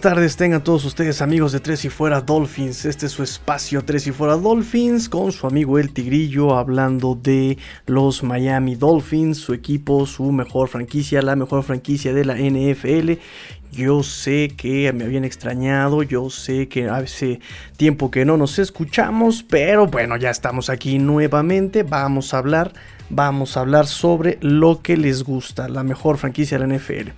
tardes 0.00 0.36
tengan 0.36 0.62
todos 0.62 0.84
ustedes 0.84 1.22
amigos 1.22 1.52
de 1.52 1.60
Tres 1.60 1.84
y 1.84 1.88
Fuera 1.88 2.20
Dolphins. 2.20 2.84
Este 2.84 3.06
es 3.06 3.12
su 3.12 3.22
espacio 3.22 3.84
Tres 3.84 4.06
y 4.06 4.12
Fuera 4.12 4.36
Dolphins 4.36 5.08
con 5.08 5.32
su 5.32 5.46
amigo 5.46 5.78
El 5.78 5.92
Tigrillo 5.92 6.56
hablando 6.56 7.18
de 7.20 7.58
los 7.86 8.22
Miami 8.22 8.76
Dolphins, 8.76 9.38
su 9.38 9.54
equipo, 9.54 10.06
su 10.06 10.30
mejor 10.30 10.68
franquicia, 10.68 11.22
la 11.22 11.36
mejor 11.36 11.62
franquicia 11.62 12.12
de 12.12 12.24
la 12.24 12.34
NFL. 12.34 13.20
Yo 13.72 14.02
sé 14.02 14.52
que 14.56 14.92
me 14.92 15.04
habían 15.04 15.24
extrañado, 15.24 16.02
yo 16.02 16.30
sé 16.30 16.68
que 16.68 16.88
hace 16.88 17.40
tiempo 17.76 18.10
que 18.10 18.24
no 18.24 18.36
nos 18.36 18.58
escuchamos, 18.58 19.42
pero 19.42 19.86
bueno, 19.86 20.16
ya 20.16 20.30
estamos 20.30 20.70
aquí 20.70 20.98
nuevamente. 20.98 21.82
Vamos 21.82 22.34
a 22.34 22.38
hablar 22.38 22.72
vamos 23.10 23.56
a 23.56 23.60
hablar 23.60 23.86
sobre 23.86 24.38
lo 24.40 24.82
que 24.82 24.96
les 24.96 25.22
gusta, 25.22 25.68
la 25.68 25.82
mejor 25.82 26.18
franquicia 26.18 26.58
de 26.58 26.66
la 26.66 26.76
NFL. 26.76 27.10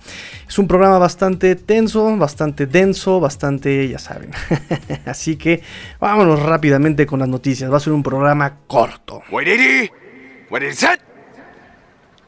Es 0.47 0.57
un 0.57 0.67
programa 0.67 0.97
bastante 0.97 1.55
tenso, 1.55 2.15
bastante 2.17 2.65
denso, 2.65 3.19
bastante, 3.19 3.87
ya 3.87 3.99
saben. 3.99 4.31
Así 5.05 5.35
que 5.35 5.61
vámonos 5.99 6.41
rápidamente 6.41 7.05
con 7.05 7.19
las 7.19 7.29
noticias. 7.29 7.71
Va 7.71 7.77
a 7.77 7.79
ser 7.79 7.93
un 7.93 8.03
programa 8.03 8.57
corto. 8.67 9.23
What 9.31 9.43
is 10.63 10.83
it? 10.83 11.01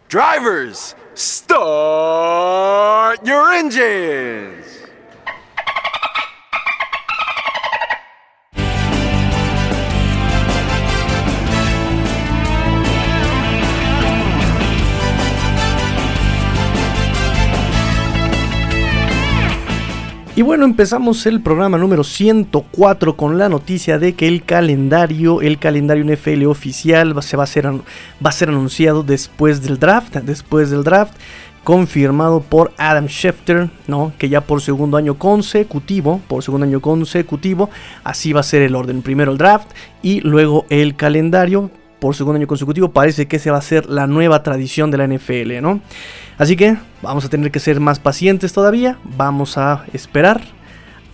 Drivers, 0.09 0.95
start 1.15 1.65
your 3.25 3.53
engines. 3.53 4.82
Y 20.35 20.41
bueno, 20.41 20.65
empezamos 20.65 21.27
el 21.27 21.41
programa 21.41 21.77
número 21.77 22.03
104 22.03 23.15
con 23.15 23.37
la 23.37 23.49
noticia 23.49 23.99
de 23.99 24.13
que 24.13 24.27
el 24.27 24.43
calendario, 24.43 25.41
el 25.41 25.59
calendario 25.59 26.03
NFL 26.03 26.45
oficial 26.47 27.13
se 27.21 27.37
va 27.37 27.43
a 27.43 27.47
ser, 27.47 27.67
va 27.67 28.29
a 28.29 28.31
ser 28.31 28.49
anunciado 28.49 29.03
después 29.03 29.61
del 29.61 29.77
draft, 29.77 30.15
después 30.15 30.71
del 30.71 30.83
draft, 30.83 31.13
confirmado 31.63 32.41
por 32.41 32.73
Adam 32.77 33.05
Schefter, 33.05 33.69
¿no? 33.85 34.11
Que 34.17 34.27
ya 34.27 34.41
por 34.41 34.61
segundo 34.61 34.97
año 34.97 35.19
consecutivo, 35.19 36.19
por 36.27 36.41
segundo 36.41 36.65
año 36.65 36.81
consecutivo, 36.81 37.69
así 38.03 38.33
va 38.33 38.39
a 38.39 38.43
ser 38.43 38.63
el 38.63 38.75
orden. 38.75 39.03
Primero 39.03 39.31
el 39.31 39.37
draft 39.37 39.69
y 40.01 40.21
luego 40.21 40.65
el 40.71 40.95
calendario 40.95 41.69
por 41.99 42.15
segundo 42.15 42.37
año 42.37 42.47
consecutivo. 42.47 42.91
Parece 42.91 43.27
que 43.27 43.37
se 43.37 43.51
va 43.51 43.59
a 43.59 43.61
ser 43.61 43.85
la 43.85 44.07
nueva 44.07 44.41
tradición 44.41 44.89
de 44.89 44.97
la 44.97 45.07
NFL, 45.07 45.61
¿no? 45.61 45.79
Así 46.37 46.55
que 46.55 46.77
vamos 47.01 47.25
a 47.25 47.29
tener 47.29 47.51
que 47.51 47.59
ser 47.59 47.79
más 47.79 47.99
pacientes 47.99 48.53
todavía. 48.53 48.97
Vamos 49.03 49.57
a 49.57 49.85
esperar 49.93 50.41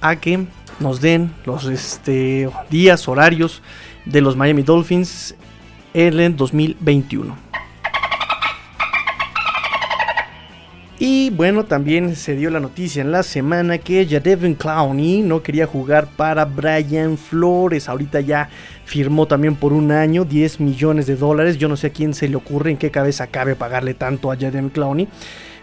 a 0.01 0.15
que 0.15 0.45
nos 0.79 1.01
den 1.01 1.31
los 1.45 1.65
este, 1.65 2.49
días, 2.69 3.07
horarios 3.07 3.61
de 4.05 4.21
los 4.21 4.35
Miami 4.35 4.63
Dolphins 4.63 5.35
en 5.93 6.19
el 6.19 6.35
2021. 6.35 7.48
Y 11.01 11.29
bueno, 11.29 11.63
también 11.63 12.13
se 12.17 12.35
dio 12.35 12.49
la 12.49 12.59
noticia 12.59 13.01
en 13.01 13.13
la 13.13 13.23
semana 13.23 13.77
que 13.77 14.05
Jadevin 14.05 14.53
Clowney 14.53 15.21
no 15.21 15.41
quería 15.41 15.65
jugar 15.65 16.07
para 16.07 16.43
Brian 16.43 17.17
Flores. 17.17 17.87
Ahorita 17.87 18.19
ya 18.19 18.49
firmó 18.83 19.25
también 19.25 19.55
por 19.55 19.71
un 19.71 19.93
año 19.93 20.25
10 20.25 20.59
millones 20.59 21.07
de 21.07 21.15
dólares. 21.15 21.57
Yo 21.57 21.69
no 21.69 21.77
sé 21.77 21.87
a 21.87 21.91
quién 21.91 22.13
se 22.13 22.27
le 22.27 22.35
ocurre, 22.35 22.71
en 22.71 22.77
qué 22.77 22.91
cabeza 22.91 23.27
cabe 23.27 23.55
pagarle 23.55 23.93
tanto 23.93 24.29
a 24.29 24.35
Jadevin 24.35 24.69
Clowney. 24.69 25.07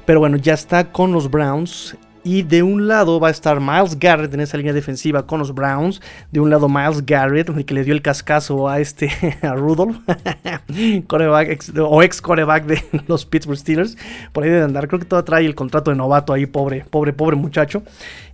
Pero 0.07 0.21
bueno, 0.21 0.39
ya 0.39 0.55
está 0.55 0.91
con 0.91 1.13
los 1.13 1.31
Browns 1.31 1.99
y 2.27 2.43
de 2.43 2.65
un 2.65 2.89
lado 2.89 3.21
va 3.21 3.29
a 3.29 3.31
estar 3.31 3.61
Miles 3.61 3.97
Garrett 4.01 4.35
en 4.35 4.41
esa 4.41 4.57
línea 4.57 4.73
defensiva 4.73 5.25
con 5.29 5.39
los 5.39 5.55
Browns. 5.55 6.03
De 6.33 6.41
un 6.41 6.51
lado 6.51 6.69
Miles 6.69 7.07
Garrett, 7.07 7.49
el 7.51 7.65
que 7.65 7.73
le 7.73 7.85
dio 7.85 7.95
el 7.95 8.03
cascazo 8.03 8.69
a 8.69 8.81
este, 8.81 9.11
a 9.43 9.55
Rudolph, 9.55 9.99
o 11.79 12.03
ex 12.03 12.21
coreback 12.21 12.67
de 12.67 12.83
los 13.07 13.25
Pittsburgh 13.25 13.57
Steelers. 13.57 13.97
Por 14.33 14.43
ahí 14.43 14.51
de 14.51 14.61
andar, 14.61 14.89
creo 14.89 14.99
que 14.99 15.07
todavía 15.07 15.25
trae 15.25 15.47
el 15.47 15.55
contrato 15.55 15.93
de 15.93 15.97
novato 15.97 16.33
ahí, 16.33 16.47
pobre, 16.47 16.85
pobre, 16.91 17.13
pobre 17.13 17.37
muchacho. 17.37 17.85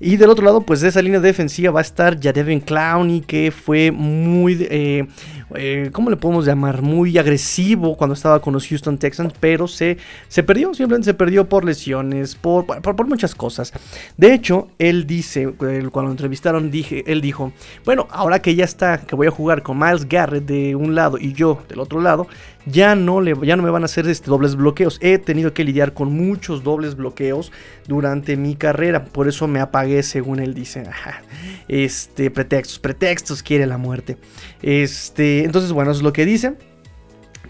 Y 0.00 0.16
del 0.16 0.30
otro 0.30 0.47
lado, 0.47 0.62
pues 0.62 0.80
de 0.80 0.88
esa 0.88 1.03
línea 1.03 1.20
defensiva 1.20 1.70
va 1.70 1.80
a 1.80 1.82
estar 1.82 2.19
Jadevin 2.19 2.60
Clowney, 2.60 3.20
que 3.20 3.50
fue 3.50 3.91
muy, 3.91 4.66
eh, 4.70 5.06
eh, 5.54 5.91
¿cómo 5.92 6.09
le 6.09 6.16
podemos 6.16 6.47
llamar? 6.47 6.80
Muy 6.80 7.19
agresivo 7.19 7.94
cuando 7.94 8.14
estaba 8.14 8.41
con 8.41 8.54
los 8.54 8.66
Houston 8.66 8.97
Texans, 8.97 9.34
pero 9.38 9.69
se, 9.69 9.98
se 10.28 10.42
perdió, 10.42 10.72
simplemente 10.72 11.04
se 11.04 11.14
perdió 11.14 11.47
por 11.47 11.66
lesiones, 11.66 12.36
por, 12.36 12.64
por 12.64 13.06
muchas 13.06 13.34
cosas. 13.34 13.74
De 14.16 14.34
hecho, 14.34 14.69
él 14.78 15.06
dice, 15.06 15.53
cuando 15.53 16.03
lo 16.03 16.10
entrevistaron, 16.10 16.70
dije, 16.70 17.04
él 17.06 17.20
dijo, 17.20 17.53
bueno, 17.84 18.06
ahora 18.10 18.41
que 18.41 18.54
ya 18.54 18.65
está, 18.65 18.98
que 18.98 19.15
voy 19.15 19.26
a 19.26 19.31
jugar 19.31 19.62
con 19.62 19.78
Miles 19.78 20.09
Garrett 20.09 20.44
de 20.44 20.76
un 20.76 20.94
lado 20.94 21.19
y 21.19 21.32
yo 21.32 21.62
del 21.69 21.81
otro 21.81 22.00
lado, 22.00 22.26
ya 22.66 22.94
no, 22.94 23.21
le, 23.21 23.34
ya 23.42 23.56
no 23.56 23.62
me 23.62 23.71
van 23.71 23.82
a 23.82 23.87
hacer 23.87 24.06
este, 24.06 24.31
dobles 24.31 24.54
bloqueos. 24.54 24.98
He 25.00 25.19
tenido 25.19 25.53
que 25.53 25.65
lidiar 25.65 25.94
con 25.94 26.12
muchos 26.15 26.62
dobles 26.62 26.94
bloqueos 26.94 27.53
durante 27.87 28.37
mi 28.37 28.54
carrera, 28.54 29.04
por 29.04 29.28
eso 29.28 29.48
me 29.48 29.60
apagué, 29.60 30.03
según 30.03 30.41
él 30.41 30.54
dice. 30.54 30.84
este, 31.69 32.31
pretextos, 32.31 32.78
pretextos, 32.78 33.42
quiere 33.42 33.66
la 33.66 33.78
muerte. 33.78 34.16
Este, 34.62 35.44
entonces, 35.44 35.72
bueno, 35.72 35.91
eso 35.91 35.98
es 35.98 36.04
lo 36.04 36.12
que 36.12 36.26
dice. 36.26 36.54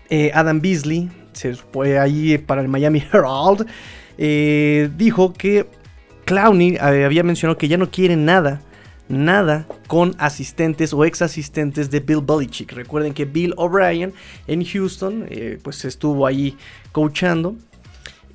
Eh, 0.08 0.30
Adam 0.34 0.60
Beasley, 0.60 1.10
se 1.32 1.54
fue 1.54 1.98
ahí 1.98 2.38
para 2.38 2.60
el 2.60 2.68
Miami 2.68 3.02
Herald, 3.12 3.66
eh, 4.18 4.90
dijo 4.96 5.32
que 5.32 5.66
Clowney 6.24 6.76
eh, 6.76 7.04
había 7.04 7.22
mencionado 7.22 7.58
que 7.58 7.68
ya 7.68 7.76
no 7.76 7.90
quiere 7.90 8.16
nada, 8.16 8.60
nada 9.08 9.66
con 9.86 10.14
asistentes 10.18 10.92
o 10.92 11.04
ex 11.04 11.22
asistentes 11.22 11.90
de 11.90 12.00
Bill 12.00 12.22
Belichick. 12.22 12.72
Recuerden 12.72 13.12
que 13.14 13.24
Bill 13.24 13.54
O'Brien 13.56 14.12
en 14.46 14.64
Houston, 14.64 15.26
eh, 15.28 15.58
pues 15.62 15.84
estuvo 15.84 16.26
ahí 16.26 16.56
coachando 16.92 17.56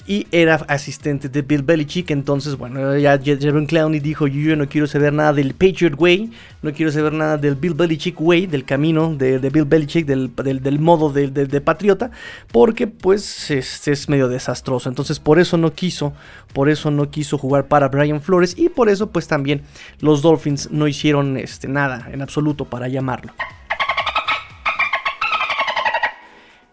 y 0.07 0.25
era 0.31 0.55
asistente 0.67 1.27
de 1.27 1.41
Bill 1.41 1.61
Belichick. 1.61 2.09
Entonces, 2.11 2.55
bueno, 2.55 2.97
ya 2.97 3.19
Jeremy 3.19 3.67
Clowney 3.67 3.99
dijo: 3.99 4.25
Yo 4.25 4.55
no 4.55 4.67
quiero 4.67 4.87
saber 4.87 5.13
nada 5.13 5.33
del 5.33 5.53
Patriot 5.53 5.95
Way, 5.99 6.31
no 6.61 6.73
quiero 6.73 6.91
saber 6.91 7.13
nada 7.13 7.37
del 7.37 7.55
Bill 7.55 7.73
Belichick 7.73 8.19
Way, 8.19 8.47
del 8.47 8.63
camino 8.63 9.13
de, 9.13 9.37
Bill 9.49 9.65
Belichick, 9.65 10.05
del, 10.05 10.31
del, 10.35 10.79
modo 10.79 11.11
de, 11.11 11.29
de, 11.29 11.61
patriota, 11.61 12.09
porque 12.51 12.87
pues 12.87 13.51
es, 13.51 13.87
es, 13.87 14.09
medio 14.09 14.29
desastroso. 14.29 14.87
Entonces, 14.87 15.19
por 15.19 15.39
eso 15.39 15.57
no 15.57 15.73
quiso, 15.73 16.13
por 16.53 16.69
eso 16.69 16.89
no 16.89 17.11
quiso 17.11 17.37
jugar 17.37 17.67
para 17.67 17.89
Brian 17.89 18.21
Flores 18.21 18.55
y 18.57 18.69
por 18.69 18.87
eso, 18.89 19.11
pues 19.11 19.27
también 19.27 19.63
los 19.99 20.21
Dolphins 20.21 20.71
no 20.71 20.87
hicieron 20.87 21.37
este, 21.37 21.67
nada 21.67 22.07
en 22.11 22.21
absoluto 22.21 22.65
para 22.65 22.87
llamarlo. 22.87 23.33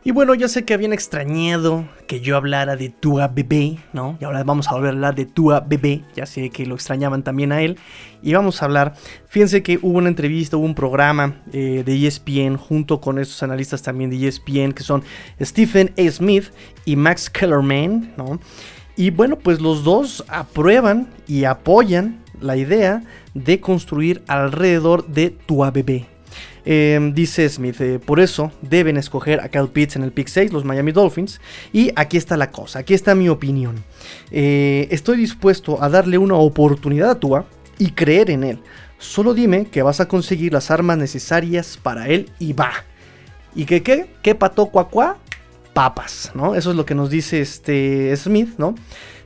Y 0.07 0.11
bueno, 0.11 0.35
ya 0.35 0.49
sé 0.49 0.67
que 0.67 0.75
habían 0.75 0.93
extrañado 0.93 1.89
que 2.07 2.21
yo 2.21 2.37
hablara 2.37 2.77
de 2.77 2.91
Tua 2.91 3.29
Bebé, 3.29 3.79
¿no? 3.95 4.19
Y 4.21 4.25
ahora 4.25 4.45
vamos 4.45 4.69
a 4.69 4.73
volver 4.73 4.91
a 4.91 4.93
hablar 4.93 5.15
de 5.15 5.25
Tua 5.25 5.61
Bebé, 5.61 6.03
ya 6.15 6.27
sé 6.27 6.51
que 6.51 6.67
lo 6.67 6.75
extrañaban 6.75 7.23
también 7.23 7.53
a 7.53 7.63
él. 7.63 7.79
Y 8.21 8.35
vamos 8.35 8.61
a 8.61 8.67
hablar, 8.67 8.93
fíjense 9.29 9.63
que 9.63 9.79
hubo 9.81 9.97
una 9.97 10.11
entrevista, 10.11 10.59
hubo 10.59 10.67
un 10.67 10.75
programa 10.75 11.37
eh, 11.55 11.85
de 11.87 12.07
ESPN 12.07 12.59
junto 12.59 13.01
con 13.01 13.19
estos 13.19 13.43
analistas 13.43 13.81
también 13.81 14.11
de 14.11 14.29
ESPN, 14.29 14.73
que 14.73 14.83
son 14.83 15.03
Stephen 15.41 15.95
A. 15.97 16.11
Smith 16.11 16.51
y 16.85 16.97
Max 16.97 17.31
Kellerman, 17.31 18.13
¿no? 18.19 18.41
Y 18.97 19.09
bueno, 19.09 19.39
pues 19.39 19.59
los 19.63 19.85
dos 19.85 20.23
aprueban 20.29 21.09
y 21.27 21.45
apoyan 21.45 22.23
la 22.43 22.59
idea 22.59 23.03
de 23.33 23.59
construir 23.59 24.23
alrededor 24.29 25.07
de 25.07 25.31
Tua 25.31 25.71
Bebé, 25.71 26.07
Em, 26.67 27.13
dice 27.13 27.49
Smith, 27.49 27.81
eh, 27.81 27.99
por 27.99 28.21
eso 28.21 28.51
deben 28.63 28.97
escoger 28.97 29.41
a 29.41 29.49
Kyle 29.49 29.69
Pitts 29.69 29.97
en 29.97 30.03
el 30.03 30.13
pick 30.13 30.29
6, 30.29 30.53
los 30.53 30.65
Miami 30.65 30.93
Dolphins. 30.93 31.41
Y 31.73 31.93
aquí 31.97 32.17
está 32.17 32.37
la 32.37 32.51
cosa, 32.51 32.81
aquí 32.81 32.95
está 32.95 33.15
mi 33.15 33.29
opinión. 33.29 33.85
Eh, 34.31 34.89
estoy 34.91 35.19
dispuesto 35.19 35.83
a 35.83 35.89
darle 35.89 36.19
una 36.19 36.37
oportunidad 36.37 37.11
a 37.11 37.21
Tua 37.21 37.47
y 37.79 37.91
creer 37.91 38.31
en 38.31 38.45
él. 38.45 38.59
Solo 38.99 39.35
dime 39.35 39.67
que 39.67 39.83
vas 39.83 40.01
a 40.01 40.09
conseguir 40.09 40.53
las 40.53 40.71
armas 40.71 40.97
necesarias 40.97 41.79
para 41.83 42.09
él 42.09 42.31
y 42.39 42.55
va. 42.55 42.73
¿Y 43.55 43.67
que 43.67 43.83
qué? 43.83 44.07
¿Qué 44.23 44.35
pató 44.35 44.67
cuacuá? 44.67 45.19
Papas, 45.75 46.31
¿no? 46.35 46.55
Eso 46.55 46.71
es 46.71 46.77
lo 46.77 46.87
que 46.87 46.95
nos 46.95 47.11
dice 47.11 47.41
este 47.41 48.17
Smith, 48.17 48.55
¿no? 48.59 48.75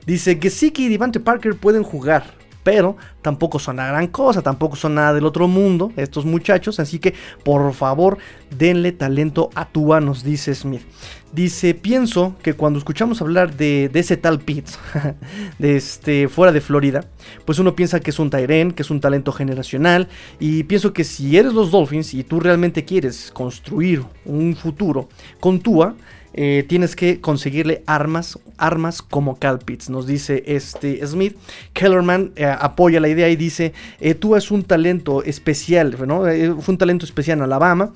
Dice 0.05 0.39
que 0.39 0.51
y 0.77 0.89
Devante 0.89 1.19
Parker 1.19 1.55
pueden 1.55 1.83
jugar, 1.83 2.33
pero 2.63 2.97
tampoco 3.21 3.59
son 3.59 3.77
la 3.77 3.87
gran 3.87 4.07
cosa, 4.07 4.41
tampoco 4.41 4.75
son 4.75 4.95
nada 4.95 5.13
del 5.13 5.25
otro 5.25 5.47
mundo 5.47 5.91
estos 5.95 6.25
muchachos, 6.25 6.79
así 6.79 6.99
que 6.99 7.13
por 7.43 7.73
favor 7.73 8.17
denle 8.57 8.91
talento 8.91 9.49
a 9.55 9.65
Tua, 9.65 9.99
nos 9.99 10.23
dice 10.23 10.53
Smith. 10.55 10.83
Dice, 11.31 11.75
pienso 11.75 12.35
que 12.41 12.55
cuando 12.55 12.79
escuchamos 12.79 13.21
hablar 13.21 13.55
de, 13.55 13.91
ese 13.93 14.17
tal 14.17 14.39
Pitts, 14.39 14.79
de 15.59 15.75
este, 15.75 16.27
fuera 16.27 16.51
de 16.51 16.59
Florida, 16.59 17.05
pues 17.45 17.59
uno 17.59 17.75
piensa 17.75 17.99
que 17.99 18.09
es 18.09 18.17
un 18.17 18.31
Tyren, 18.31 18.71
que 18.71 18.81
es 18.81 18.89
un 18.89 18.99
talento 18.99 19.31
generacional, 19.31 20.07
y 20.39 20.63
pienso 20.63 20.91
que 20.91 21.03
si 21.03 21.37
eres 21.37 21.53
los 21.53 21.69
Dolphins 21.69 22.15
y 22.15 22.23
tú 22.23 22.39
realmente 22.39 22.83
quieres 22.83 23.31
construir 23.31 24.03
un 24.25 24.55
futuro 24.55 25.07
con 25.39 25.59
Tua, 25.59 25.95
eh, 26.33 26.63
tienes 26.67 26.95
que 26.95 27.19
conseguirle 27.21 27.83
armas, 27.85 28.39
armas 28.57 29.01
como 29.01 29.37
Cal 29.37 29.59
nos 29.89 30.07
dice 30.07 30.43
este 30.47 31.05
Smith. 31.05 31.35
Kellerman 31.73 32.31
eh, 32.35 32.45
apoya 32.45 32.99
la 32.99 33.09
idea 33.09 33.29
y 33.29 33.35
dice, 33.35 33.73
eh, 33.99 34.13
tú 34.13 34.35
es 34.35 34.51
un 34.51 34.63
talento 34.63 35.23
especial, 35.23 35.95
fue 35.95 36.07
un 36.07 36.77
talento 36.77 37.05
especial 37.05 37.39
en 37.39 37.43
Alabama, 37.43 37.93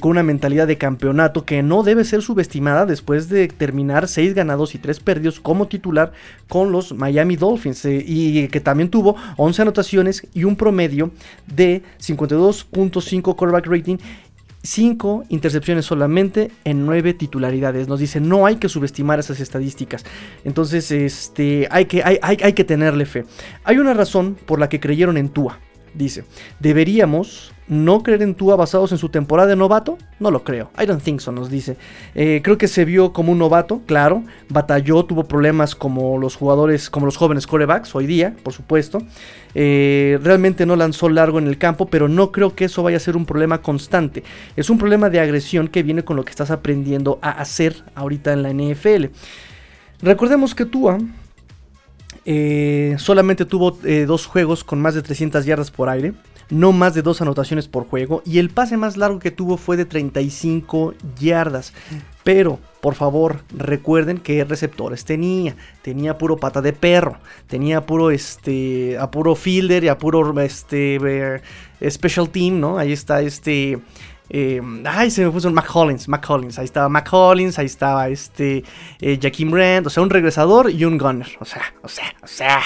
con 0.00 0.10
una 0.10 0.22
mentalidad 0.22 0.66
de 0.66 0.78
campeonato 0.78 1.44
que 1.44 1.62
no 1.62 1.82
debe 1.82 2.04
ser 2.04 2.22
subestimada 2.22 2.86
después 2.86 3.28
de 3.28 3.48
terminar 3.48 4.08
6 4.08 4.34
ganados 4.34 4.74
y 4.74 4.78
3 4.78 5.00
perdidos 5.00 5.40
como 5.40 5.68
titular 5.68 6.12
con 6.48 6.72
los 6.72 6.94
Miami 6.94 7.36
Dolphins 7.36 7.84
y 7.84 8.48
que 8.48 8.60
también 8.60 8.88
tuvo 8.88 9.16
11 9.36 9.62
anotaciones 9.62 10.26
y 10.34 10.44
un 10.44 10.56
promedio 10.56 11.10
de 11.46 11.82
52.5 12.00 13.36
quarterback 13.36 13.66
rating 13.66 13.98
5 14.68 15.24
intercepciones 15.30 15.86
solamente 15.86 16.50
en 16.64 16.84
9 16.84 17.14
titularidades. 17.14 17.88
Nos 17.88 18.00
dice, 18.00 18.20
no 18.20 18.44
hay 18.44 18.56
que 18.56 18.68
subestimar 18.68 19.18
esas 19.18 19.40
estadísticas. 19.40 20.04
Entonces, 20.44 20.90
este, 20.90 21.66
hay, 21.70 21.86
que, 21.86 22.02
hay, 22.04 22.18
hay, 22.20 22.36
hay 22.42 22.52
que 22.52 22.64
tenerle 22.64 23.06
fe. 23.06 23.24
Hay 23.64 23.78
una 23.78 23.94
razón 23.94 24.36
por 24.46 24.58
la 24.60 24.68
que 24.68 24.78
creyeron 24.78 25.16
en 25.16 25.30
Tua. 25.30 25.58
Dice, 25.98 26.24
deberíamos 26.60 27.52
no 27.66 28.04
creer 28.04 28.22
en 28.22 28.36
Tua 28.36 28.54
basados 28.54 28.92
en 28.92 28.98
su 28.98 29.08
temporada 29.08 29.48
de 29.48 29.56
novato, 29.56 29.98
no 30.20 30.30
lo 30.30 30.44
creo. 30.44 30.70
I 30.80 30.86
don't 30.86 31.02
think 31.02 31.18
so, 31.18 31.32
nos 31.32 31.50
dice. 31.50 31.76
Eh, 32.14 32.40
creo 32.44 32.56
que 32.56 32.68
se 32.68 32.84
vio 32.84 33.12
como 33.12 33.32
un 33.32 33.38
novato, 33.38 33.82
claro. 33.84 34.22
Batalló, 34.48 35.04
tuvo 35.04 35.24
problemas 35.24 35.74
como 35.74 36.18
los 36.18 36.36
jugadores, 36.36 36.88
como 36.88 37.04
los 37.04 37.16
jóvenes 37.16 37.48
corebacks 37.48 37.96
hoy 37.96 38.06
día, 38.06 38.36
por 38.44 38.52
supuesto. 38.52 39.02
Eh, 39.56 40.20
realmente 40.22 40.66
no 40.66 40.76
lanzó 40.76 41.08
largo 41.08 41.40
en 41.40 41.48
el 41.48 41.58
campo, 41.58 41.86
pero 41.86 42.08
no 42.08 42.30
creo 42.30 42.54
que 42.54 42.66
eso 42.66 42.84
vaya 42.84 42.96
a 42.96 43.00
ser 43.00 43.16
un 43.16 43.26
problema 43.26 43.60
constante. 43.60 44.22
Es 44.54 44.70
un 44.70 44.78
problema 44.78 45.10
de 45.10 45.18
agresión 45.18 45.66
que 45.66 45.82
viene 45.82 46.04
con 46.04 46.16
lo 46.16 46.24
que 46.24 46.30
estás 46.30 46.52
aprendiendo 46.52 47.18
a 47.22 47.30
hacer 47.30 47.82
ahorita 47.96 48.32
en 48.32 48.44
la 48.44 48.52
NFL. 48.52 49.06
Recordemos 50.00 50.54
que 50.54 50.64
Tua 50.64 50.98
eh, 52.24 52.96
solamente 52.98 53.44
tuvo 53.44 53.72
dos 54.06 54.26
juegos 54.26 54.64
con 54.64 54.80
más 54.80 54.94
de 54.94 55.02
300 55.02 55.44
yardas 55.44 55.70
por 55.70 55.88
aire 55.88 56.14
no 56.50 56.72
más 56.72 56.94
de 56.94 57.02
dos 57.02 57.20
anotaciones 57.20 57.68
por 57.68 57.86
juego 57.86 58.22
y 58.24 58.38
el 58.38 58.50
pase 58.50 58.76
más 58.76 58.96
largo 58.96 59.18
que 59.18 59.30
tuvo 59.30 59.56
fue 59.56 59.76
de 59.76 59.84
35 59.84 60.94
yardas. 61.18 61.72
Pero, 62.24 62.58
por 62.80 62.94
favor, 62.94 63.42
recuerden 63.56 64.18
qué 64.18 64.44
receptores 64.44 65.04
tenía. 65.04 65.56
Tenía 65.82 66.18
puro 66.18 66.36
pata 66.36 66.60
de 66.60 66.72
perro, 66.72 67.18
tenía 67.46 67.86
puro 67.86 68.10
este, 68.10 68.98
puro 69.10 69.34
fielder 69.34 69.84
y 69.84 69.88
a 69.88 69.98
puro 69.98 70.38
este, 70.40 70.98
eh, 71.00 71.90
special 71.90 72.28
team, 72.28 72.60
¿no? 72.60 72.78
Ahí 72.78 72.92
está 72.92 73.20
este 73.22 73.78
eh, 74.30 74.60
ay, 74.84 75.10
se 75.10 75.24
me 75.24 75.30
puso 75.30 75.48
un 75.48 75.54
McCollins, 75.54 76.08
McCollins, 76.08 76.58
ahí 76.58 76.64
estaba 76.64 76.88
McCollins, 76.88 77.58
ahí 77.58 77.66
estaba 77.66 78.08
este 78.08 78.64
eh, 79.00 79.18
Jaquim 79.20 79.50
Brand, 79.50 79.86
o 79.86 79.90
sea, 79.90 80.02
un 80.02 80.10
regresador 80.10 80.70
y 80.70 80.84
un 80.84 80.98
gunner, 80.98 81.28
o 81.40 81.44
sea, 81.44 81.62
o 81.82 81.88
sea, 81.88 82.14
o 82.22 82.26
sea, 82.26 82.60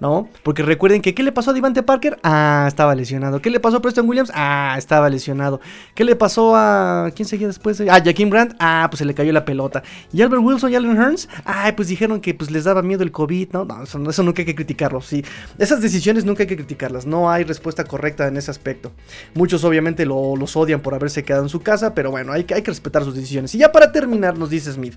¿no? 0.00 0.28
Porque 0.42 0.62
recuerden 0.62 1.02
que 1.02 1.14
¿qué 1.14 1.22
le 1.22 1.32
pasó 1.32 1.50
a 1.50 1.54
Devante 1.54 1.82
Parker? 1.82 2.18
Ah, 2.22 2.64
estaba 2.68 2.94
lesionado. 2.94 3.40
¿Qué 3.40 3.50
le 3.50 3.60
pasó 3.60 3.78
a 3.78 3.82
Preston 3.82 4.08
Williams? 4.08 4.30
Ah, 4.34 4.74
estaba 4.76 5.08
lesionado. 5.08 5.60
¿Qué 5.94 6.04
le 6.04 6.16
pasó 6.16 6.54
a 6.56 7.10
quién 7.14 7.26
seguía 7.26 7.46
después? 7.46 7.80
Ah, 7.80 8.02
Jaquim 8.04 8.28
Brand, 8.28 8.56
ah, 8.58 8.86
pues 8.90 8.98
se 8.98 9.04
le 9.04 9.14
cayó 9.14 9.32
la 9.32 9.44
pelota. 9.44 9.82
Y 10.12 10.22
Albert 10.22 10.42
Wilson 10.42 10.72
y 10.72 10.76
Allen 10.76 10.96
Hearns, 10.96 11.28
ay, 11.44 11.72
pues 11.72 11.88
dijeron 11.88 12.20
que 12.20 12.34
pues 12.34 12.50
les 12.50 12.64
daba 12.64 12.82
miedo 12.82 13.02
el 13.02 13.12
COVID, 13.12 13.52
¿no? 13.52 13.66
Eso, 13.82 14.22
nunca 14.22 14.42
hay 14.42 14.46
que 14.46 14.54
criticarlo, 14.54 15.00
sí. 15.00 15.24
Esas 15.58 15.80
decisiones 15.80 16.24
nunca 16.24 16.42
hay 16.42 16.48
que 16.48 16.56
criticarlas, 16.56 17.06
no 17.06 17.30
hay 17.30 17.44
respuesta 17.44 17.84
correcta 17.84 18.26
en 18.26 18.36
ese 18.36 18.50
aspecto. 18.50 18.92
Muchos 19.34 19.64
obviamente 19.64 20.06
lo, 20.06 20.36
los 20.36 20.56
odian 20.56 20.80
por 20.80 20.94
haber 20.94 21.10
se 21.10 21.24
quedado 21.24 21.44
en 21.44 21.48
su 21.48 21.60
casa, 21.60 21.94
pero 21.94 22.10
bueno, 22.10 22.32
hay 22.32 22.44
hay 22.54 22.62
que 22.62 22.70
respetar 22.70 23.04
sus 23.04 23.14
decisiones. 23.14 23.54
Y 23.54 23.58
ya 23.58 23.72
para 23.72 23.90
terminar, 23.90 24.36
nos 24.38 24.50
dice 24.50 24.72
Smith. 24.72 24.94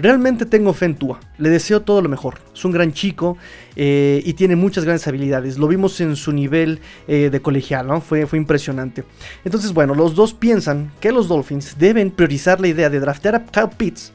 Realmente 0.00 0.46
tengo 0.46 0.72
fe 0.72 0.86
en 0.86 0.94
Tua, 0.94 1.20
le 1.36 1.50
deseo 1.50 1.82
todo 1.82 2.00
lo 2.00 2.08
mejor. 2.08 2.38
Es 2.54 2.64
un 2.64 2.72
gran 2.72 2.92
chico 2.94 3.36
eh, 3.76 4.22
y 4.24 4.32
tiene 4.32 4.56
muchas 4.56 4.84
grandes 4.84 5.06
habilidades. 5.06 5.58
Lo 5.58 5.68
vimos 5.68 6.00
en 6.00 6.16
su 6.16 6.32
nivel 6.32 6.80
eh, 7.06 7.28
de 7.30 7.42
colegial, 7.42 7.86
¿no? 7.86 8.00
Fue, 8.00 8.26
fue 8.26 8.38
impresionante. 8.38 9.04
Entonces, 9.44 9.74
bueno, 9.74 9.94
los 9.94 10.14
dos 10.14 10.32
piensan 10.32 10.90
que 11.00 11.12
los 11.12 11.28
Dolphins 11.28 11.76
deben 11.78 12.10
priorizar 12.10 12.62
la 12.62 12.68
idea 12.68 12.88
de 12.88 12.98
draftear 12.98 13.34
a 13.34 13.44
Kyle 13.44 13.68
Pitts 13.76 14.14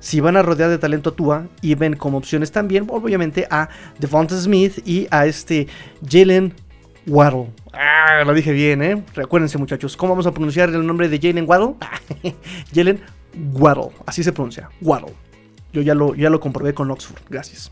si 0.00 0.20
van 0.20 0.38
a 0.38 0.42
rodear 0.42 0.70
de 0.70 0.78
talento 0.78 1.10
a 1.10 1.16
Tua 1.16 1.46
y 1.60 1.74
ven 1.74 1.96
como 1.96 2.16
opciones 2.16 2.50
también, 2.50 2.86
obviamente, 2.88 3.46
a 3.50 3.68
Devonta 3.98 4.36
Smith 4.36 4.78
y 4.86 5.06
a 5.10 5.26
este 5.26 5.68
Jalen 6.08 6.54
Waddle. 7.06 7.48
Ah, 7.74 8.22
lo 8.24 8.32
dije 8.32 8.52
bien, 8.52 8.82
¿eh? 8.82 9.04
Recuérdense, 9.14 9.58
muchachos. 9.58 9.96
¿Cómo 9.96 10.12
vamos 10.12 10.26
a 10.26 10.32
pronunciar 10.32 10.70
el 10.70 10.86
nombre 10.86 11.08
de 11.08 11.18
Jalen 11.18 11.46
Waddle? 11.46 11.74
Jalen 12.74 13.00
Waddle. 13.52 13.90
Así 14.06 14.22
se 14.22 14.32
pronuncia. 14.32 14.70
Waddle. 14.80 15.25
Yo 15.76 15.82
ya 15.82 15.94
lo, 15.94 16.14
ya 16.14 16.30
lo 16.30 16.40
comprobé 16.40 16.72
con 16.72 16.90
Oxford. 16.90 17.20
Gracias. 17.28 17.70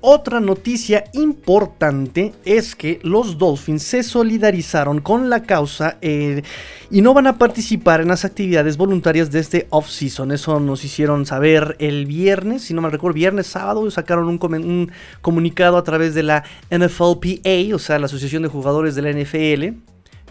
Otra 0.00 0.40
noticia 0.40 1.04
importante 1.12 2.32
es 2.46 2.74
que 2.74 3.00
los 3.02 3.36
Dolphins 3.36 3.82
se 3.82 4.02
solidarizaron 4.02 5.02
con 5.02 5.28
la 5.28 5.42
causa 5.42 5.98
eh, 6.00 6.42
y 6.90 7.02
no 7.02 7.12
van 7.12 7.26
a 7.26 7.36
participar 7.36 8.00
en 8.00 8.08
las 8.08 8.24
actividades 8.24 8.78
voluntarias 8.78 9.30
de 9.30 9.40
este 9.40 9.66
off-season. 9.68 10.32
Eso 10.32 10.58
nos 10.58 10.84
hicieron 10.84 11.26
saber 11.26 11.76
el 11.80 12.06
viernes, 12.06 12.62
si 12.62 12.72
no 12.72 12.80
me 12.80 12.88
recuerdo, 12.88 13.14
viernes, 13.14 13.46
sábado, 13.46 13.90
sacaron 13.90 14.26
un, 14.28 14.90
comunicado 15.20 15.76
a 15.76 15.84
través 15.84 16.14
de 16.14 16.22
la 16.22 16.44
NFLPA, 16.70 17.74
o 17.74 17.78
sea, 17.78 17.98
la 17.98 18.06
Asociación 18.06 18.42
de 18.42 18.48
Jugadores 18.48 18.94
de 18.94 19.02
la 19.02 19.10
NFL. 19.10 19.78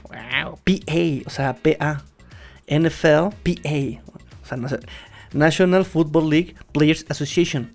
PA, 0.08 1.24
o 1.26 1.30
sea, 1.30 1.56
PA. 1.56 2.04
NFLPA, 2.68 4.02
o 4.44 4.48
sea, 4.48 4.80
National 5.34 5.86
Football 5.86 6.30
League 6.30 6.56
Players 6.72 7.06
Association. 7.10 7.72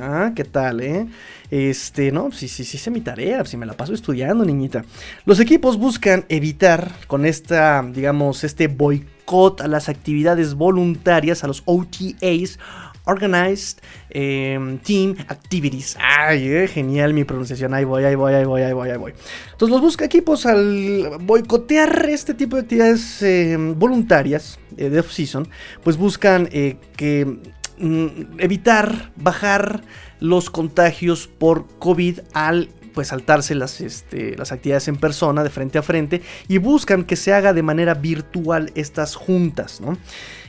Ah, 0.00 0.32
¿qué 0.34 0.44
tal, 0.44 0.80
eh? 0.80 1.06
Este, 1.50 2.10
no, 2.10 2.32
sí, 2.32 2.48
sí, 2.48 2.64
sí, 2.64 2.76
sé 2.76 2.90
mi 2.90 3.00
tarea, 3.00 3.44
si 3.44 3.56
me 3.56 3.66
la 3.66 3.74
paso 3.74 3.94
estudiando, 3.94 4.44
niñita. 4.44 4.84
Los 5.24 5.38
equipos 5.38 5.78
buscan 5.78 6.24
evitar 6.28 6.90
con 7.06 7.24
esta, 7.24 7.84
digamos, 7.88 8.42
este 8.42 8.66
boicot 8.66 9.60
a 9.60 9.68
las 9.68 9.88
actividades 9.88 10.54
voluntarias, 10.54 11.44
a 11.44 11.46
los 11.46 11.62
OTAs, 11.66 12.58
Organized 13.06 13.78
em, 14.10 14.78
Team 14.78 15.16
Activities. 15.28 15.96
Ay, 16.00 16.48
eh, 16.48 16.68
genial 16.68 17.14
mi 17.14 17.24
pronunciación. 17.24 17.72
Ahí 17.74 17.84
voy, 17.84 18.04
ahí 18.04 18.14
voy, 18.14 18.34
ahí 18.34 18.44
voy, 18.44 18.62
ahí 18.62 18.72
voy, 18.72 18.90
ahí 18.90 18.98
voy. 18.98 19.12
Entonces 19.52 19.70
los 19.70 19.80
busca 19.80 20.04
equipos 20.04 20.44
al 20.46 21.18
boicotear 21.20 22.08
este 22.10 22.34
tipo 22.34 22.56
de 22.56 22.62
actividades 22.62 23.22
em, 23.22 23.78
voluntarias 23.78 24.58
eh, 24.76 24.90
de 24.90 25.00
off-season, 25.00 25.48
pues 25.82 25.96
buscan 25.96 26.48
eh, 26.52 26.76
que 26.96 27.38
Mm, 27.78 28.38
evitar 28.38 29.12
bajar 29.16 29.82
los 30.18 30.48
contagios 30.48 31.26
por 31.26 31.66
COVID 31.78 32.20
al 32.32 32.70
pues 32.94 33.08
saltarse 33.08 33.54
las, 33.54 33.82
este, 33.82 34.34
las 34.38 34.52
actividades 34.52 34.88
en 34.88 34.96
persona 34.96 35.44
de 35.44 35.50
frente 35.50 35.76
a 35.76 35.82
frente 35.82 36.22
y 36.48 36.56
buscan 36.56 37.04
que 37.04 37.16
se 37.16 37.34
haga 37.34 37.52
de 37.52 37.62
manera 37.62 37.92
virtual 37.92 38.72
estas 38.74 39.14
juntas, 39.14 39.82
¿no? 39.82 39.98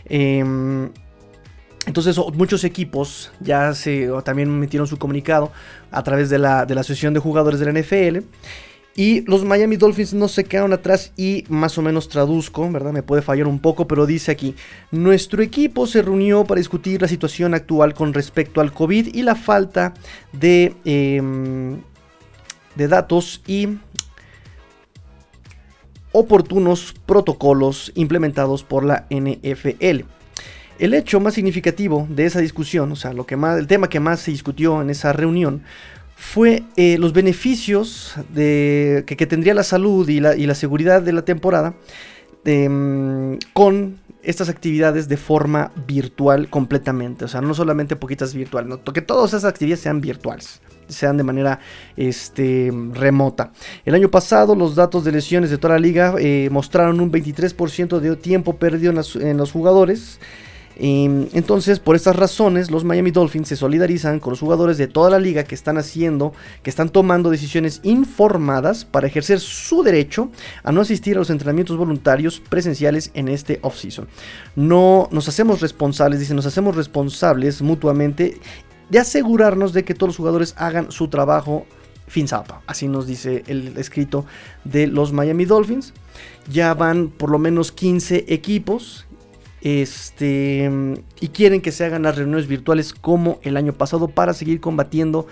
Em, 0.06 0.92
entonces 1.88 2.18
muchos 2.34 2.66
equipos 2.66 3.32
ya 3.40 3.74
se 3.74 4.10
también 4.24 4.50
metieron 4.60 4.88
su 4.88 4.98
comunicado 4.98 5.52
a 5.90 6.04
través 6.04 6.30
de 6.30 6.38
la, 6.38 6.62
Asociación 6.62 7.14
de 7.14 7.22
Jugadores 7.22 7.62
de 7.62 7.72
la 7.72 7.80
NFL 7.80 8.28
y 8.96 9.22
los 9.22 9.46
Miami 9.46 9.78
Dolphins 9.78 10.14
no 10.14 10.28
se 10.28 10.44
quedaron 10.44 10.74
atrás 10.74 11.14
y 11.16 11.46
más 11.48 11.78
o 11.78 11.82
menos 11.82 12.10
traduzco, 12.10 12.70
¿verdad? 12.70 12.92
Me 12.92 13.04
puede 13.04 13.22
fallar 13.22 13.48
un 13.48 13.60
poco, 13.60 13.88
pero 13.88 14.06
dice 14.06 14.32
aquí, 14.32 14.56
nuestro 14.92 15.42
equipo 15.42 15.88
se 15.88 16.02
reunió 16.02 16.44
para 16.44 16.58
discutir 16.58 17.02
la 17.02 17.08
situación 17.08 17.54
actual 17.54 17.94
con 17.94 18.14
respecto 18.14 18.60
al 18.60 18.74
COVID 18.74 19.14
y 19.14 19.22
la 19.22 19.36
falta 19.36 19.94
de, 20.34 20.76
em, 20.84 21.80
de 22.76 22.88
datos 22.88 23.42
y 23.48 23.78
oportunos 26.12 26.96
protocolos 27.06 27.92
implementados 27.96 28.64
por 28.64 28.84
la 28.84 29.06
NFL. 29.10 30.17
El 30.80 30.94
hecho 30.94 31.20
más 31.20 31.34
significativo 31.34 32.08
de 32.10 32.26
esa 32.26 32.40
discusión, 32.40 32.92
o 32.92 32.96
sea, 32.96 33.14
lo 33.14 33.26
que 33.26 33.36
más, 33.36 33.58
el 33.58 33.68
tema 33.68 33.90
que 33.90 34.00
más 34.00 34.20
se 34.20 34.32
discutió 34.32 34.82
en 34.82 34.90
esa 34.90 35.12
reunión, 35.12 35.64
fue 36.16 36.64
eh, 36.76 36.98
los 37.00 37.14
beneficios 37.14 38.16
de, 38.34 39.04
que, 39.06 39.28
tendría 39.28 39.54
la 39.54 39.64
salud 39.64 40.08
y 40.10 40.20
la, 40.20 40.56
seguridad 40.56 41.02
de 41.02 41.14
la 41.14 41.24
temporada 41.24 41.76
em, 42.44 43.38
con 43.54 44.00
estas 44.24 44.50
actividades 44.50 45.08
de 45.08 45.18
forma 45.18 45.72
virtual 45.88 46.50
completamente. 46.50 47.26
O 47.26 47.28
sea, 47.28 47.42
no 47.42 47.54
solamente 47.54 47.96
poquitas 47.96 48.34
virtuales, 48.34 48.80
que 48.94 49.02
todas 49.02 49.32
esas 49.32 49.46
actividades 49.46 49.82
sean 49.82 50.02
virtuales, 50.02 50.60
sean 50.88 51.18
de 51.18 51.24
manera 51.24 51.60
este, 51.96 52.72
remota. 52.94 53.52
El 53.86 53.96
año 53.96 54.10
pasado 54.10 54.56
los 54.56 54.76
datos 54.76 55.06
de 55.06 55.12
lesiones 55.12 55.50
de 55.50 55.58
toda 55.58 55.76
la 55.76 55.80
liga 55.80 56.16
eh, 56.20 56.50
mostraron 56.52 57.00
un 57.00 57.12
23% 57.12 58.00
de 58.00 58.16
tiempo 58.16 58.58
perdido 58.58 58.92
en 58.92 59.38
los 59.38 59.52
jugadores. 59.52 60.20
Entonces, 60.80 61.80
por 61.80 61.96
estas 61.96 62.16
razones, 62.16 62.70
los 62.70 62.84
Miami 62.84 63.12
Dolphins 63.12 63.48
se 63.48 63.56
solidarizan 63.56 64.20
con 64.20 64.32
los 64.32 64.40
jugadores 64.40 64.78
de 64.78 64.88
toda 64.88 65.10
la 65.10 65.20
liga 65.20 65.44
que 65.44 65.56
están 65.56 65.78
haciendo, 65.78 66.34
que 66.62 66.70
están 66.70 66.90
tomando 66.90 67.30
decisiones 67.30 67.80
informadas 67.84 68.86
para 68.86 69.08
ejercer 69.08 69.40
su 69.40 69.82
derecho 69.82 70.30
a 70.64 70.72
no 70.72 70.82
asistir 70.82 71.16
a 71.16 71.20
los 71.20 71.30
entrenamientos 71.30 71.78
voluntarios 71.78 72.40
presenciales 72.40 73.12
en 73.16 73.28
este 73.28 73.60
offseason. 73.64 74.08
No 74.56 75.10
nos 75.12 75.28
hacemos 75.28 75.62
responsables, 75.62 76.20
dicen, 76.20 76.36
nos 76.36 76.46
hacemos 76.46 76.76
responsables 76.76 77.62
mutuamente 77.62 78.40
de 78.90 79.00
asegurarnos 79.00 79.74
de 79.74 79.84
que 79.84 79.96
todos 79.96 80.10
los 80.10 80.18
jugadores 80.18 80.54
hagan 80.58 80.92
su 80.92 81.08
trabajo 81.08 81.66
fin 82.08 82.28
zapa. 82.28 82.62
Así 82.68 82.88
nos 82.88 83.06
dice 83.08 83.44
el 83.48 83.78
escrito 83.78 84.26
de 84.64 84.88
los 84.88 85.12
Miami 85.12 85.46
Dolphins. 85.46 85.94
Ya 86.50 86.74
van 86.74 87.10
por 87.10 87.30
lo 87.30 87.40
menos 87.40 87.72
15 87.72 88.26
equipos. 88.30 89.07
Este, 89.62 90.70
y 91.20 91.28
quieren 91.30 91.62
que 91.62 91.72
se 91.72 91.86
hagan 91.86 92.04
las 92.04 92.16
reuniones 92.16 92.48
virtuales 92.48 92.94
como 92.94 93.40
el 93.42 93.58
año 93.58 93.74
pasado 93.74 94.08
para 94.08 94.34
seguir 94.34 94.60
combatiendo 94.60 95.28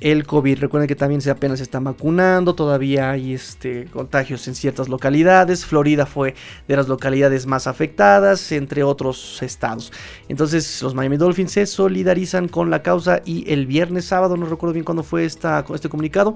el 0.00 0.26
COVID. 0.26 0.58
Recuerden 0.58 0.88
que 0.88 0.96
también 0.96 1.20
se 1.20 1.30
apenas 1.30 1.58
se 1.58 1.64
está 1.64 1.78
vacunando, 1.78 2.54
todavía 2.54 3.10
hay 3.10 3.34
este, 3.34 3.84
contagios 3.86 4.48
en 4.48 4.54
ciertas 4.54 4.88
localidades. 4.88 5.64
Florida 5.64 6.06
fue 6.06 6.34
de 6.66 6.76
las 6.76 6.88
localidades 6.88 7.46
más 7.46 7.66
afectadas, 7.66 8.50
entre 8.52 8.82
otros 8.82 9.42
estados. 9.42 9.92
Entonces 10.28 10.82
los 10.82 10.94
Miami 10.94 11.16
Dolphins 11.16 11.52
se 11.52 11.66
solidarizan 11.66 12.48
con 12.48 12.70
la 12.70 12.82
causa 12.82 13.20
y 13.24 13.50
el 13.52 13.66
viernes 13.66 14.06
sábado, 14.06 14.36
no 14.36 14.46
recuerdo 14.46 14.72
bien 14.72 14.84
cuándo 14.84 15.02
fue 15.02 15.24
esta, 15.24 15.64
este 15.74 15.88
comunicado, 15.88 16.34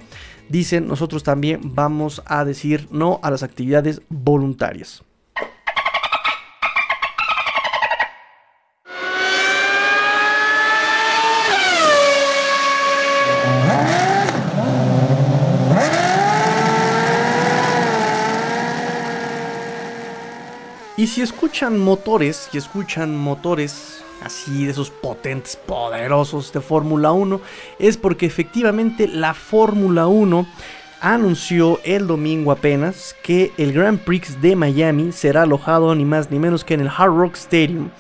dicen 0.49 0.87
nosotros 0.87 1.23
también 1.23 1.61
vamos 1.75 2.23
a 2.27 2.45
decir 2.45 2.87
no 2.91 3.19
a 3.23 3.31
las 3.31 3.43
actividades 3.43 4.03
voluntarias. 4.09 5.03
Y 21.05 21.07
si 21.07 21.21
escuchan 21.21 21.79
motores, 21.79 22.49
si 22.51 22.57
escuchan 22.57 23.15
motores 23.15 24.03
así 24.23 24.65
de 24.65 24.71
esos 24.71 24.89
potentes, 24.89 25.55
poderosos 25.55 26.51
de 26.51 26.63
Fórmula 26.63 27.13
1, 27.13 27.43
es 27.79 27.99
porque 27.99 28.25
efectivamente 28.25 29.07
la 29.07 29.35
Fórmula 29.35 30.07
1 30.07 30.47
anunció 31.03 31.79
el 31.85 32.07
domingo 32.07 32.53
apenas 32.53 33.15
que 33.23 33.53
el 33.59 33.75
Grand 33.75 33.99
Prix 33.99 34.41
de 34.41 34.57
Miami 34.57 35.13
será 35.13 35.43
alojado 35.43 35.95
ni 35.95 36.07
más 36.07 36.31
ni 36.31 36.39
menos 36.39 36.65
que 36.65 36.73
en 36.73 36.81
el 36.81 36.89
Hard 36.89 37.15
Rock 37.15 37.35
Stadium 37.35 37.91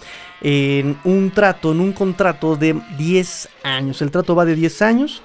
en 0.40 0.96
un 1.04 1.30
trato, 1.30 1.72
en 1.72 1.80
un 1.80 1.92
contrato 1.92 2.56
de 2.56 2.80
10 2.96 3.50
años. 3.64 4.00
El 4.00 4.10
trato 4.10 4.34
va 4.34 4.46
de 4.46 4.54
10 4.54 4.80
años 4.80 5.22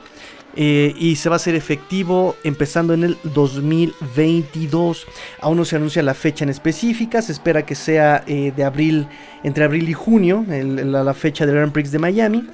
eh, 0.56 0.96
y 0.98 1.16
se 1.16 1.30
va 1.30 1.36
a 1.36 1.38
hacer 1.38 1.56
efectivo 1.56 2.36
empezando 2.44 2.94
en 2.94 3.04
el 3.04 3.18
2022. 3.24 5.06
Aún 5.42 5.58
no 5.58 5.66
se 5.66 5.76
anuncia 5.76 6.02
la 6.02 6.14
fecha 6.14 6.44
en 6.44 6.50
específica, 6.50 7.22
se 7.22 7.32
espera 7.32 7.66
que 7.66 7.76
sea 7.76 8.24
eh, 8.28 8.52
de 8.56 8.64
abril, 8.64 9.08
entre 9.44 9.64
abril 9.64 9.88
y 9.90 9.94
junio, 9.94 10.46
la, 10.48 11.14
fecha 11.14 11.46
del 11.46 11.56
Grand 11.56 11.72
Prix 11.72 11.92
de 11.92 12.00
Miami. 12.00 12.48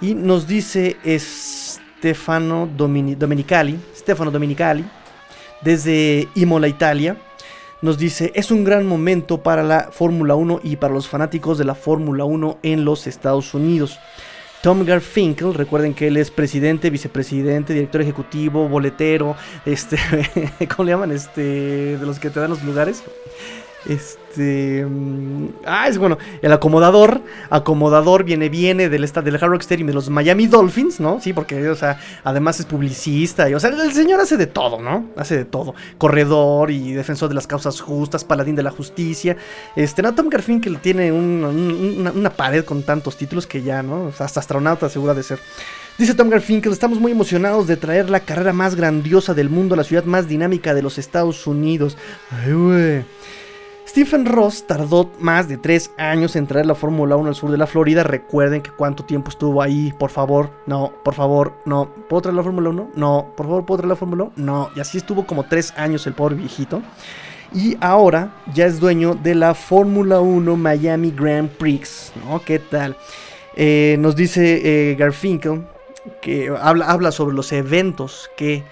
Y 0.00 0.14
nos 0.14 0.46
dice 0.46 0.96
Stefano 1.18 2.68
Domenicali, 2.76 3.78
Stefano 3.96 4.30
Domenicali, 4.30 4.84
desde 5.62 6.28
Imola, 6.34 6.68
Italia. 6.68 7.16
Nos 7.82 7.96
dice, 7.96 8.30
es 8.34 8.50
un 8.50 8.64
gran 8.64 8.86
momento 8.86 9.42
para 9.42 9.62
la 9.62 9.88
Fórmula 9.90 10.34
1 10.34 10.60
y 10.62 10.76
para 10.76 10.92
los 10.92 11.08
fanáticos 11.08 11.56
de 11.56 11.64
la 11.64 11.74
Fórmula 11.74 12.24
1 12.24 12.58
en 12.62 12.84
los 12.84 13.06
Estados 13.06 13.54
Unidos. 13.54 13.98
Tom 14.62 14.84
Garfinkel, 14.84 15.54
recuerden 15.54 15.94
que 15.94 16.08
él 16.08 16.18
es 16.18 16.30
presidente, 16.30 16.90
vicepresidente, 16.90 17.72
director 17.72 18.02
ejecutivo, 18.02 18.68
boletero, 18.68 19.34
este, 19.64 19.96
¿cómo 20.76 20.84
le 20.84 20.92
llaman? 20.92 21.12
Este, 21.12 21.96
de 21.96 22.06
los 22.06 22.18
que 22.18 22.28
te 22.28 22.40
dan 22.40 22.50
los 22.50 22.62
lugares. 22.62 23.02
Este. 23.86 24.84
Mm, 24.84 25.48
ah, 25.64 25.88
es 25.88 25.98
bueno. 25.98 26.18
El 26.42 26.52
acomodador. 26.52 27.22
Acomodador 27.48 28.24
viene, 28.24 28.48
viene 28.48 28.88
del, 28.88 29.10
del 29.10 29.34
Hard 29.36 29.50
Rock 29.50 29.62
Stadium 29.62 29.86
de 29.86 29.94
los 29.94 30.10
Miami 30.10 30.46
Dolphins, 30.46 31.00
¿no? 31.00 31.20
Sí, 31.20 31.32
porque, 31.32 31.68
o 31.68 31.74
sea, 31.74 31.98
además 32.24 32.60
es 32.60 32.66
publicista. 32.66 33.48
Y, 33.48 33.54
o 33.54 33.60
sea, 33.60 33.70
el 33.70 33.92
señor 33.92 34.20
hace 34.20 34.36
de 34.36 34.46
todo, 34.46 34.80
¿no? 34.80 35.06
Hace 35.16 35.36
de 35.36 35.44
todo. 35.44 35.74
Corredor 35.98 36.70
y 36.70 36.92
defensor 36.92 37.28
de 37.28 37.34
las 37.34 37.46
causas 37.46 37.80
justas, 37.80 38.24
paladín 38.24 38.56
de 38.56 38.62
la 38.62 38.70
justicia. 38.70 39.36
Este, 39.76 40.02
no, 40.02 40.14
Tom 40.14 40.28
Garfinkel 40.28 40.78
tiene 40.78 41.12
una, 41.12 42.30
pared 42.30 42.64
con 42.64 42.82
tantos 42.82 43.16
títulos 43.16 43.46
que 43.46 43.62
ya, 43.62 43.82
¿no? 43.82 44.12
hasta 44.18 44.40
astronauta 44.40 44.86
asegura 44.86 45.14
de 45.14 45.22
ser. 45.22 45.38
Dice 45.98 46.14
Tom 46.14 46.30
Garfinkel, 46.30 46.72
estamos 46.72 46.98
muy 46.98 47.12
emocionados 47.12 47.66
de 47.66 47.76
traer 47.76 48.08
la 48.08 48.20
carrera 48.20 48.52
más 48.52 48.74
grandiosa 48.74 49.34
del 49.34 49.50
mundo 49.50 49.74
a 49.74 49.76
la 49.76 49.84
ciudad 49.84 50.04
más 50.04 50.28
dinámica 50.28 50.72
de 50.72 50.82
los 50.82 50.96
Estados 50.96 51.46
Unidos. 51.46 51.98
Ay, 52.30 52.52
güey. 52.52 53.04
Stephen 53.90 54.24
Ross 54.24 54.68
tardó 54.68 55.10
más 55.18 55.48
de 55.48 55.56
tres 55.56 55.90
años 55.98 56.36
en 56.36 56.46
traer 56.46 56.64
la 56.64 56.76
Fórmula 56.76 57.16
1 57.16 57.30
al 57.30 57.34
sur 57.34 57.50
de 57.50 57.58
la 57.58 57.66
Florida. 57.66 58.04
Recuerden 58.04 58.62
que 58.62 58.70
cuánto 58.70 59.04
tiempo 59.04 59.30
estuvo 59.30 59.60
ahí. 59.60 59.92
Por 59.98 60.10
favor, 60.10 60.52
no, 60.64 60.92
por 61.02 61.14
favor, 61.14 61.54
no. 61.64 61.92
¿Puedo 62.08 62.22
traer 62.22 62.36
la 62.36 62.44
Fórmula 62.44 62.70
1? 62.70 62.90
No. 62.94 63.32
Por 63.36 63.46
favor, 63.46 63.66
¿puedo 63.66 63.78
traer 63.78 63.88
la 63.88 63.96
Fórmula 63.96 64.24
1? 64.26 64.32
No. 64.36 64.70
Y 64.76 64.80
así 64.80 64.98
estuvo 64.98 65.26
como 65.26 65.42
tres 65.42 65.74
años 65.76 66.06
el 66.06 66.12
pobre 66.12 66.36
viejito. 66.36 66.82
Y 67.52 67.76
ahora 67.80 68.32
ya 68.54 68.66
es 68.66 68.78
dueño 68.78 69.16
de 69.16 69.34
la 69.34 69.54
Fórmula 69.54 70.20
1 70.20 70.56
Miami 70.56 71.10
Grand 71.10 71.50
Prix. 71.50 72.12
¿no? 72.24 72.40
¿Qué 72.44 72.60
tal? 72.60 72.96
Eh, 73.56 73.96
nos 73.98 74.14
dice 74.14 74.92
eh, 74.92 74.94
Garfinkel 74.94 75.66
que 76.22 76.54
habla, 76.60 76.86
habla 76.86 77.10
sobre 77.10 77.34
los 77.34 77.50
eventos 77.50 78.30
que 78.36 78.62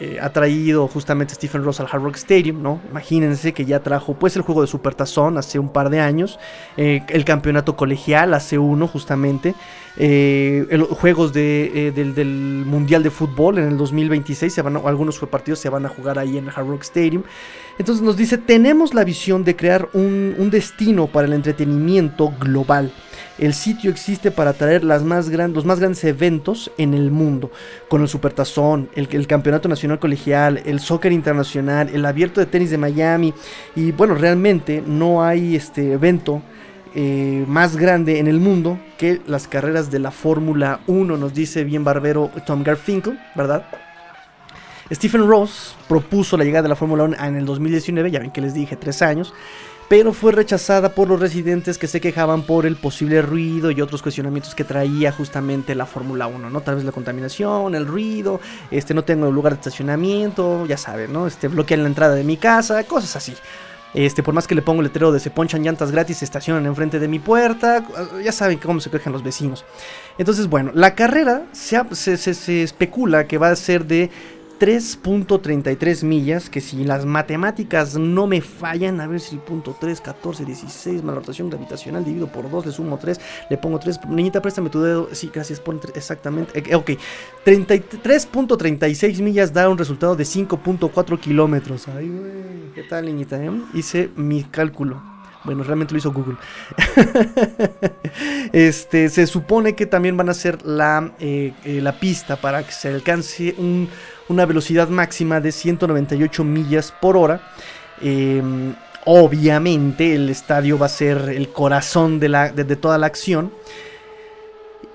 eh, 0.00 0.18
ha 0.20 0.30
traído 0.30 0.86
justamente 0.86 1.34
Stephen 1.34 1.64
Ross 1.64 1.80
al 1.80 1.88
Hard 1.90 2.02
Rock 2.02 2.16
Stadium, 2.16 2.62
¿no? 2.62 2.80
Imagínense 2.88 3.52
que 3.52 3.64
ya 3.64 3.80
trajo 3.80 4.14
pues 4.14 4.36
el 4.36 4.42
juego 4.42 4.60
de 4.60 4.68
Supertazón 4.68 5.38
hace 5.38 5.58
un 5.58 5.70
par 5.70 5.90
de 5.90 5.98
años, 5.98 6.38
eh, 6.76 7.02
el 7.08 7.24
campeonato 7.24 7.74
colegial 7.74 8.32
hace 8.34 8.58
uno 8.58 8.86
justamente, 8.86 9.56
eh, 9.96 10.66
juegos 10.90 11.32
de, 11.32 11.92
del, 11.92 12.64
Mundial 12.64 13.02
de 13.02 13.10
Fútbol 13.10 13.58
en 13.58 13.66
el 13.66 13.76
2026, 13.76 14.52
se 14.54 14.62
van 14.62 14.76
algunos 14.76 15.18
partidos 15.18 15.58
se 15.58 15.68
van 15.68 15.84
a 15.84 15.88
jugar 15.88 16.20
ahí 16.20 16.38
en 16.38 16.44
el 16.44 16.50
Hard 16.54 16.68
Rock 16.68 16.82
Stadium. 16.82 17.24
Entonces 17.76 18.00
nos 18.00 18.16
dice, 18.16 18.38
tenemos 18.38 18.94
la 18.94 19.02
visión 19.02 19.42
de 19.42 19.56
crear 19.56 19.88
un, 19.94 20.36
un 20.38 20.50
destino 20.50 21.08
para 21.08 21.26
el 21.26 21.32
entretenimiento 21.32 22.32
global 22.38 22.92
el 23.38 23.54
sitio 23.54 23.90
existe 23.90 24.30
para 24.30 24.52
traer 24.52 24.84
los 24.84 25.02
más 25.02 25.28
grandes 25.30 26.04
eventos 26.04 26.70
en 26.78 26.94
el 26.94 27.10
mundo, 27.10 27.50
con 27.88 28.02
el 28.02 28.08
Supertazón, 28.08 28.88
el, 28.94 29.08
el 29.12 29.26
Campeonato 29.26 29.68
Nacional 29.68 29.98
Colegial, 29.98 30.62
el 30.64 30.80
Soccer 30.80 31.12
Internacional, 31.12 31.88
el 31.92 32.04
Abierto 32.04 32.40
de 32.40 32.46
Tenis 32.46 32.70
de 32.70 32.78
Miami, 32.78 33.32
y 33.76 33.92
bueno, 33.92 34.14
realmente 34.14 34.82
no 34.86 35.24
hay 35.24 35.56
este 35.56 35.92
evento 35.92 36.42
eh, 36.94 37.44
más 37.46 37.76
grande 37.76 38.18
en 38.18 38.26
el 38.26 38.40
mundo 38.40 38.80
que 38.96 39.20
las 39.26 39.46
carreras 39.46 39.90
de 39.90 39.98
la 39.98 40.10
Fórmula 40.10 40.80
1, 40.86 41.16
nos 41.16 41.34
dice 41.34 41.62
bien 41.62 41.84
barbero 41.84 42.30
Tom 42.46 42.64
Garfinkel, 42.64 43.18
¿verdad? 43.36 43.64
Stephen 44.90 45.26
Ross 45.26 45.76
propuso 45.86 46.36
la 46.36 46.44
llegada 46.44 46.62
de 46.62 46.68
la 46.70 46.76
Fórmula 46.76 47.04
1 47.04 47.16
en 47.22 47.36
el 47.36 47.44
2019, 47.44 48.10
ya 48.10 48.20
ven 48.20 48.30
que 48.30 48.40
les 48.40 48.54
dije, 48.54 48.76
tres 48.76 49.02
años, 49.02 49.34
pero 49.88 50.12
fue 50.12 50.32
rechazada 50.32 50.94
por 50.94 51.08
los 51.08 51.20
residentes 51.20 51.78
que 51.78 51.86
se 51.86 52.00
quejaban 52.00 52.42
por 52.42 52.66
el 52.66 52.76
posible 52.76 53.22
ruido 53.22 53.70
y 53.70 53.80
otros 53.80 54.02
cuestionamientos 54.02 54.54
que 54.54 54.64
traía 54.64 55.12
justamente 55.12 55.74
la 55.74 55.86
Fórmula 55.86 56.26
1, 56.26 56.50
¿no? 56.50 56.60
Tal 56.60 56.76
vez 56.76 56.84
la 56.84 56.92
contaminación, 56.92 57.74
el 57.74 57.86
ruido, 57.86 58.40
este 58.70 58.94
no 58.94 59.04
tengo 59.04 59.30
lugar 59.30 59.54
de 59.54 59.60
estacionamiento, 59.60 60.66
ya 60.66 60.76
saben, 60.76 61.12
¿no? 61.12 61.26
Este 61.26 61.48
bloquean 61.48 61.82
la 61.82 61.88
entrada 61.88 62.14
de 62.14 62.24
mi 62.24 62.36
casa, 62.36 62.84
cosas 62.84 63.16
así. 63.16 63.34
Este, 63.94 64.22
por 64.22 64.34
más 64.34 64.46
que 64.46 64.54
le 64.54 64.60
pongo 64.60 64.80
el 64.80 64.88
letrero 64.88 65.12
de 65.12 65.20
se 65.20 65.30
ponchan 65.30 65.62
llantas 65.62 65.90
gratis, 65.90 66.18
se 66.18 66.26
estacionan 66.26 66.66
enfrente 66.66 66.98
de 66.98 67.08
mi 67.08 67.18
puerta, 67.18 67.86
ya 68.22 68.32
saben 68.32 68.58
cómo 68.58 68.80
se 68.80 68.90
quejan 68.90 69.14
los 69.14 69.22
vecinos. 69.22 69.64
Entonces, 70.18 70.46
bueno, 70.46 70.70
la 70.74 70.94
carrera 70.94 71.44
se 71.52 72.62
especula 72.62 73.26
que 73.26 73.38
va 73.38 73.48
a 73.48 73.56
ser 73.56 73.86
de 73.86 74.10
3.33 74.58 76.04
millas, 76.04 76.50
que 76.50 76.60
si 76.60 76.84
las 76.84 77.06
matemáticas 77.06 77.96
no 77.96 78.26
me 78.26 78.40
fallan, 78.40 79.00
a 79.00 79.06
ver 79.06 79.20
si 79.20 79.36
punto 79.36 79.76
3, 79.78 80.00
14, 80.00 80.44
16, 80.44 81.04
más 81.04 81.14
la 81.14 81.20
rotación 81.20 81.48
gravitacional 81.48 82.04
dividido 82.04 82.26
por 82.26 82.50
2, 82.50 82.66
le 82.66 82.72
sumo 82.72 82.98
3, 82.98 83.20
le 83.50 83.56
pongo 83.56 83.78
3, 83.78 84.00
niñita, 84.08 84.42
préstame 84.42 84.68
tu 84.70 84.80
dedo, 84.80 85.08
sí, 85.12 85.30
gracias, 85.32 85.60
pon 85.60 85.80
exactamente, 85.94 86.58
eh, 86.58 86.74
ok, 86.74 86.90
3.36 87.44 89.22
millas 89.22 89.52
da 89.52 89.68
un 89.68 89.78
resultado 89.78 90.16
de 90.16 90.24
5.4 90.24 91.20
kilómetros, 91.20 91.86
ay, 91.88 92.08
güey, 92.08 92.72
¿qué 92.74 92.82
tal, 92.82 93.06
niñita? 93.06 93.42
Eh? 93.42 93.50
Hice 93.74 94.10
mi 94.16 94.42
cálculo. 94.42 95.00
Bueno, 95.44 95.62
realmente 95.62 95.94
lo 95.94 95.98
hizo 95.98 96.12
Google. 96.12 96.36
este, 98.52 99.08
se 99.08 99.26
supone 99.26 99.74
que 99.74 99.86
también 99.86 100.16
van 100.16 100.28
a 100.28 100.32
hacer 100.32 100.66
la, 100.66 101.12
eh, 101.20 101.54
la 101.64 101.98
pista 101.98 102.36
para 102.36 102.64
que 102.66 102.72
se 102.72 102.88
alcance 102.88 103.54
una 104.28 104.46
velocidad 104.46 104.88
máxima 104.88 105.40
de 105.40 105.52
198 105.52 106.44
millas 106.44 106.92
por 107.00 107.16
hora. 107.16 107.40
Em, 108.00 108.74
obviamente 109.04 110.14
el 110.14 110.28
estadio 110.30 110.78
va 110.78 110.86
a 110.86 110.90
ser 110.90 111.30
el 111.30 111.48
corazón 111.48 112.20
de, 112.20 112.28
la, 112.28 112.52
toda 112.80 112.98
la 112.98 113.06
acción. 113.06 113.50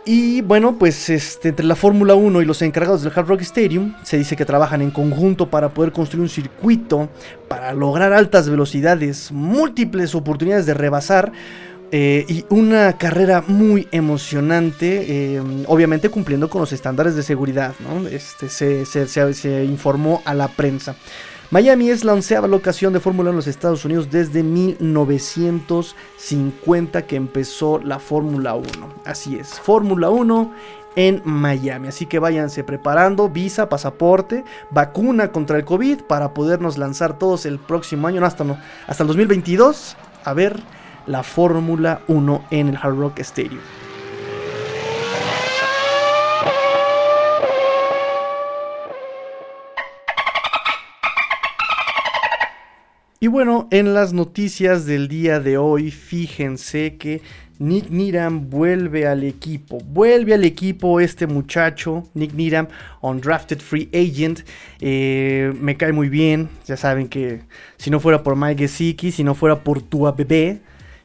Y 0.05 0.41
bueno, 0.41 0.77
pues 0.77 1.09
este, 1.09 1.49
entre 1.49 1.65
la 1.65 1.75
Fórmula 1.75 2.13
1 2.13 2.41
y 2.41 2.45
los 2.45 2.61
encargados 2.61 3.03
del 3.03 3.13
Hard 3.15 3.27
Rock 3.27 3.41
Stadium 3.41 3.95
se 4.03 4.17
dice 4.17 4.35
que 4.35 4.43
trabajan 4.43 4.81
en 4.81 4.91
conjunto 4.91 5.49
para 5.49 5.69
poder 5.69 5.93
construir 5.93 6.23
un 6.23 6.29
circuito 6.29 7.09
para 7.47 7.73
lograr 7.73 8.11
altas 8.11 8.49
velocidades, 8.49 9.31
múltiples 9.31 10.13
oportunidades 10.13 10.65
de 10.65 10.73
rebasar 10.73 11.31
eh, 11.95 12.25
y 12.27 12.43
una 12.50 12.97
carrera 12.97 13.43
muy 13.45 13.88
emocionante, 13.91 15.35
eh, 15.35 15.43
obviamente 15.67 16.09
cumpliendo 16.09 16.50
con 16.50 16.62
los 16.62 16.73
estándares 16.73 17.15
de 17.15 17.21
seguridad, 17.21 17.75
¿no? 17.81 18.07
este, 18.07 18.50
se, 18.50 18.88
se 18.88 19.63
informó 19.63 20.23
a 20.25 20.33
la 20.33 20.47
prensa. 20.47 20.95
Miami 21.51 21.91
es 21.91 22.03
la 22.03 22.13
onceava 22.13 22.47
locación 22.47 22.93
de 22.93 23.00
Fórmula 23.00 23.29
en 23.29 23.35
los 23.35 23.45
Estados 23.45 23.85
Unidos 23.85 24.09
desde 24.09 24.41
1950 24.41 27.03
que 27.03 27.15
empezó 27.15 27.77
la 27.77 28.00
Fórmula 28.00 28.55
1. 28.55 28.65
Así 29.05 29.38
es, 29.38 29.59
Fórmula 29.59 30.09
1 30.09 30.51
en 30.95 31.21
Miami. 31.25 31.89
Así 31.89 32.07
que 32.07 32.17
váyanse 32.17 32.63
preparando, 32.63 33.29
visa, 33.29 33.69
pasaporte, 33.69 34.43
vacuna 34.71 35.31
contra 35.31 35.57
el 35.57 35.65
COVID 35.65 36.05
para 36.07 36.33
podernos 36.33 36.79
lanzar 36.79 37.19
todos 37.19 37.45
el 37.45 37.59
próximo 37.59 38.07
año, 38.07 38.25
hasta, 38.25 38.43
hasta 38.88 39.03
el 39.03 39.07
2022, 39.07 39.95
a 40.23 40.33
ver 40.33 40.59
la 41.05 41.24
Fórmula 41.24 42.01
1 42.07 42.45
en 42.51 42.69
el 42.69 42.77
Hard 42.77 42.98
Rock 42.98 43.19
Stadium. 43.19 43.62
Y 53.24 53.27
bueno, 53.27 53.69
en 53.72 53.93
las 53.93 54.12
noticias 54.12 54.86
del 54.86 55.07
día 55.07 55.39
de 55.39 55.57
hoy, 55.57 55.91
fíjense 55.91 56.98
que 56.98 57.22
Nick 57.57 57.89
Niram 57.89 58.50
vuelve 58.50 59.07
al 59.07 59.24
equipo. 59.24 59.77
Vuelve 59.77 60.33
al 60.33 60.43
equipo 60.43 61.00
este 61.00 61.25
muchacho, 61.25 62.03
Nick 62.15 62.33
Niram, 62.33 62.67
undrafted 63.00 63.60
free 63.60 63.89
agent. 63.93 64.41
Eh, 64.81 65.53
me 65.57 65.77
cae 65.77 65.93
muy 65.93 66.10
bien. 66.10 66.50
Ya 66.65 66.75
saben 66.75 67.07
que 67.07 67.43
si 67.77 67.89
no 67.89 68.01
fuera 68.01 68.24
por 68.24 68.36
Mike 68.36 68.63
Gesicki, 68.63 69.13
si 69.13 69.24
no 69.24 69.36
fuera 69.36 69.63
por 69.63 69.81
Tua 69.81 70.12
Bebé, 70.12 70.60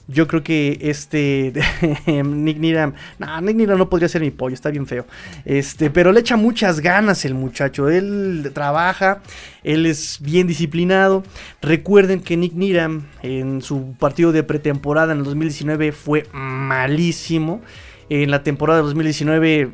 yo 0.08 0.26
creo 0.26 0.42
que 0.42 0.78
este 0.80 1.52
Nick 2.06 2.58
Niram, 2.58 2.94
no, 3.18 3.40
Nick 3.42 3.56
Niram 3.56 3.78
no 3.78 3.90
podría 3.90 4.08
ser 4.08 4.22
mi 4.22 4.30
pollo, 4.30 4.54
está 4.54 4.70
bien 4.70 4.86
feo. 4.86 5.06
Este, 5.44 5.90
pero 5.90 6.12
le 6.12 6.20
echa 6.20 6.36
muchas 6.36 6.80
ganas 6.80 7.26
el 7.26 7.34
muchacho. 7.34 7.90
Él 7.90 8.50
trabaja, 8.54 9.20
él 9.62 9.84
es 9.84 10.18
bien 10.22 10.46
disciplinado. 10.46 11.22
Recuerden 11.60 12.20
que 12.20 12.38
Nick 12.38 12.54
Niram 12.54 13.04
en 13.22 13.60
su 13.60 13.94
partido 13.98 14.32
de 14.32 14.42
pretemporada 14.42 15.12
en 15.12 15.18
el 15.18 15.24
2019 15.24 15.92
fue 15.92 16.26
malísimo. 16.32 17.60
En 18.08 18.30
la 18.30 18.42
temporada 18.42 18.78
de 18.78 18.86
2019 18.86 19.70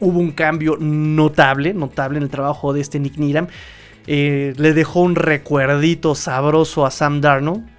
hubo 0.00 0.20
un 0.20 0.32
cambio 0.32 0.76
notable, 0.78 1.72
notable 1.72 2.18
en 2.18 2.24
el 2.24 2.30
trabajo 2.30 2.74
de 2.74 2.82
este 2.82 3.00
Nick 3.00 3.16
Niram. 3.16 3.46
Eh, 4.06 4.52
le 4.58 4.74
dejó 4.74 5.00
un 5.00 5.14
recuerdito 5.14 6.14
sabroso 6.14 6.84
a 6.84 6.90
Sam 6.90 7.22
Darnold 7.22 7.77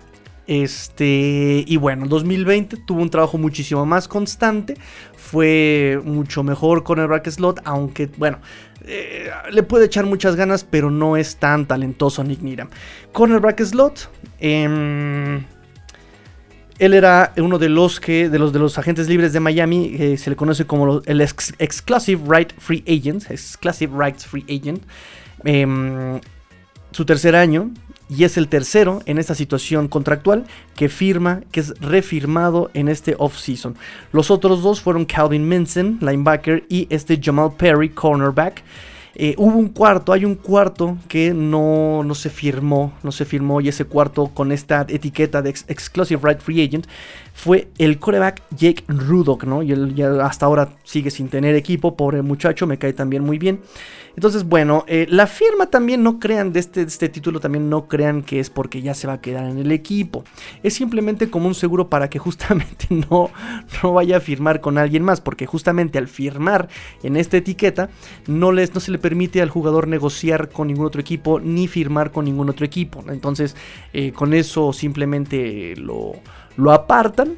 este, 0.50 1.64
y 1.68 1.78
bueno, 1.78 2.08
2020 2.08 2.78
tuvo 2.78 3.04
un 3.04 3.12
trabajo 3.12 3.38
muchísimo 3.38 3.86
más 3.86 4.08
constante, 4.08 4.80
fue 5.16 6.02
mucho 6.04 6.42
mejor 6.42 6.84
con 6.84 6.98
el 6.98 7.06
bracket 7.06 7.34
slot, 7.34 7.62
aunque 7.66 8.10
bueno, 8.18 8.40
eh, 8.88 9.30
le 9.52 9.62
puede 9.62 9.86
echar 9.86 10.08
muchas 10.08 10.36
ganas, 10.36 10.64
pero 10.64 10.90
no 10.90 11.18
es 11.18 11.36
tan 11.36 11.68
talentoso 11.68 12.24
Nick 12.24 12.42
Niram. 12.42 12.70
Con 13.12 13.32
el 13.32 13.40
bracket 13.42 13.68
slot, 13.68 14.10
em, 14.40 15.44
él 16.80 16.94
era 16.96 17.32
uno 17.38 17.60
de 17.60 17.70
los 17.70 18.00
que 18.00 18.28
de 18.28 18.40
los 18.40 18.52
de 18.52 18.58
los 18.58 18.76
agentes 18.80 19.08
libres 19.08 19.34
de 19.34 19.40
Miami, 19.40 19.92
que 19.98 20.18
se 20.18 20.32
le 20.32 20.36
conoce 20.36 20.66
como 20.66 21.04
el 21.06 21.22
Exclusive 21.22 22.24
Right 22.28 22.54
Free 22.58 22.84
Agent, 22.88 23.30
Exclusive 23.30 23.94
Rights 23.96 24.26
Free 24.26 24.46
Agent. 24.50 24.84
Em, 25.44 26.20
su 26.90 27.06
tercer 27.06 27.36
año 27.36 27.70
y 28.10 28.24
es 28.24 28.38
el 28.38 28.48
tercero 28.48 29.02
en 29.06 29.20
esta 29.20 29.36
situación 29.36 29.88
contractual 29.88 30.46
que 30.76 30.90
firma, 30.90 31.42
que 31.52 31.60
es 31.60 31.80
refirmado 31.80 32.72
en 32.74 32.90
este 32.90 33.16
off-season. 33.18 33.76
Los 34.12 34.32
otros 34.32 34.64
dos 34.64 34.82
fueron 34.82 35.06
Calvin 35.06 35.48
Minson, 35.48 36.00
linebacker, 36.02 36.66
y 36.70 36.88
este 36.90 37.20
Jamal 37.22 37.54
Perry, 37.58 37.90
cornerback. 37.90 38.64
Eh, 39.22 39.36
hubo 39.38 39.58
un 39.58 39.68
cuarto, 39.70 40.14
hay 40.14 40.24
un 40.24 40.36
cuarto 40.36 40.98
que 41.10 41.34
no, 41.34 42.04
no, 42.04 42.16
se 42.16 42.30
firmó, 42.30 42.94
no 43.04 43.12
se 43.12 43.26
firmó 43.26 43.60
y 43.60 43.68
ese 43.68 43.84
cuarto 43.84 44.28
con 44.28 44.52
esta 44.52 44.86
etiqueta 44.88 45.42
de 45.42 45.50
Exclusive 45.50 46.22
Right 46.24 46.40
Free 46.40 46.66
Agent 46.66 46.88
fue 47.34 47.68
el 47.80 48.00
coreback 48.00 48.42
Jake 48.56 48.86
Rudock, 48.88 49.44
¿no? 49.44 49.62
Y 49.62 49.74
él 49.74 50.22
hasta 50.22 50.46
ahora 50.46 50.70
sigue 50.84 51.12
sin 51.12 51.28
tener 51.28 51.56
equipo, 51.56 51.98
pobre 51.98 52.22
muchacho, 52.22 52.66
me 52.66 52.78
cae 52.78 52.94
también 52.94 53.24
muy 53.26 53.38
bien. 53.38 53.60
Entonces, 54.16 54.44
bueno, 54.44 54.86
eh, 54.88 55.06
la 55.10 55.28
firma 55.28 55.68
también 55.68 56.04
no 56.04 56.20
crean 56.20 56.52
de 56.54 56.60
este, 56.60 56.82
este 56.82 57.10
título, 57.10 57.40
también 57.40 57.70
no 57.70 57.88
crean 57.88 58.22
que 58.22 58.40
es 58.40 58.50
porque 58.50 58.82
ya 58.82 58.94
se 58.94 59.08
va 59.08 59.14
a 59.14 59.22
quedar 59.22 59.46
en 59.46 59.58
el 59.58 59.72
equipo. 59.72 60.24
Es 60.64 60.74
simplemente 60.74 61.30
como 61.30 61.48
un 61.48 61.56
seguro 61.56 61.90
para 61.90 62.10
que 62.10 62.20
justamente 62.20 62.88
no, 62.90 63.30
no 63.84 63.94
vaya 63.94 64.18
a 64.18 64.20
firmar 64.20 64.62
con 64.62 64.78
alguien 64.78 65.04
más, 65.04 65.22
porque 65.22 65.46
justamente 65.46 65.98
al 65.98 66.08
firmar 66.08 66.70
en 67.04 67.18
esta 67.18 67.38
etiqueta 67.38 67.90
no, 68.28 68.52
les, 68.52 68.74
no 68.74 68.80
se 68.80 68.92
le 68.92 69.00
permite 69.00 69.42
al 69.42 69.50
jugador 69.50 69.88
negociar 69.88 70.50
con 70.50 70.68
ningún 70.68 70.86
otro 70.86 71.02
equipo 71.02 71.40
ni 71.40 71.68
firmar 71.68 72.12
con 72.12 72.26
ningún 72.26 72.50
otro 72.50 72.66
equipo. 72.66 73.04
Entonces, 73.10 73.56
eh, 73.94 74.12
con 74.12 74.34
eso 74.34 74.74
simplemente 74.74 75.76
lo, 75.78 76.14
lo 76.58 76.72
apartan 76.72 77.38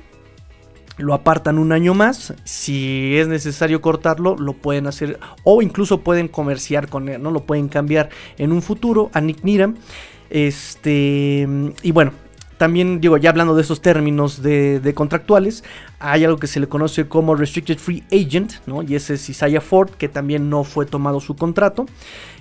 lo 0.97 1.13
apartan 1.13 1.57
un 1.57 1.71
año 1.71 1.93
más. 1.93 2.33
Si 2.43 3.17
es 3.17 3.27
necesario 3.27 3.81
cortarlo, 3.81 4.35
lo 4.37 4.53
pueden 4.53 4.87
hacer 4.87 5.19
o 5.43 5.61
incluso 5.61 6.01
pueden 6.01 6.27
comerciar 6.27 6.89
con 6.89 7.09
él, 7.09 7.21
¿no? 7.21 7.31
Lo 7.31 7.43
pueden 7.43 7.67
cambiar 7.67 8.09
en 8.37 8.51
un 8.51 8.61
futuro 8.61 9.09
a 9.13 9.21
Nick 9.21 9.43
Niram. 9.43 9.75
Este, 10.29 11.47
y 11.83 11.91
bueno, 11.91 12.13
también 12.61 13.01
digo, 13.01 13.17
ya 13.17 13.31
hablando 13.31 13.55
de 13.55 13.63
esos 13.63 13.81
términos 13.81 14.43
de, 14.43 14.93
contractuales, 14.93 15.63
hay 15.97 16.23
algo 16.25 16.37
que 16.37 16.45
se 16.45 16.59
le 16.59 16.67
conoce 16.67 17.07
como 17.07 17.33
Restricted 17.33 17.79
Free 17.79 18.03
Agent, 18.11 18.53
¿no? 18.67 18.83
Y 18.83 18.93
ese 18.93 19.15
es 19.15 19.27
Isaiah 19.27 19.61
Ford, 19.61 19.89
que 19.89 20.07
también 20.07 20.47
no 20.47 20.63
fue 20.63 20.85
tomado 20.85 21.19
su 21.21 21.35
contrato. 21.35 21.87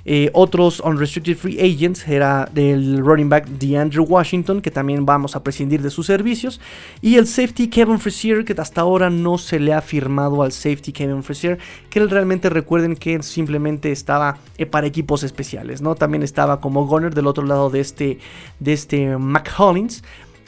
Eh, 0.04 0.30
otros 0.32 0.80
unrestricted 0.80 1.36
free 1.36 1.60
agents 1.60 2.06
era 2.06 2.48
del 2.52 2.98
running 2.98 3.28
back 3.28 3.46
DeAndre 3.46 4.00
Washington, 4.00 4.60
que 4.60 4.70
también 4.70 5.04
vamos 5.04 5.36
a 5.36 5.42
prescindir 5.42 5.82
de 5.82 5.90
sus 5.90 6.06
servicios. 6.06 6.60
Y 7.00 7.16
el 7.16 7.26
safety 7.26 7.68
Kevin 7.68 7.98
Frazier, 7.98 8.44
que 8.44 8.54
hasta 8.60 8.80
ahora 8.80 9.10
no 9.10 9.38
se 9.38 9.58
le 9.58 9.72
ha 9.72 9.80
firmado 9.80 10.42
al 10.42 10.52
safety 10.52 10.92
Kevin 10.92 11.22
Frazier, 11.22 11.58
que 11.88 12.00
realmente 12.06 12.48
recuerden 12.50 12.96
que 12.96 13.22
simplemente 13.22 13.92
estaba 13.92 14.38
eh, 14.58 14.66
para 14.66 14.86
equipos 14.86 15.22
especiales, 15.22 15.82
¿no? 15.82 15.94
También 15.94 16.22
estaba 16.22 16.60
como 16.60 16.86
gunner 16.86 17.14
del 17.14 17.26
otro 17.26 17.44
lado 17.44 17.70
de 17.70 17.80
este, 17.80 18.18
de 18.58 18.72
este 18.72 19.16
McCollins. 19.16 20.02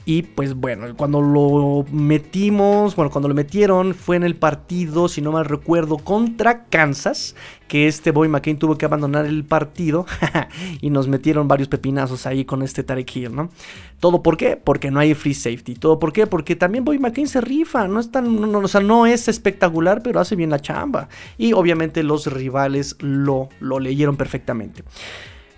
Y 0.05 0.23
pues 0.23 0.55
bueno, 0.55 0.97
cuando 0.97 1.21
lo 1.21 1.85
metimos, 1.93 2.97
bueno, 2.97 3.11
cuando 3.11 3.29
lo 3.29 3.35
metieron 3.35 3.95
fue 3.95 4.17
en 4.17 4.25
el 4.25 4.35
partido, 4.35 5.09
si 5.09 5.21
no 5.21 5.31
mal 5.31 5.45
recuerdo, 5.45 5.99
contra 5.99 6.65
Kansas, 6.65 7.37
que 7.69 7.87
este 7.87 8.11
Boy 8.11 8.29
McCain 8.29 8.59
tuvo 8.59 8.77
que 8.77 8.85
abandonar 8.85 9.27
el 9.27 9.45
partido 9.45 10.05
y 10.81 10.91
nos 10.91 11.07
metieron 11.07 11.47
varios 11.47 11.69
pepinazos 11.69 12.27
ahí 12.27 12.45
con 12.45 12.63
este 12.63 12.83
Tarek 12.83 13.15
Hill, 13.15 13.35
¿no? 13.35 13.51
¿Todo 14.01 14.25
por 14.25 14.37
qué? 14.37 14.57
Porque 14.57 14.91
no 14.91 14.99
hay 14.99 15.15
free 15.15 15.35
safety. 15.35 15.77
¿Todo 15.77 16.01
por 16.01 16.13
qué? 16.13 16.27
Porque 16.27 16.57
también 16.57 16.85
Boy 16.85 16.99
McCain 16.99 17.29
se 17.29 17.41
rifa, 17.41 17.87
no 17.87 18.01
es 18.01 18.11
tan, 18.11 18.41
no, 18.41 18.59
o 18.59 18.69
sea, 18.69 18.81
no 18.81 19.07
es 19.07 19.29
espectacular, 19.29 20.03
pero 20.03 20.19
hace 20.19 20.35
bien 20.35 20.51
la 20.51 20.61
chamba. 20.61 21.09
Y 21.39 21.53
obviamente 21.53 22.03
los 22.03 22.27
rivales 22.27 22.97
lo, 22.99 23.51
lo 23.61 23.79
leyeron 23.79 24.17
perfectamente. 24.17 24.83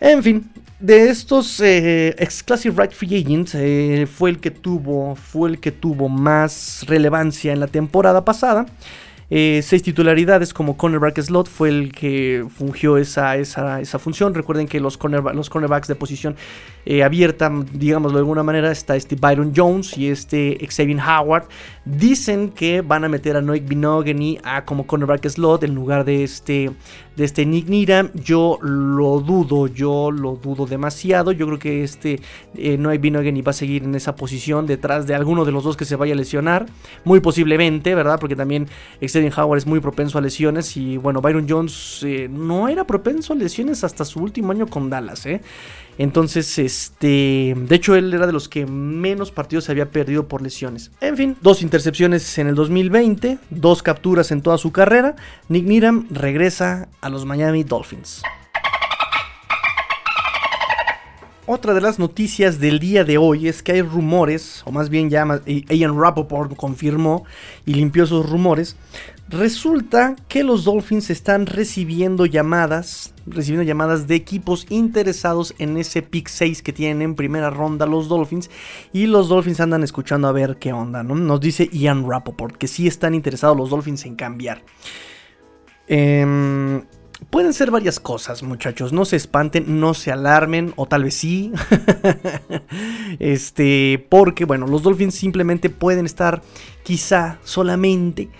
En 0.06 0.22
fin, 0.22 0.50
de 0.80 1.08
estos 1.08 1.58
eh, 1.60 2.14
Exclusive 2.18 2.74
Right 2.78 2.92
Free 2.92 3.24
Agents 3.24 3.54
eh, 3.54 4.06
fue 4.06 4.28
el 4.28 4.38
que 4.38 4.50
tuvo 4.50 5.14
fue 5.14 5.48
el 5.48 5.60
que 5.60 5.72
tuvo 5.72 6.10
más 6.10 6.84
relevancia 6.86 7.54
en 7.54 7.60
la 7.60 7.68
temporada 7.68 8.22
pasada. 8.22 8.66
Eh, 9.30 9.60
seis 9.62 9.82
titularidades 9.82 10.52
como 10.52 10.76
cornerback 10.76 11.20
slot 11.20 11.48
fue 11.48 11.68
el 11.68 11.92
que 11.92 12.46
fungió 12.54 12.98
esa, 12.98 13.36
esa, 13.36 13.80
esa 13.80 13.98
función. 13.98 14.34
Recuerden 14.34 14.66
que 14.66 14.80
los, 14.80 14.98
los 15.34 15.50
cornerbacks 15.50 15.88
de 15.88 15.94
posición 15.94 16.36
eh, 16.86 17.02
abierta, 17.02 17.50
digámoslo 17.72 18.18
de 18.18 18.22
alguna 18.22 18.42
manera, 18.42 18.70
está 18.70 18.96
este 18.96 19.16
Byron 19.16 19.52
Jones 19.56 19.96
y 19.96 20.08
este 20.08 20.58
Xavier 20.68 20.98
Howard. 21.00 21.44
Dicen 21.84 22.50
que 22.50 22.82
van 22.82 23.04
a 23.04 23.08
meter 23.08 23.36
a 23.36 23.40
Noik 23.40 23.66
Binogany 23.66 24.38
a 24.42 24.64
como 24.64 24.86
cornerback 24.86 25.26
slot 25.28 25.64
en 25.64 25.74
lugar 25.74 26.04
de 26.04 26.24
este, 26.24 26.70
de 27.16 27.24
este 27.24 27.46
Nick 27.46 27.68
Niram. 27.68 28.10
Yo 28.14 28.58
lo 28.62 29.20
dudo, 29.20 29.66
yo 29.66 30.10
lo 30.10 30.36
dudo 30.36 30.66
demasiado. 30.66 31.32
Yo 31.32 31.46
creo 31.46 31.58
que 31.58 31.84
este 31.84 32.20
eh, 32.56 32.76
Noik 32.76 33.00
Binogany 33.00 33.42
va 33.42 33.50
a 33.50 33.54
seguir 33.54 33.84
en 33.84 33.94
esa 33.94 34.14
posición 34.16 34.66
detrás 34.66 35.06
de 35.06 35.14
alguno 35.14 35.44
de 35.44 35.52
los 35.52 35.64
dos 35.64 35.76
que 35.76 35.84
se 35.84 35.96
vaya 35.96 36.12
a 36.12 36.16
lesionar. 36.16 36.66
Muy 37.04 37.20
posiblemente, 37.20 37.94
¿verdad? 37.94 38.18
Porque 38.20 38.36
también 38.36 38.68
Howard 39.36 39.58
es 39.58 39.66
muy 39.66 39.80
propenso 39.80 40.18
a 40.18 40.20
lesiones 40.20 40.76
y 40.76 40.96
bueno, 40.96 41.20
Byron 41.20 41.46
Jones 41.48 42.00
eh, 42.02 42.28
no 42.30 42.68
era 42.68 42.86
propenso 42.86 43.32
a 43.32 43.36
lesiones 43.36 43.84
hasta 43.84 44.04
su 44.04 44.20
último 44.20 44.52
año 44.52 44.66
con 44.66 44.90
Dallas, 44.90 45.26
¿eh? 45.26 45.40
Entonces, 45.96 46.58
este, 46.58 47.54
de 47.56 47.74
hecho 47.74 47.94
él 47.94 48.12
era 48.12 48.26
de 48.26 48.32
los 48.32 48.48
que 48.48 48.66
menos 48.66 49.30
partidos 49.30 49.64
se 49.64 49.72
había 49.72 49.90
perdido 49.90 50.26
por 50.26 50.42
lesiones. 50.42 50.90
En 51.00 51.16
fin, 51.16 51.36
dos 51.40 51.62
intercepciones 51.62 52.36
en 52.38 52.48
el 52.48 52.56
2020, 52.56 53.38
dos 53.50 53.82
capturas 53.82 54.32
en 54.32 54.42
toda 54.42 54.58
su 54.58 54.72
carrera. 54.72 55.14
Nick 55.48 55.64
Needham 55.64 56.08
regresa 56.10 56.88
a 57.00 57.08
los 57.08 57.24
Miami 57.24 57.62
Dolphins. 57.62 58.22
Otra 61.46 61.74
de 61.74 61.82
las 61.82 61.98
noticias 61.98 62.58
del 62.58 62.78
día 62.78 63.04
de 63.04 63.18
hoy 63.18 63.48
es 63.48 63.62
que 63.62 63.72
hay 63.72 63.82
rumores, 63.82 64.62
o 64.64 64.72
más 64.72 64.88
bien 64.88 65.10
ya 65.10 65.42
Ian 65.44 66.00
Rappaport 66.00 66.56
confirmó 66.56 67.24
y 67.66 67.74
limpió 67.74 68.04
esos 68.04 68.30
rumores. 68.30 68.76
Resulta 69.28 70.16
que 70.28 70.42
los 70.42 70.64
Dolphins 70.64 71.10
están 71.10 71.44
recibiendo 71.44 72.24
llamadas, 72.24 73.12
recibiendo 73.26 73.62
llamadas 73.62 74.06
de 74.06 74.14
equipos 74.14 74.66
interesados 74.70 75.54
en 75.58 75.76
ese 75.76 76.00
pick 76.00 76.28
6 76.28 76.62
que 76.62 76.72
tienen 76.72 77.02
en 77.02 77.14
primera 77.14 77.50
ronda 77.50 77.84
los 77.84 78.08
Dolphins. 78.08 78.48
Y 78.94 79.06
los 79.06 79.28
Dolphins 79.28 79.60
andan 79.60 79.82
escuchando 79.82 80.28
a 80.28 80.32
ver 80.32 80.56
qué 80.56 80.72
onda, 80.72 81.02
¿no? 81.02 81.14
Nos 81.14 81.40
dice 81.40 81.68
Ian 81.70 82.08
Rappaport 82.08 82.56
que 82.56 82.68
sí 82.68 82.86
están 82.86 83.14
interesados 83.14 83.54
los 83.54 83.68
Dolphins 83.68 84.06
en 84.06 84.16
cambiar. 84.16 84.62
Eh, 85.88 86.82
Pueden 87.30 87.52
ser 87.52 87.70
varias 87.70 88.00
cosas, 88.00 88.42
muchachos. 88.42 88.92
No 88.92 89.04
se 89.04 89.16
espanten, 89.16 89.80
no 89.80 89.94
se 89.94 90.10
alarmen, 90.10 90.72
o 90.76 90.86
tal 90.86 91.04
vez 91.04 91.14
sí. 91.14 91.52
este, 93.18 94.04
porque, 94.08 94.44
bueno, 94.44 94.66
los 94.66 94.82
Dolphins 94.82 95.14
simplemente 95.14 95.70
pueden 95.70 96.06
estar, 96.06 96.42
quizá 96.82 97.38
solamente, 97.44 98.30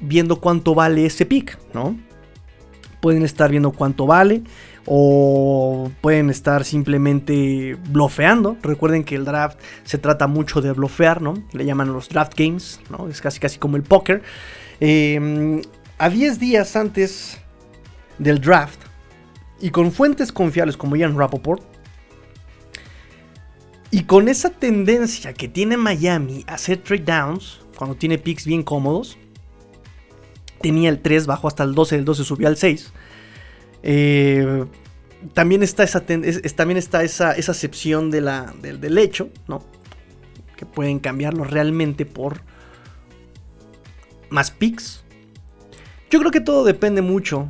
viendo 0.00 0.40
cuánto 0.40 0.74
vale 0.74 1.06
ese 1.06 1.26
pick, 1.26 1.58
¿no? 1.74 1.96
Pueden 3.00 3.22
estar 3.22 3.50
viendo 3.50 3.72
cuánto 3.72 4.06
vale. 4.06 4.42
O 4.86 5.90
pueden 6.00 6.28
estar 6.30 6.64
simplemente 6.64 7.76
blofeando. 7.90 8.56
Recuerden 8.62 9.04
que 9.04 9.14
el 9.14 9.24
draft 9.24 9.58
se 9.84 9.98
trata 9.98 10.26
mucho 10.26 10.60
de 10.60 10.72
blofear, 10.72 11.22
¿no? 11.22 11.34
Le 11.52 11.64
llaman 11.64 11.92
los 11.92 12.08
draft 12.08 12.32
games, 12.36 12.80
¿no? 12.90 13.08
Es 13.08 13.20
casi 13.20 13.38
casi 13.38 13.58
como 13.58 13.76
el 13.76 13.84
póker. 13.84 14.22
Em, 14.80 15.62
a 15.98 16.08
10 16.08 16.40
días 16.40 16.74
antes 16.74 17.41
del 18.22 18.40
draft 18.40 18.80
y 19.60 19.70
con 19.70 19.92
fuentes 19.92 20.32
confiables 20.32 20.76
como 20.76 20.96
Ian 20.96 21.16
Rappaport 21.16 21.62
y 23.90 24.04
con 24.04 24.28
esa 24.28 24.50
tendencia 24.50 25.34
que 25.34 25.48
tiene 25.48 25.76
Miami 25.76 26.44
a 26.46 26.54
hacer 26.54 26.78
trade 26.78 27.04
downs 27.04 27.60
cuando 27.76 27.94
tiene 27.96 28.16
picks 28.16 28.46
bien 28.46 28.62
cómodos, 28.62 29.18
tenía 30.60 30.88
el 30.88 31.00
3, 31.00 31.26
bajó 31.26 31.48
hasta 31.48 31.62
el 31.62 31.74
12, 31.74 31.96
el 31.96 32.04
12 32.04 32.24
subió 32.24 32.48
al 32.48 32.56
6. 32.56 32.92
Eh, 33.82 34.64
también 35.34 35.62
está 35.62 35.82
esa, 35.82 36.00
también 36.00 36.78
está 36.78 37.02
esa, 37.02 37.32
esa 37.32 37.52
acepción 37.52 38.10
de 38.10 38.20
la, 38.20 38.54
del, 38.62 38.80
del 38.80 38.96
hecho, 38.98 39.28
¿no? 39.46 39.62
Que 40.56 40.64
pueden 40.64 40.98
cambiarlo 40.98 41.44
realmente 41.44 42.06
por 42.06 42.42
más 44.30 44.50
picks. 44.50 45.04
Yo 46.10 46.18
creo 46.18 46.30
que 46.30 46.40
todo 46.40 46.64
depende 46.64 47.02
mucho 47.02 47.48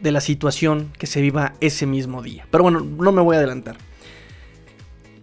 de 0.00 0.12
la 0.12 0.20
situación 0.20 0.90
que 0.98 1.06
se 1.06 1.20
viva 1.20 1.54
ese 1.60 1.86
mismo 1.86 2.22
día. 2.22 2.46
Pero 2.50 2.62
bueno, 2.64 2.80
no 2.80 3.12
me 3.12 3.22
voy 3.22 3.36
a 3.36 3.38
adelantar. 3.38 3.76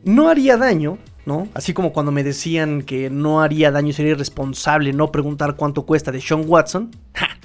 No 0.03 0.29
haría 0.29 0.57
daño, 0.57 0.97
¿no? 1.25 1.47
Así 1.53 1.73
como 1.73 1.93
cuando 1.93 2.11
me 2.11 2.23
decían 2.23 2.81
que 2.81 3.09
no 3.09 3.41
haría 3.41 3.71
daño, 3.71 3.93
sería 3.93 4.11
irresponsable 4.11 4.91
no 4.93 5.11
preguntar 5.11 5.55
cuánto 5.55 5.85
cuesta 5.85 6.11
de 6.11 6.21
Sean 6.21 6.43
Watson. 6.47 6.91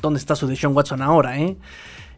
¿Dónde 0.02 0.18
está 0.18 0.34
su 0.34 0.46
de 0.46 0.56
Sean 0.56 0.74
Watson 0.74 1.02
ahora, 1.02 1.38
eh? 1.38 1.56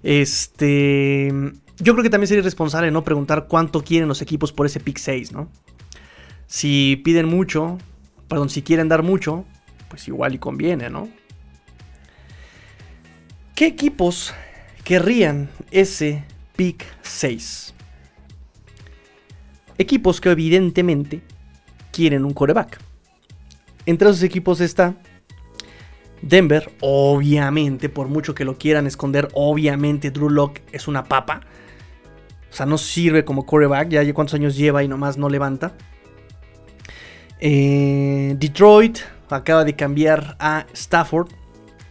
Este. 0.02 1.32
Yo 1.78 1.94
creo 1.94 2.02
que 2.02 2.10
también 2.10 2.28
sería 2.28 2.40
irresponsable 2.40 2.90
no 2.90 3.04
preguntar 3.04 3.46
cuánto 3.48 3.82
quieren 3.82 4.08
los 4.08 4.20
equipos 4.20 4.52
por 4.52 4.66
ese 4.66 4.80
pick 4.80 4.98
6, 4.98 5.32
¿no? 5.32 5.48
Si 6.46 7.00
piden 7.04 7.26
mucho, 7.26 7.78
perdón, 8.28 8.50
si 8.50 8.62
quieren 8.62 8.88
dar 8.88 9.02
mucho, 9.02 9.44
pues 9.88 10.06
igual 10.08 10.34
y 10.34 10.38
conviene, 10.38 10.90
¿no? 10.90 11.08
¿Qué 13.54 13.66
equipos 13.66 14.34
querrían 14.90 15.48
ese 15.70 16.24
pick 16.56 16.84
6. 17.02 17.74
Equipos 19.78 20.20
que 20.20 20.32
evidentemente 20.32 21.22
quieren 21.92 22.24
un 22.24 22.34
coreback. 22.34 22.80
Entre 23.86 24.10
esos 24.10 24.24
equipos 24.24 24.60
está 24.60 24.96
Denver, 26.22 26.72
obviamente, 26.80 27.88
por 27.88 28.08
mucho 28.08 28.34
que 28.34 28.44
lo 28.44 28.58
quieran 28.58 28.88
esconder, 28.88 29.28
obviamente 29.32 30.10
Drew 30.10 30.28
Locke 30.28 30.64
es 30.72 30.88
una 30.88 31.04
papa. 31.04 31.42
O 32.50 32.52
sea, 32.52 32.66
no 32.66 32.76
sirve 32.76 33.24
como 33.24 33.46
coreback, 33.46 33.90
ya 33.90 34.12
cuántos 34.12 34.34
años 34.34 34.56
lleva 34.56 34.82
y 34.82 34.88
nomás 34.88 35.16
no 35.16 35.28
levanta. 35.28 35.72
Eh, 37.38 38.34
Detroit 38.40 38.98
acaba 39.28 39.62
de 39.64 39.76
cambiar 39.76 40.36
a 40.40 40.66
Stafford 40.72 41.28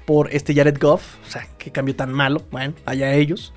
por 0.10 0.34
este 0.34 0.56
Jared 0.56 0.80
Goff. 0.80 1.18
O 1.24 1.30
sea, 1.30 1.48
qué 1.60 1.70
cambio 1.70 1.96
tan 1.96 2.12
malo. 2.12 2.42
Bueno, 2.50 2.74
allá 2.84 3.14
ellos. 3.14 3.54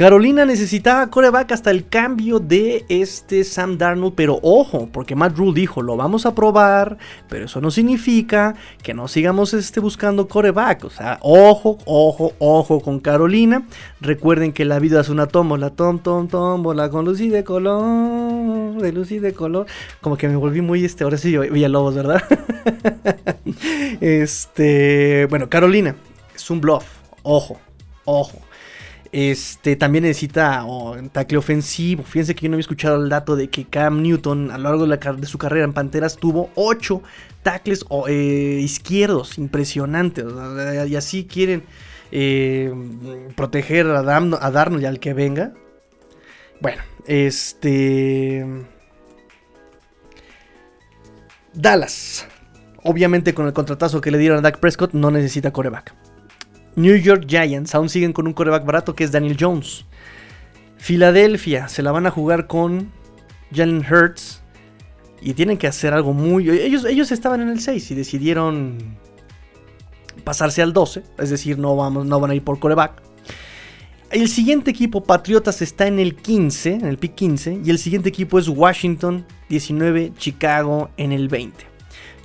Carolina 0.00 0.46
necesitaba 0.46 1.10
coreback 1.10 1.52
hasta 1.52 1.70
el 1.70 1.86
cambio 1.86 2.38
de 2.38 2.86
este 2.88 3.44
Sam 3.44 3.76
Darnold, 3.76 4.14
pero 4.14 4.38
ojo, 4.42 4.88
porque 4.90 5.14
Matt 5.14 5.36
Rule 5.36 5.52
dijo, 5.52 5.82
lo 5.82 5.94
vamos 5.94 6.24
a 6.24 6.34
probar, 6.34 6.96
pero 7.28 7.44
eso 7.44 7.60
no 7.60 7.70
significa 7.70 8.54
que 8.82 8.94
no 8.94 9.08
sigamos 9.08 9.52
este, 9.52 9.78
buscando 9.78 10.26
coreback. 10.26 10.84
O 10.86 10.88
sea, 10.88 11.18
ojo, 11.20 11.76
ojo, 11.84 12.32
ojo 12.38 12.80
con 12.80 12.98
Carolina. 13.00 13.66
Recuerden 14.00 14.54
que 14.54 14.64
la 14.64 14.78
vida 14.78 15.02
es 15.02 15.10
una 15.10 15.26
tómbola, 15.26 15.68
tom, 15.68 15.98
tom, 15.98 16.28
tómbola, 16.28 16.88
con 16.88 17.04
luz 17.04 17.20
y 17.20 17.28
de 17.28 17.44
color, 17.44 18.80
de 18.80 18.92
luz 18.92 19.10
de 19.10 19.34
color. 19.34 19.66
Como 20.00 20.16
que 20.16 20.28
me 20.28 20.36
volví 20.36 20.62
muy, 20.62 20.82
este, 20.82 21.04
ahora 21.04 21.18
sí, 21.18 21.36
Villalobos, 21.36 21.94
¿verdad? 21.94 22.24
este, 24.00 25.26
bueno, 25.28 25.50
Carolina, 25.50 25.94
es 26.34 26.50
un 26.50 26.62
bluff, 26.62 26.86
ojo, 27.22 27.60
ojo. 28.06 28.49
Este 29.12 29.74
también 29.74 30.04
necesita 30.04 30.64
un 30.64 31.10
tackle 31.10 31.38
ofensivo. 31.38 32.04
Fíjense 32.04 32.34
que 32.34 32.42
yo 32.42 32.48
no 32.48 32.54
había 32.54 32.60
escuchado 32.60 33.02
el 33.02 33.08
dato 33.08 33.34
de 33.34 33.50
que 33.50 33.64
Cam 33.64 34.02
Newton 34.02 34.52
a 34.52 34.58
lo 34.58 34.64
largo 34.64 34.86
de, 34.86 35.26
su 35.26 35.36
carrera 35.36 35.64
en 35.64 35.72
Panteras 35.72 36.16
tuvo 36.16 36.50
8 36.54 37.02
tackles 37.42 37.84
eh, 38.08 38.60
izquierdos. 38.62 39.36
Impresionante. 39.38 40.24
y 40.88 40.94
así 40.94 41.24
quieren 41.24 41.64
eh, 42.12 42.72
proteger 43.36 43.86
a, 43.86 44.02
Darnold 44.02 44.82
y 44.82 44.86
al 44.86 45.00
que 45.00 45.12
venga. 45.12 45.54
Bueno, 46.60 46.82
este. 47.06 48.46
Dallas. 51.52 52.28
Obviamente 52.84 53.34
con 53.34 53.46
el 53.46 53.52
contratazo 53.52 54.00
que 54.00 54.10
le 54.12 54.18
dieron 54.18 54.38
a 54.38 54.42
Dak 54.42 54.60
Prescott 54.60 54.92
no 54.92 55.10
necesita 55.10 55.52
coreback. 55.52 55.99
New 56.80 56.96
York 56.96 57.24
Giants 57.26 57.74
aún 57.74 57.88
siguen 57.88 58.12
con 58.12 58.26
un 58.26 58.32
coreback 58.32 58.64
barato 58.64 58.94
que 58.94 59.04
es 59.04 59.12
Daniel 59.12 59.36
Jones. 59.38 59.84
Filadelfia 60.76 61.68
se 61.68 61.82
la 61.82 61.92
van 61.92 62.06
a 62.06 62.10
jugar 62.10 62.46
con 62.46 62.90
Jalen 63.54 63.84
Hurts. 63.84 64.42
Y 65.22 65.34
tienen 65.34 65.58
que 65.58 65.66
hacer 65.66 65.92
algo 65.92 66.14
muy... 66.14 66.48
Ellos, 66.48 66.86
ellos 66.86 67.12
estaban 67.12 67.42
en 67.42 67.50
el 67.50 67.60
6 67.60 67.90
y 67.90 67.94
decidieron 67.94 68.96
pasarse 70.24 70.62
al 70.62 70.72
12. 70.72 71.02
Es 71.18 71.28
decir, 71.28 71.58
no, 71.58 71.76
vamos, 71.76 72.06
no 72.06 72.18
van 72.20 72.30
a 72.30 72.34
ir 72.34 72.42
por 72.42 72.58
coreback. 72.58 73.02
El 74.10 74.28
siguiente 74.28 74.70
equipo, 74.70 75.04
Patriotas, 75.04 75.60
está 75.62 75.86
en 75.86 75.98
el 75.98 76.16
15, 76.16 76.72
en 76.72 76.86
el 76.86 76.96
pick 76.96 77.14
15. 77.14 77.60
Y 77.64 77.70
el 77.70 77.78
siguiente 77.78 78.08
equipo 78.08 78.38
es 78.38 78.48
Washington 78.48 79.26
19, 79.50 80.14
Chicago 80.16 80.90
en 80.96 81.12
el 81.12 81.28
20. 81.28 81.69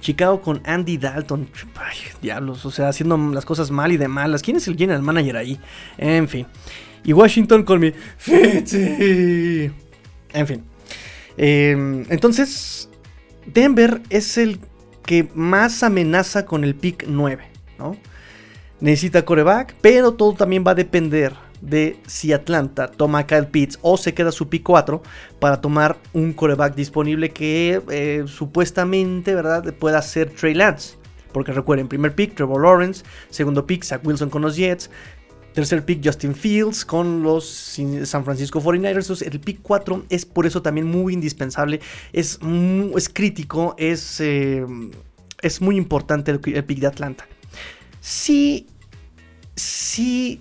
Chicago 0.06 0.40
con 0.40 0.62
Andy 0.66 0.98
Dalton. 1.00 1.50
Ay, 1.76 1.98
diablos, 2.22 2.64
o 2.64 2.70
sea, 2.70 2.90
haciendo 2.90 3.18
las 3.18 3.44
cosas 3.44 3.72
mal 3.72 3.92
y 3.92 3.98
de 3.98 4.08
malas. 4.08 4.44
¿Quién 4.44 4.58
es 4.58 4.68
el 4.68 4.78
general 4.78 5.02
manager 5.02 5.36
ahí? 5.36 5.60
En 5.98 6.28
fin. 6.28 6.46
Y 7.04 7.12
Washington 7.12 7.64
con 7.64 7.80
mi 7.80 7.92
Fitzy. 8.20 9.72
En 10.32 10.48
fin. 10.48 10.64
Em, 11.38 12.06
entonces, 12.10 12.88
Denver 13.48 14.00
es 14.12 14.38
el 14.38 14.60
que 15.08 15.28
más 15.34 15.82
amenaza 15.82 16.46
con 16.46 16.64
el 16.64 16.76
pick 16.76 17.06
9, 17.08 17.44
¿no? 17.80 17.98
Necesita 18.82 19.26
coreback, 19.26 19.76
pero 19.82 20.14
todo 20.14 20.34
también 20.34 20.64
va 20.66 20.72
a 20.72 20.76
depender 20.76 21.34
de 21.66 21.98
si 22.08 22.34
Atlanta 22.34 22.88
toma 22.88 23.20
a 23.20 23.28
Kyle 23.28 23.48
Pitts 23.48 23.80
o 23.82 23.98
se 23.98 24.14
queda 24.14 24.32
su 24.32 24.48
pick 24.50 24.64
4 24.64 25.02
para 25.40 25.62
tomar 25.62 25.98
un 26.14 26.34
coreback 26.34 26.76
disponible 26.76 27.32
que 27.32 27.82
eh, 27.90 28.24
supuestamente 28.28 29.36
¿verdad? 29.36 29.74
pueda 29.74 30.02
ser 30.02 30.30
Trey 30.30 30.54
Lance. 30.54 30.98
Porque 31.32 31.52
recuerden, 31.52 31.90
primer 31.90 32.16
pick 32.16 32.36
Trevor 32.36 32.62
Lawrence, 32.62 33.04
segundo 33.30 33.66
pick 33.66 33.84
Zach 33.84 34.06
Wilson 34.06 34.30
con 34.30 34.42
los 34.42 34.56
Jets, 34.56 34.90
tercer 35.54 35.84
pick 35.84 36.06
Justin 36.06 36.34
Fields 36.34 36.86
con 36.86 37.24
los 37.24 37.78
San 38.04 38.24
Francisco 38.24 38.62
49ers. 38.62 39.22
el 39.22 39.40
pick 39.42 39.60
4 39.62 40.06
es 40.10 40.26
por 40.26 40.46
eso 40.46 40.62
también 40.62 40.88
muy 40.88 41.14
indispensable, 41.14 41.82
es, 42.14 42.40
es 42.96 43.10
crítico, 43.10 43.76
es, 43.78 44.22
eh, 44.22 44.66
es 45.42 45.62
muy 45.62 45.76
importante 45.76 46.32
el 46.32 46.40
pick 46.40 46.80
de 46.80 46.88
Atlanta. 46.88 47.28
Si, 48.00 48.68
si 49.56 50.40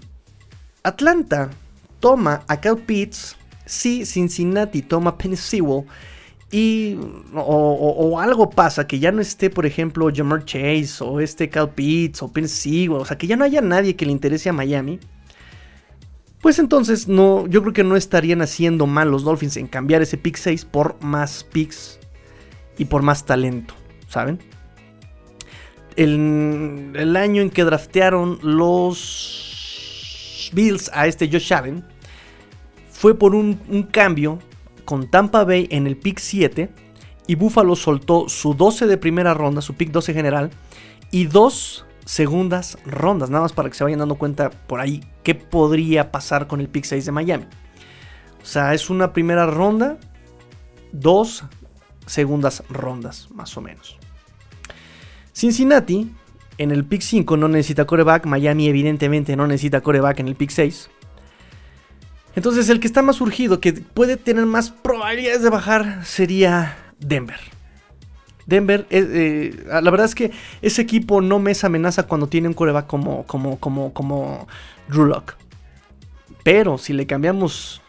Atlanta 0.84 1.50
toma 1.98 2.42
a 2.46 2.60
Cal 2.60 2.78
Pitts, 2.78 3.36
si 3.66 4.06
Cincinnati 4.06 4.82
toma 4.82 5.18
Penny 5.18 5.36
Sewell, 5.36 5.84
y 6.52 6.96
o, 7.34 8.20
algo 8.20 8.48
pasa, 8.48 8.86
que 8.86 9.00
ya 9.00 9.10
no 9.10 9.20
esté, 9.20 9.50
por 9.50 9.66
ejemplo, 9.66 10.08
Jamar 10.14 10.44
Chase 10.44 11.02
o 11.02 11.18
este 11.18 11.50
Cal 11.50 11.70
Pitts 11.70 12.22
o 12.22 12.32
Penny 12.32 12.46
Sewell, 12.46 13.00
o 13.00 13.04
sea, 13.04 13.18
que 13.18 13.26
ya 13.26 13.34
no 13.36 13.44
haya 13.44 13.60
nadie 13.60 13.96
que 13.96 14.06
le 14.06 14.12
interese 14.12 14.48
a 14.48 14.52
Miami, 14.52 15.00
pues 16.40 16.58
entonces 16.58 17.08
no, 17.08 17.46
yo 17.46 17.62
creo 17.62 17.72
que 17.72 17.84
no 17.84 17.96
estarían 17.96 18.42
haciendo 18.42 18.86
mal 18.86 19.10
los 19.10 19.24
Dolphins 19.24 19.56
en 19.56 19.66
cambiar 19.66 20.02
ese 20.02 20.18
pick 20.18 20.36
6 20.36 20.66
por 20.66 21.02
más 21.02 21.42
picks 21.42 21.98
y 22.76 22.84
por 22.84 23.00
más 23.00 23.24
talento, 23.24 23.72
¿saben? 24.08 24.38
El, 25.96 27.16
año 27.16 27.40
en 27.40 27.48
que 27.48 27.64
draftearon 27.64 28.38
los 28.42 29.53
Bills 30.54 30.90
a 30.94 31.06
este 31.06 31.28
Josh 31.30 31.52
Allen 31.52 31.84
fue 32.90 33.18
por 33.18 33.34
un, 33.34 33.60
un 33.68 33.82
cambio 33.82 34.38
con 34.84 35.10
Tampa 35.10 35.44
Bay 35.44 35.66
en 35.70 35.86
el 35.86 35.96
pick 35.96 36.18
7 36.18 36.70
y 37.26 37.34
Buffalo 37.34 37.76
soltó 37.76 38.28
su 38.28 38.54
12 38.54 38.86
de 38.86 38.96
primera 38.96 39.34
ronda, 39.34 39.62
su 39.62 39.74
pick 39.74 39.90
12 39.90 40.14
general 40.14 40.50
y 41.10 41.26
dos 41.26 41.86
segundas 42.04 42.78
rondas, 42.84 43.30
nada 43.30 43.42
más 43.42 43.52
para 43.52 43.70
que 43.70 43.76
se 43.76 43.84
vayan 43.84 44.00
dando 44.00 44.16
cuenta 44.16 44.50
por 44.50 44.80
ahí 44.80 45.02
qué 45.22 45.34
podría 45.34 46.12
pasar 46.12 46.46
con 46.46 46.60
el 46.60 46.68
pick 46.68 46.84
6 46.84 47.06
de 47.06 47.12
Miami. 47.12 47.46
O 48.42 48.46
sea, 48.46 48.74
es 48.74 48.90
una 48.90 49.12
primera 49.12 49.46
ronda, 49.46 49.98
dos 50.92 51.44
segundas 52.06 52.62
rondas, 52.68 53.28
más 53.30 53.56
o 53.56 53.62
menos. 53.62 53.98
Cincinnati, 55.32 56.14
en 56.58 56.70
el 56.70 56.84
pick 56.84 57.02
5 57.02 57.36
no 57.36 57.48
necesita 57.48 57.86
coreback, 57.86 58.26
Miami 58.26 58.68
evidentemente 58.68 59.36
no 59.36 59.46
necesita 59.46 59.80
coreback 59.80 60.20
en 60.20 60.28
el 60.28 60.36
pick 60.36 60.50
6. 60.50 60.90
Entonces 62.36 62.68
el 62.68 62.80
que 62.80 62.86
está 62.86 63.02
más 63.02 63.20
urgido, 63.20 63.60
que 63.60 63.72
puede 63.72 64.16
tener 64.16 64.46
más 64.46 64.70
probabilidades 64.70 65.42
de 65.42 65.50
bajar, 65.50 66.04
sería 66.04 66.76
Denver. 66.98 67.40
Denver, 68.46 68.86
eh, 68.90 69.64
la 69.66 69.90
verdad 69.90 70.06
es 70.06 70.14
que 70.14 70.30
ese 70.60 70.82
equipo 70.82 71.20
no 71.20 71.38
me 71.38 71.52
es 71.52 71.64
amenaza 71.64 72.04
cuando 72.04 72.26
tiene 72.26 72.48
un 72.48 72.54
coreback 72.54 72.86
como, 72.86 73.24
como, 73.24 73.58
como, 73.58 73.92
como 73.94 74.46
Drew 74.88 75.06
Lock. 75.06 75.34
Pero 76.42 76.76
si 76.76 76.92
le 76.92 77.06
cambiamos, 77.06 77.80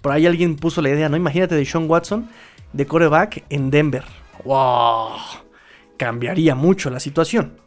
por 0.00 0.12
ahí 0.12 0.24
alguien 0.24 0.56
puso 0.56 0.80
la 0.80 0.88
idea, 0.88 1.08
¿no? 1.08 1.16
Imagínate 1.16 1.54
de 1.54 1.66
Sean 1.66 1.88
Watson 1.88 2.28
de 2.72 2.86
coreback 2.86 3.44
en 3.50 3.70
Denver. 3.70 4.04
¡Wow! 4.44 5.10
Cambiaría 5.98 6.54
mucho 6.54 6.88
la 6.88 7.00
situación. 7.00 7.60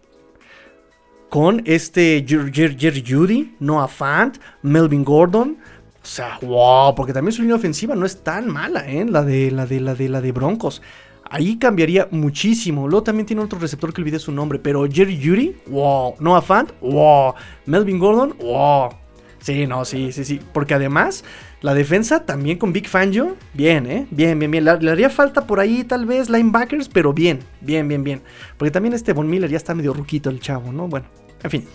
Con 1.33 1.63
este 1.65 2.23
Jerry 2.27 3.03
Judy, 3.03 3.55
Noah 3.59 3.87
Fant, 3.87 4.37
Melvin 4.61 5.03
Gordon. 5.03 5.57
O 5.95 6.05
sea, 6.05 6.37
wow, 6.43 6.93
porque 6.93 7.11
también 7.11 7.31
su 7.31 7.41
línea 7.41 7.55
ofensiva 7.55 7.95
no 7.95 8.05
es 8.05 8.23
tan 8.23 8.47
mala, 8.47 8.87
¿eh? 8.87 9.03
La 9.03 9.23
de 9.23 9.49
la 9.49 9.65
de 9.65 9.79
la 9.79 9.95
de 9.95 10.09
la 10.09 10.21
de 10.21 10.31
Broncos. 10.31 10.83
Ahí 11.27 11.57
cambiaría 11.57 12.07
muchísimo. 12.11 12.87
Luego 12.87 13.01
también 13.01 13.25
tiene 13.25 13.41
otro 13.41 13.57
receptor 13.57 13.91
que 13.91 14.01
olvidé 14.01 14.19
su 14.19 14.31
nombre. 14.31 14.59
Pero 14.59 14.87
Jerry 14.87 15.19
Judy, 15.19 15.55
wow. 15.65 16.17
Noah 16.19 16.43
Fant, 16.43 16.69
wow. 16.81 17.33
Melvin 17.65 17.97
Gordon, 17.97 18.35
wow. 18.37 18.91
Sí, 19.39 19.65
no, 19.65 19.85
sí, 19.85 20.11
sí, 20.11 20.25
sí. 20.25 20.39
Porque 20.53 20.75
además, 20.75 21.23
la 21.61 21.73
defensa 21.73 22.27
también 22.27 22.59
con 22.59 22.73
Big 22.73 22.87
Fangio, 22.87 23.37
bien, 23.55 23.87
¿eh? 23.87 24.05
Bien, 24.11 24.37
bien, 24.37 24.51
bien. 24.51 24.65
Le, 24.65 24.69
haría 24.69 25.09
falta 25.09 25.47
por 25.47 25.59
ahí 25.59 25.83
tal 25.83 26.05
vez 26.05 26.29
linebackers, 26.29 26.89
pero 26.89 27.11
bien, 27.11 27.39
bien, 27.59 27.87
bien, 27.87 28.03
bien. 28.03 28.21
Porque 28.55 28.69
también 28.69 28.93
este 28.93 29.13
Von 29.13 29.27
Miller 29.27 29.49
ya 29.49 29.57
está 29.57 29.73
medio 29.73 29.93
ruquito 29.93 30.29
el 30.29 30.39
chavo, 30.39 30.71
¿no? 30.71 30.87
Bueno, 30.87 31.07
en 31.43 31.49
fin. 31.51 31.65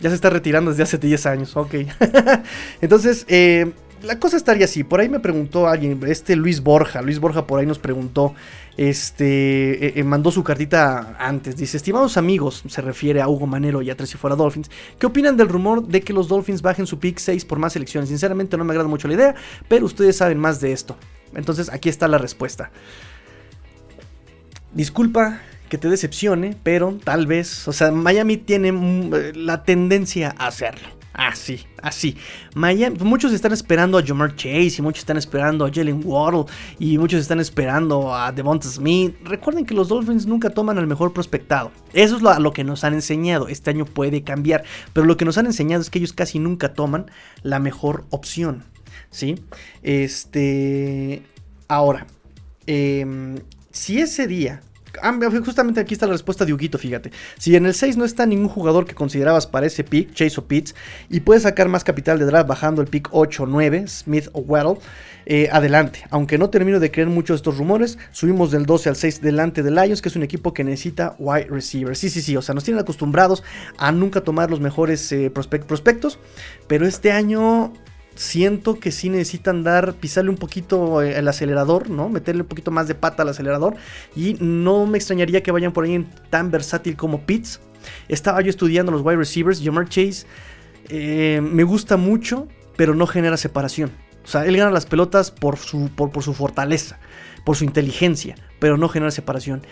Ya 0.00 0.10
se 0.10 0.16
está 0.16 0.28
retirando 0.28 0.70
desde 0.70 0.82
hace 0.82 0.98
10 0.98 1.26
años, 1.26 1.56
ok. 1.56 1.74
Entonces, 2.80 3.24
eh, 3.28 3.72
la 4.02 4.18
cosa 4.18 4.36
estaría 4.36 4.66
así. 4.66 4.84
Por 4.84 5.00
ahí 5.00 5.08
me 5.08 5.20
preguntó 5.20 5.66
alguien, 5.66 6.00
este 6.06 6.36
Luis 6.36 6.62
Borja. 6.62 7.00
Luis 7.00 7.18
Borja 7.18 7.46
por 7.46 7.60
ahí 7.60 7.66
nos 7.66 7.78
preguntó 7.78 8.34
este, 8.76 9.86
eh, 9.86 9.92
eh, 9.96 10.04
mandó 10.04 10.30
su 10.30 10.44
cartita 10.44 11.16
antes. 11.18 11.56
Dice, 11.56 11.76
estimados 11.76 12.16
amigos, 12.16 12.62
se 12.66 12.82
refiere 12.82 13.20
a 13.20 13.28
Hugo 13.28 13.46
Manero 13.46 13.82
y 13.82 13.90
a 13.90 13.96
Tres 13.96 14.14
y 14.14 14.18
Fuera 14.18 14.36
Dolphins. 14.36 14.70
¿Qué 14.98 15.06
opinan 15.06 15.36
del 15.36 15.48
rumor 15.48 15.86
de 15.86 16.00
que 16.02 16.12
los 16.12 16.28
Dolphins 16.28 16.60
bajen 16.60 16.86
su 16.86 16.98
pick 16.98 17.18
6 17.18 17.44
por 17.44 17.58
más 17.58 17.72
selecciones? 17.72 18.08
Sinceramente 18.08 18.56
no 18.56 18.64
me 18.64 18.72
agrada 18.72 18.88
mucho 18.88 19.08
la 19.08 19.14
idea, 19.14 19.34
pero 19.68 19.86
ustedes 19.86 20.16
saben 20.16 20.38
más 20.38 20.60
de 20.60 20.72
esto. 20.72 20.96
Entonces 21.34 21.70
aquí 21.72 21.88
está 21.88 22.08
la 22.08 22.18
respuesta. 22.18 22.70
Disculpa 24.72 25.40
que 25.68 25.78
te 25.78 25.88
decepcione, 25.88 26.56
pero 26.62 26.98
tal 27.02 27.26
vez, 27.26 27.66
o 27.68 27.72
sea, 27.72 27.90
Miami 27.90 28.36
tiene 28.36 28.72
mm, 28.72 29.14
eh, 29.14 29.32
la 29.34 29.64
tendencia 29.64 30.34
a 30.38 30.48
hacerlo. 30.48 30.88
Así, 31.14 31.60
así. 31.80 32.16
Miami, 32.56 32.98
muchos 32.98 33.32
están 33.32 33.52
esperando 33.52 33.96
a 33.96 34.02
Jamar 34.04 34.34
Chase 34.34 34.74
y 34.78 34.82
muchos 34.82 35.00
están 35.00 35.16
esperando 35.16 35.64
a 35.64 35.70
Jalen 35.72 36.02
Waddle 36.04 36.46
y 36.80 36.98
muchos 36.98 37.20
están 37.20 37.38
esperando 37.38 38.12
a 38.12 38.32
Devonta 38.32 38.68
Smith. 38.68 39.14
Recuerden 39.22 39.64
que 39.64 39.74
los 39.74 39.88
Dolphins 39.88 40.26
nunca 40.26 40.50
toman 40.50 40.76
al 40.76 40.88
mejor 40.88 41.12
prospectado. 41.12 41.70
Eso 41.92 42.16
es 42.16 42.22
lo, 42.22 42.52
que 42.52 42.64
nos 42.64 42.82
han 42.82 42.94
enseñado. 42.94 43.46
Este 43.46 43.70
año 43.70 43.84
puede 43.84 44.24
cambiar, 44.24 44.64
pero 44.92 45.06
lo 45.06 45.16
que 45.16 45.24
nos 45.24 45.38
han 45.38 45.46
enseñado 45.46 45.82
es 45.82 45.88
que 45.88 46.00
ellos 46.00 46.12
casi 46.12 46.40
nunca 46.40 46.74
toman 46.74 47.08
la 47.42 47.60
mejor 47.60 48.06
opción. 48.10 48.64
¿Sí? 49.10 49.36
Este. 49.84 51.22
Ahora, 51.68 52.08
em, 52.66 53.38
si 53.70 54.00
ese 54.00 54.26
día 54.26 54.62
Ah, 55.02 55.18
justamente 55.44 55.80
aquí 55.80 55.94
está 55.94 56.06
la 56.06 56.12
respuesta 56.12 56.44
de 56.44 56.52
Huguito, 56.52 56.78
fíjate. 56.78 57.10
Si 57.38 57.54
en 57.56 57.66
el 57.66 57.74
6 57.74 57.96
no 57.96 58.04
está 58.04 58.26
ningún 58.26 58.48
jugador 58.48 58.86
que 58.86 58.94
considerabas 58.94 59.46
para 59.46 59.66
ese 59.66 59.84
pick, 59.84 60.12
Chase 60.12 60.40
o 60.40 60.46
Pitts, 60.46 60.74
y 61.08 61.20
puedes 61.20 61.42
sacar 61.44 61.68
más 61.68 61.84
capital 61.84 62.18
de 62.18 62.24
draft 62.24 62.48
bajando 62.48 62.82
el 62.82 62.88
pick 62.88 63.08
8 63.10 63.42
o 63.42 63.46
9, 63.46 63.86
Smith 63.88 64.28
o 64.32 64.40
Waddle, 64.40 64.78
eh, 65.26 65.48
adelante. 65.50 66.04
Aunque 66.10 66.38
no 66.38 66.50
termino 66.50 66.80
de 66.80 66.90
creer 66.90 67.08
mucho 67.08 67.34
estos 67.34 67.56
rumores, 67.58 67.98
subimos 68.12 68.50
del 68.50 68.66
12 68.66 68.90
al 68.90 68.96
6 68.96 69.20
delante 69.20 69.62
de 69.62 69.70
Lions, 69.70 70.02
que 70.02 70.08
es 70.08 70.16
un 70.16 70.22
equipo 70.22 70.52
que 70.52 70.64
necesita 70.64 71.16
wide 71.18 71.46
receiver. 71.48 71.96
Sí, 71.96 72.10
sí, 72.10 72.20
sí, 72.20 72.36
o 72.36 72.42
sea, 72.42 72.54
nos 72.54 72.64
tienen 72.64 72.80
acostumbrados 72.82 73.42
a 73.78 73.92
nunca 73.92 74.20
tomar 74.20 74.50
los 74.50 74.60
mejores 74.60 75.10
eh, 75.12 75.30
prospectos, 75.30 76.18
pero 76.66 76.86
este 76.86 77.12
año 77.12 77.72
siento 78.14 78.78
que 78.78 78.92
sí 78.92 79.08
necesitan 79.08 79.62
dar, 79.62 79.94
pisarle 79.94 80.30
un 80.30 80.36
poquito 80.36 81.02
eh, 81.02 81.18
el 81.18 81.28
acelerador, 81.28 81.90
¿no? 81.90 82.08
Meterle 82.08 82.42
un 82.42 82.48
poquito 82.48 82.70
más 82.70 82.88
de 82.88 82.94
pata 82.94 83.22
al 83.22 83.30
acelerador. 83.30 83.76
Y 84.14 84.34
no 84.40 84.86
me 84.86 84.98
extrañaría 84.98 85.42
que 85.42 85.50
vayan 85.50 85.72
por 85.72 85.84
ahí 85.84 86.06
tan 86.30 86.50
versátil 86.50 86.96
como 86.96 87.22
Pitts. 87.22 87.60
Estaba 88.08 88.40
yo 88.40 88.50
estudiando 88.50 88.92
los 88.92 89.02
wide 89.02 89.16
receivers. 89.16 89.62
Jamar 89.62 89.88
Chase 89.88 90.26
eh, 90.88 91.40
me 91.42 91.64
gusta 91.64 91.96
mucho, 91.96 92.48
pero 92.76 92.94
no 92.94 93.06
genera 93.06 93.36
separación. 93.36 93.90
O 94.24 94.28
sea, 94.28 94.46
él 94.46 94.56
gana 94.56 94.70
las 94.70 94.86
pelotas 94.86 95.30
por 95.30 95.58
su, 95.58 95.90
por, 95.94 96.10
por 96.10 96.22
su 96.22 96.32
fortaleza, 96.32 96.98
por 97.44 97.56
su 97.56 97.64
inteligencia, 97.64 98.36
pero 98.58 98.78
no 98.78 98.88
genera 98.88 99.10
separación. 99.10 99.62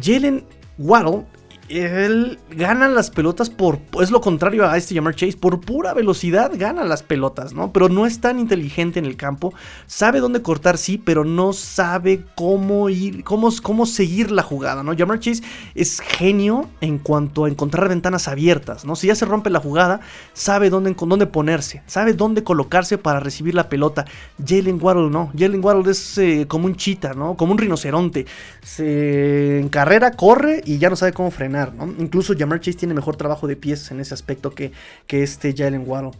Jalen 0.00 0.46
Waddle 0.78 1.26
él 1.70 2.38
gana 2.50 2.88
las 2.88 3.10
pelotas 3.10 3.48
por. 3.48 3.78
Es 4.00 4.10
lo 4.10 4.20
contrario 4.20 4.68
a 4.68 4.76
este 4.76 4.94
llamar 4.94 5.14
Chase. 5.14 5.36
Por 5.36 5.60
pura 5.60 5.94
velocidad 5.94 6.50
gana 6.54 6.84
las 6.84 7.02
pelotas, 7.02 7.52
¿no? 7.52 7.72
Pero 7.72 7.88
no 7.88 8.06
es 8.06 8.20
tan 8.20 8.40
inteligente 8.40 8.98
en 8.98 9.04
el 9.04 9.16
campo. 9.16 9.54
Sabe 9.86 10.20
dónde 10.20 10.42
cortar, 10.42 10.78
sí, 10.78 10.98
pero 10.98 11.24
no 11.24 11.52
sabe 11.52 12.24
cómo 12.34 12.88
ir. 12.88 13.22
cómo, 13.22 13.50
cómo 13.62 13.86
seguir 13.86 14.30
la 14.32 14.42
jugada, 14.42 14.82
¿no? 14.82 14.96
Jamar 14.96 15.20
Chase 15.20 15.42
es 15.74 16.00
genio 16.00 16.68
en 16.80 16.98
cuanto 16.98 17.44
a 17.44 17.48
encontrar 17.48 17.88
ventanas 17.88 18.26
abiertas, 18.26 18.84
¿no? 18.84 18.96
Si 18.96 19.06
ya 19.06 19.14
se 19.14 19.24
rompe 19.24 19.50
la 19.50 19.60
jugada, 19.60 20.00
sabe 20.32 20.70
dónde, 20.70 20.94
dónde 20.98 21.26
ponerse. 21.26 21.82
Sabe 21.86 22.14
dónde 22.14 22.42
colocarse 22.42 22.98
para 22.98 23.20
recibir 23.20 23.54
la 23.54 23.68
pelota. 23.68 24.04
Jalen 24.44 24.78
Waddle 24.82 25.10
no. 25.10 25.30
Jalen 25.38 25.64
Waddle 25.64 25.90
es 25.90 26.18
eh, 26.18 26.46
como 26.48 26.66
un 26.66 26.74
chita, 26.74 27.14
¿no? 27.14 27.36
Como 27.36 27.52
un 27.52 27.58
rinoceronte. 27.58 28.26
Se, 28.62 29.60
en 29.60 29.68
carrera 29.68 30.12
corre 30.12 30.62
y 30.64 30.78
ya 30.78 30.90
no 30.90 30.96
sabe 30.96 31.12
cómo 31.12 31.30
frenar. 31.30 31.59
Incluso 31.98 32.34
Jamar 32.36 32.60
Chase 32.60 32.78
tiene 32.78 32.94
mejor 32.94 33.16
trabajo 33.16 33.46
de 33.46 33.56
pies 33.56 33.90
en 33.90 34.00
ese 34.00 34.14
aspecto 34.14 34.50
que, 34.50 34.72
que 35.06 35.22
este 35.22 35.54
Jalen 35.56 35.84
Waddle. 35.86 36.12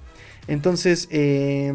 Entonces, 0.48 1.08
eh, 1.10 1.72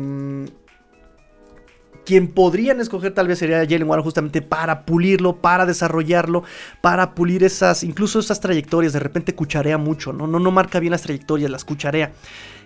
quien 2.05 2.27
podrían 2.27 2.79
escoger 2.79 3.13
tal 3.13 3.27
vez 3.27 3.39
sería 3.39 3.65
Jalen 3.65 3.89
Waddle 3.89 4.03
justamente 4.03 4.41
para 4.41 4.85
pulirlo, 4.85 5.37
para 5.37 5.65
desarrollarlo, 5.65 6.43
para 6.81 7.15
pulir 7.15 7.43
esas, 7.43 7.83
incluso 7.83 8.19
esas 8.19 8.39
trayectorias. 8.39 8.93
De 8.93 8.99
repente 8.99 9.35
cucharea 9.35 9.77
mucho, 9.77 10.13
¿no? 10.13 10.27
No, 10.27 10.39
no 10.39 10.51
marca 10.51 10.79
bien 10.79 10.91
las 10.91 11.01
trayectorias, 11.01 11.49
las 11.49 11.65
cucharea. 11.65 12.13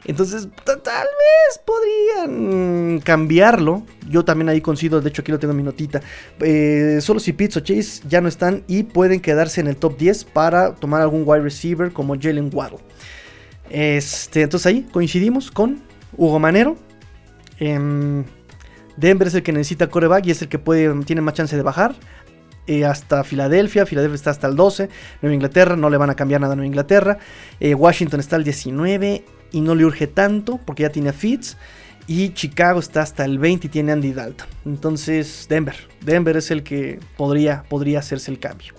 Entonces, 0.05 0.47
tal 0.65 0.75
vez 0.77 1.61
podrían 1.65 2.58
cambiarlo. 2.97 3.83
Yo 4.09 4.25
también 4.25 4.49
ahí 4.49 4.61
coincido, 4.61 4.99
de 4.99 5.09
hecho 5.09 5.21
aquí 5.21 5.31
lo 5.31 5.37
tengo 5.37 5.51
en 5.51 5.57
mi 5.57 5.63
notita. 5.63 6.01
Eh, 6.39 6.97
solo 7.01 7.19
si 7.19 7.33
Pitts 7.33 7.57
o 7.57 7.59
Chase 7.59 8.01
ya 8.09 8.21
no 8.21 8.27
están 8.27 8.63
y 8.67 8.81
pueden 8.81 9.19
quedarse 9.19 9.61
en 9.61 9.67
el 9.67 9.75
top 9.75 9.99
10 9.99 10.23
para 10.23 10.73
tomar 10.73 11.01
algún 11.03 11.21
wide 11.25 11.41
receiver 11.43 11.91
como 11.91 12.15
Jalen 12.19 12.49
Waddle. 12.51 12.79
Este, 13.69 14.41
entonces 14.41 14.65
ahí 14.65 14.87
coincidimos 14.91 15.51
con 15.51 15.79
Hugo 16.17 16.39
Manero. 16.39 16.75
Em, 17.59 18.23
Denver 18.97 19.27
es 19.27 19.35
el 19.35 19.43
que 19.43 19.51
necesita 19.51 19.87
coreback 19.87 20.25
y 20.25 20.31
es 20.31 20.41
el 20.41 20.47
que 20.49 20.57
puede, 20.57 20.91
tiene 21.05 21.21
más 21.21 21.35
chance 21.35 21.55
de 21.55 21.61
bajar. 21.61 21.95
eh, 22.67 22.85
hasta 22.85 23.23
Filadelfia. 23.23 23.85
Filadelfia 23.87 24.15
está 24.15 24.29
hasta 24.29 24.47
el 24.47 24.55
12. 24.55 24.89
Nueva 25.23 25.33
Inglaterra, 25.33 25.75
no 25.75 25.89
le 25.89 25.97
van 25.97 26.11
a 26.11 26.15
cambiar 26.15 26.39
nada 26.39 26.53
a 26.53 26.55
Nueva 26.55 26.67
Inglaterra. 26.67 27.17
Eh, 27.59 27.73
Washington 27.73 28.19
está 28.19 28.35
al 28.35 28.43
19 28.43 29.25
y 29.51 29.61
no 29.61 29.73
le 29.73 29.85
urge 29.85 30.05
tanto 30.05 30.59
porque 30.63 30.83
ya 30.83 30.89
tiene 30.89 31.09
a 31.09 31.13
Fitz. 31.13 31.57
Y 32.09 32.31
Chicago 32.31 32.79
está 32.79 33.03
hasta 33.03 33.23
el 33.23 33.37
20 33.37 33.67
y 33.67 33.69
tiene 33.69 33.91
Andy 33.91 34.13
Dalton. 34.13 34.47
Entonces, 34.65 35.45
Denver. 35.47 35.75
Denver 36.01 36.37
es 36.37 36.49
el 36.49 36.63
que 36.63 36.99
podría, 37.15 37.61
podría 37.69 37.99
hacerse 37.99 38.31
el 38.31 38.39
cambio. 38.39 38.73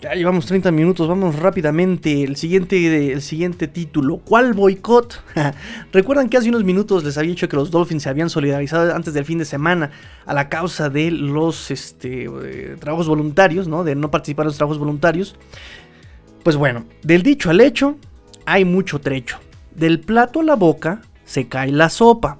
Ya 0.00 0.14
llevamos 0.14 0.46
30 0.46 0.70
minutos, 0.70 1.06
vamos 1.06 1.38
rápidamente. 1.38 2.22
El 2.22 2.36
siguiente, 2.36 3.12
el 3.12 3.20
siguiente 3.20 3.68
título. 3.68 4.22
¿Cuál 4.24 4.54
boicot? 4.54 5.22
Recuerdan 5.92 6.30
que 6.30 6.38
hace 6.38 6.48
unos 6.48 6.64
minutos 6.64 7.04
les 7.04 7.18
había 7.18 7.32
dicho 7.32 7.46
que 7.46 7.56
los 7.56 7.70
Dolphins 7.70 8.04
se 8.04 8.08
habían 8.08 8.30
solidarizado 8.30 8.94
antes 8.94 9.12
del 9.12 9.26
fin 9.26 9.36
de 9.36 9.44
semana 9.44 9.90
a 10.24 10.32
la 10.32 10.48
causa 10.48 10.88
de 10.88 11.10
los 11.10 11.70
este, 11.70 12.30
eh, 12.44 12.76
trabajos 12.80 13.08
voluntarios, 13.08 13.68
¿no? 13.68 13.84
De 13.84 13.94
no 13.94 14.10
participar 14.10 14.44
en 14.44 14.48
los 14.48 14.56
trabajos 14.56 14.78
voluntarios. 14.78 15.36
Pues 16.44 16.56
bueno, 16.56 16.86
del 17.02 17.22
dicho 17.22 17.50
al 17.50 17.60
hecho 17.60 17.98
hay 18.46 18.64
mucho 18.64 19.00
trecho. 19.00 19.38
Del 19.74 20.00
plato 20.00 20.40
a 20.40 20.44
la 20.44 20.56
boca 20.56 21.02
se 21.24 21.48
cae 21.48 21.72
la 21.72 21.90
sopa. 21.90 22.38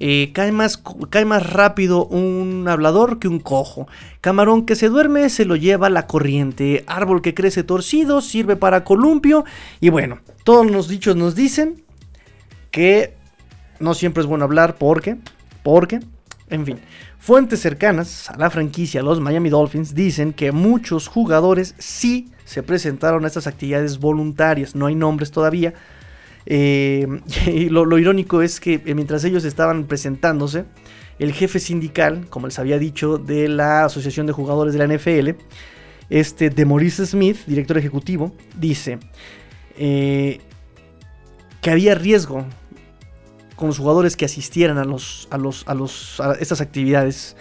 Eh, 0.00 0.30
cae, 0.32 0.52
más, 0.52 0.80
cae 1.10 1.24
más 1.24 1.50
rápido 1.50 2.06
un 2.06 2.66
hablador 2.68 3.18
que 3.18 3.26
un 3.26 3.40
cojo. 3.40 3.88
Camarón 4.20 4.64
que 4.64 4.76
se 4.76 4.88
duerme 4.88 5.28
se 5.28 5.44
lo 5.44 5.56
lleva 5.56 5.90
la 5.90 6.06
corriente. 6.06 6.84
Árbol 6.86 7.22
que 7.22 7.34
crece 7.34 7.64
torcido 7.64 8.20
sirve 8.20 8.56
para 8.56 8.84
columpio. 8.84 9.44
Y 9.80 9.88
bueno, 9.88 10.18
todos 10.44 10.70
los 10.70 10.88
dichos 10.88 11.16
nos 11.16 11.34
dicen 11.34 11.82
que 12.70 13.14
no 13.80 13.94
siempre 13.94 14.20
es 14.22 14.26
bueno 14.26 14.44
hablar 14.44 14.76
porque, 14.76 15.16
porque, 15.62 16.00
en 16.50 16.64
fin. 16.64 16.78
Fuentes 17.18 17.60
cercanas 17.60 18.30
a 18.30 18.38
la 18.38 18.48
franquicia, 18.48 19.02
los 19.02 19.20
Miami 19.20 19.50
Dolphins, 19.50 19.94
dicen 19.94 20.32
que 20.32 20.52
muchos 20.52 21.08
jugadores 21.08 21.74
sí 21.78 22.30
se 22.44 22.62
presentaron 22.62 23.24
a 23.24 23.26
estas 23.26 23.48
actividades 23.48 23.98
voluntarias. 23.98 24.76
No 24.76 24.86
hay 24.86 24.94
nombres 24.94 25.32
todavía 25.32 25.74
eh, 26.50 27.06
y 27.46 27.68
lo, 27.68 27.98
irónico 27.98 28.40
es 28.40 28.58
que 28.58 28.80
eh, 28.84 28.94
mientras 28.94 29.22
ellos 29.24 29.44
estaban 29.44 29.84
presentándose, 29.84 30.64
el 31.18 31.32
jefe 31.32 31.58
sindical, 31.60 32.26
como 32.30 32.46
les 32.46 32.58
había 32.58 32.78
dicho, 32.78 33.18
de 33.18 33.48
la 33.48 33.84
Asociación 33.84 34.26
de 34.26 34.32
Jugadores 34.32 34.72
de 34.72 34.86
la 34.86 34.94
NFL, 34.94 35.30
este 36.08 36.48
de 36.48 36.64
Maurice 36.64 37.04
Smith, 37.04 37.38
director 37.46 37.76
ejecutivo, 37.76 38.32
dice 38.56 38.98
eh, 39.76 40.40
que 41.60 41.70
había 41.70 41.94
riesgo 41.94 42.46
con 43.56 43.68
los 43.68 43.78
jugadores 43.78 44.16
que 44.16 44.24
asistieran 44.24 44.78
a, 44.78 44.84
los, 44.84 45.28
a, 45.30 45.36
los, 45.36 45.64
a, 45.66 45.74
los, 45.74 46.18
a 46.20 46.32
estas 46.34 46.60
actividades. 46.60 47.36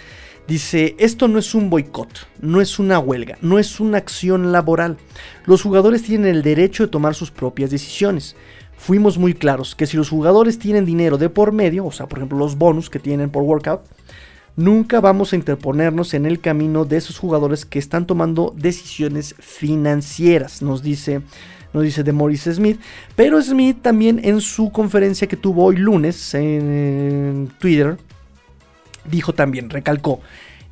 Dice, 0.47 0.95
esto 0.97 1.27
no 1.27 1.39
es 1.39 1.53
un 1.53 1.69
boicot, 1.69 2.27
no 2.41 2.61
es 2.61 2.79
una 2.79 2.99
huelga, 2.99 3.37
no 3.41 3.59
es 3.59 3.79
una 3.79 3.99
acción 3.99 4.51
laboral. 4.51 4.97
Los 5.45 5.61
jugadores 5.61 6.03
tienen 6.03 6.35
el 6.35 6.41
derecho 6.41 6.83
de 6.83 6.89
tomar 6.89 7.15
sus 7.15 7.31
propias 7.31 7.69
decisiones 7.69 8.35
fuimos 8.77 9.17
muy 9.17 9.33
claros 9.33 9.75
que 9.75 9.87
si 9.87 9.97
los 9.97 10.09
jugadores 10.09 10.59
tienen 10.59 10.85
dinero 10.85 11.17
de 11.17 11.29
por 11.29 11.51
medio, 11.51 11.85
o 11.85 11.91
sea, 11.91 12.07
por 12.07 12.19
ejemplo 12.19 12.37
los 12.37 12.57
bonus 12.57 12.89
que 12.89 12.99
tienen 12.99 13.29
por 13.29 13.43
workout, 13.43 13.81
nunca 14.55 15.01
vamos 15.01 15.33
a 15.33 15.35
interponernos 15.35 16.13
en 16.13 16.25
el 16.25 16.39
camino 16.39 16.85
de 16.85 16.97
esos 16.97 17.17
jugadores 17.19 17.65
que 17.65 17.79
están 17.79 18.05
tomando 18.05 18.53
decisiones 18.55 19.35
financieras, 19.39 20.61
nos 20.61 20.83
dice, 20.83 21.21
nos 21.73 21.83
dice 21.83 22.03
de 22.03 22.13
Maurice 22.13 22.53
Smith. 22.53 22.79
Pero 23.15 23.41
Smith 23.41 23.81
también 23.81 24.21
en 24.23 24.39
su 24.41 24.71
conferencia 24.71 25.27
que 25.27 25.35
tuvo 25.35 25.65
hoy 25.65 25.77
lunes 25.77 26.33
en 26.33 27.51
Twitter, 27.59 27.97
dijo 29.09 29.33
también, 29.33 29.69
recalcó, 29.69 30.21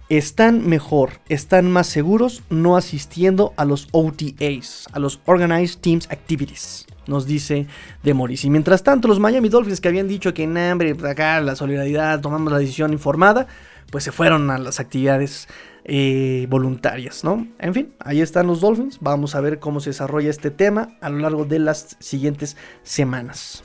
están 0.09 0.67
mejor, 0.67 1.13
están 1.29 1.71
más 1.71 1.87
seguros 1.87 2.43
no 2.49 2.77
asistiendo 2.77 3.53
a 3.57 3.65
los 3.65 3.87
OTAs, 3.91 4.87
a 4.93 4.99
los 4.99 5.19
Organized 5.25 5.79
Teams 5.79 6.09
Activities 6.11 6.85
nos 7.07 7.25
dice 7.25 7.67
de 8.03 8.13
Morris. 8.13 8.45
Y 8.45 8.49
mientras 8.49 8.83
tanto, 8.83 9.07
los 9.07 9.19
Miami 9.19 9.49
Dolphins 9.49 9.81
que 9.81 9.87
habían 9.87 10.07
dicho 10.07 10.33
que 10.33 10.43
en 10.43 10.57
hambre, 10.57 10.95
acá 11.07 11.39
la 11.41 11.55
solidaridad, 11.55 12.21
tomamos 12.21 12.51
la 12.51 12.59
decisión 12.59 12.93
informada, 12.93 13.47
pues 13.91 14.03
se 14.03 14.11
fueron 14.11 14.49
a 14.49 14.57
las 14.57 14.79
actividades 14.79 15.47
eh, 15.83 16.47
voluntarias, 16.49 17.23
¿no? 17.23 17.47
En 17.59 17.73
fin, 17.73 17.93
ahí 17.99 18.21
están 18.21 18.47
los 18.47 18.61
Dolphins. 18.61 18.97
Vamos 19.01 19.35
a 19.35 19.41
ver 19.41 19.59
cómo 19.59 19.79
se 19.79 19.91
desarrolla 19.91 20.29
este 20.29 20.51
tema 20.51 20.97
a 21.01 21.09
lo 21.09 21.19
largo 21.19 21.45
de 21.45 21.59
las 21.59 21.97
siguientes 21.99 22.57
semanas. 22.83 23.63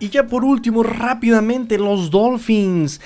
Y 0.00 0.08
ya 0.08 0.26
por 0.26 0.44
último, 0.44 0.82
rápidamente, 0.82 1.78
los 1.78 2.10
Dolphins. 2.10 3.00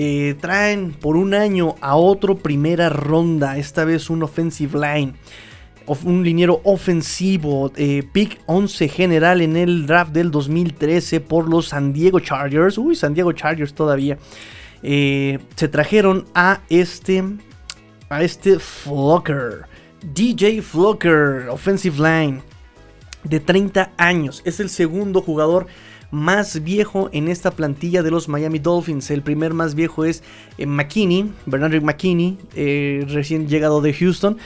Eh, 0.00 0.36
traen 0.40 0.92
por 0.92 1.16
un 1.16 1.34
año 1.34 1.74
a 1.80 1.96
otro 1.96 2.36
primera 2.36 2.88
ronda, 2.88 3.58
esta 3.58 3.84
vez 3.84 4.10
un 4.10 4.22
offensive 4.22 4.78
line 4.78 5.14
un 6.04 6.22
liniero 6.22 6.60
ofensivo, 6.64 7.72
eh, 7.76 8.02
pick 8.12 8.40
11 8.46 8.88
general 8.88 9.40
en 9.40 9.56
el 9.56 9.86
draft 9.86 10.12
del 10.12 10.30
2013 10.30 11.20
por 11.20 11.48
los 11.48 11.68
San 11.68 11.92
Diego 11.92 12.20
Chargers. 12.20 12.78
Uy, 12.78 12.94
San 12.94 13.14
Diego 13.14 13.32
Chargers 13.32 13.74
todavía. 13.74 14.18
Eh, 14.82 15.38
se 15.56 15.68
trajeron 15.68 16.26
a 16.34 16.60
este, 16.68 17.24
a 18.08 18.22
este 18.22 18.58
Flocker, 18.58 19.66
DJ 20.14 20.62
Flocker, 20.62 21.48
offensive 21.48 21.96
line, 21.96 22.42
de 23.24 23.40
30 23.40 23.92
años. 23.96 24.42
Es 24.44 24.60
el 24.60 24.68
segundo 24.68 25.22
jugador 25.22 25.66
más 26.10 26.62
viejo 26.62 27.10
en 27.12 27.28
esta 27.28 27.50
plantilla 27.50 28.02
de 28.02 28.10
los 28.10 28.28
Miami 28.28 28.58
Dolphins. 28.58 29.10
El 29.10 29.22
primer 29.22 29.54
más 29.54 29.74
viejo 29.74 30.04
es 30.04 30.22
eh, 30.58 30.66
McKinney, 30.66 31.32
Bernard 31.46 31.82
McKinney, 31.82 32.38
recién 33.08 33.48
llegado 33.48 33.80
de 33.80 33.92
Houston 33.92 34.38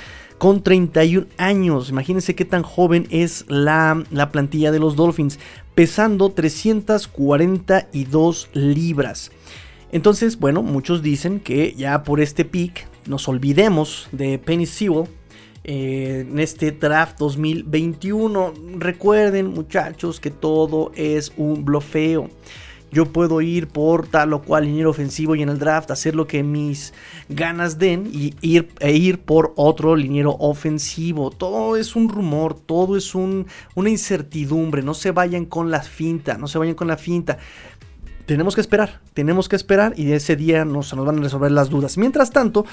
con 0.43 0.63
31 0.65 1.29
años. 1.39 1.91
Imagínense 1.91 2.35
qué 2.35 2.45
tan 2.45 2.65
joven 2.65 3.07
es 3.11 3.45
la, 3.47 4.03
plantilla 4.33 4.73
de 4.73 4.81
los 4.81 4.97
Dolphins, 4.97 5.39
pesando 5.77 6.33
342 6.33 8.51
libras. 8.53 9.31
Entonces, 9.93 10.41
bueno, 10.41 10.65
muchos 10.65 11.01
dicen 11.01 11.39
que 11.39 11.75
ya 11.75 12.03
por 12.03 12.21
este 12.21 12.45
pick 12.45 12.89
nos 13.07 13.29
olvidemos 13.29 14.09
de 14.11 14.41
Penny 14.41 14.67
Sewell 14.67 15.07
eh, 15.63 16.27
en 16.29 16.41
este 16.41 16.73
draft 16.73 17.21
2021. 17.21 18.53
Recuerden, 18.79 19.47
muchachos, 19.47 20.19
que 20.19 20.33
todo 20.33 20.91
es 20.97 21.33
un 21.37 21.65
blofeo 21.65 22.29
yo 22.93 23.07
puedo 23.07 23.41
ir 23.41 23.69
por 23.69 24.07
tal 24.07 24.35
o 24.35 24.43
cual 24.43 24.65
liniero 24.65 24.91
ofensivo 24.91 25.35
y 25.35 25.43
en 25.43 25.49
el 25.49 25.59
draft 25.59 25.91
hacer 25.91 26.15
lo 26.15 26.27
que 26.27 26.43
mis 26.43 26.93
ganas 27.31 27.79
den 27.79 28.09
y 28.13 28.35
ir, 28.43 28.69
e 28.81 28.93
ir 28.93 29.21
por 29.21 29.55
otro 29.57 29.97
liniero 29.97 30.37
ofensivo. 30.39 31.31
Todo 31.31 31.77
es 31.77 31.97
un 31.97 32.11
rumor, 32.11 32.55
todo 32.55 32.99
es 32.99 33.15
un, 33.15 33.47
una 33.75 33.89
incertidumbre. 33.89 34.83
No 34.83 34.93
se 34.93 35.11
vayan 35.11 35.47
con 35.47 35.71
la 35.71 35.81
finta, 35.81 36.37
no 36.37 36.49
se 36.49 36.59
vayan 36.59 36.75
con 36.75 36.87
la 36.87 36.99
finta. 36.99 37.39
Tenemos 38.27 38.55
que 38.55 38.61
esperar, 38.61 39.01
tenemos 39.15 39.49
que 39.49 39.57
esperar 39.57 39.95
y 39.97 40.13
ese 40.13 40.37
día 40.37 40.65
nos, 40.65 40.95
nos 40.95 41.07
van 41.07 41.19
a 41.19 41.23
resolver 41.23 41.51
las 41.51 41.71
dudas. 41.71 41.97
Mientras 41.97 42.31
tanto, 42.31 42.67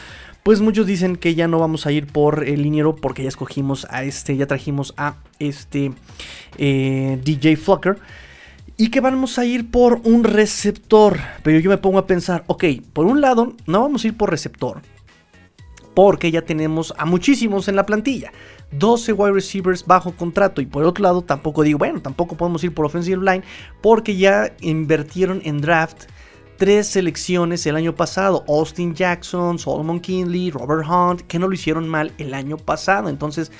pues 0.43 0.59
muchos 0.59 0.85
dicen 0.85 1.15
que 1.15 1.33
ya 1.33 1.47
no 1.47 1.59
vamos 1.59 1.85
a 1.85 1.91
ir 1.91 2.07
por 2.07 2.43
el 2.43 2.61
liniero 2.61 2.95
porque 2.95 3.23
ya 3.23 3.29
escogimos 3.29 3.87
a 3.89 4.03
este, 4.03 4.35
ya 4.35 4.47
trajimos 4.47 4.93
a 4.97 5.15
este 5.39 5.93
eh, 6.57 7.19
DJ 7.23 7.55
Flocker 7.55 7.97
y 8.79 8.91
que 8.91 9.01
vamos 9.01 9.37
a 9.37 9.43
ir 9.43 9.69
por 9.69 9.99
un 10.05 10.23
receptor. 10.23 11.19
Pero 11.43 11.59
yo 11.59 11.69
me 11.69 11.77
pongo 11.77 11.97
a 11.99 12.07
pensar, 12.07 12.45
ok, 12.47 12.63
por 12.93 13.05
un 13.05 13.19
lado, 13.19 13.53
no 13.65 13.81
vamos 13.81 14.05
a 14.05 14.07
ir 14.07 14.15
por 14.15 14.31
receptor. 14.31 14.81
Porque 15.93 16.31
ya 16.31 16.43
tenemos 16.43 16.93
a 16.97 17.03
muchísimos 17.03 17.67
en 17.67 17.75
la 17.75 17.85
plantilla. 17.85 18.31
12 18.71 19.11
wide 19.11 19.33
receivers 19.33 19.85
bajo 19.85 20.13
contrato. 20.13 20.61
Y 20.61 20.65
por 20.65 20.85
otro 20.85 21.03
lado, 21.03 21.21
tampoco 21.21 21.63
digo, 21.63 21.77
bueno, 21.77 22.01
tampoco 22.01 22.37
podemos 22.37 22.63
ir 22.63 22.73
por 22.73 22.85
offensive 22.85 23.21
line. 23.21 23.43
Porque 23.81 24.15
ya 24.15 24.55
invirtieron 24.61 25.41
en 25.43 25.59
draft 25.59 26.05
tres 26.55 26.87
selecciones 26.87 27.65
el 27.65 27.75
año 27.75 27.95
pasado. 27.95 28.45
Austin 28.47 28.95
Jackson, 28.95 29.59
Solomon 29.59 29.99
Kinley, 29.99 30.51
Robert 30.51 30.87
Hunt, 30.89 31.21
que 31.23 31.37
no 31.37 31.49
lo 31.49 31.53
hicieron 31.53 31.89
mal 31.89 32.13
el 32.17 32.33
año 32.33 32.55
pasado. 32.55 33.09
Entonces 33.09 33.51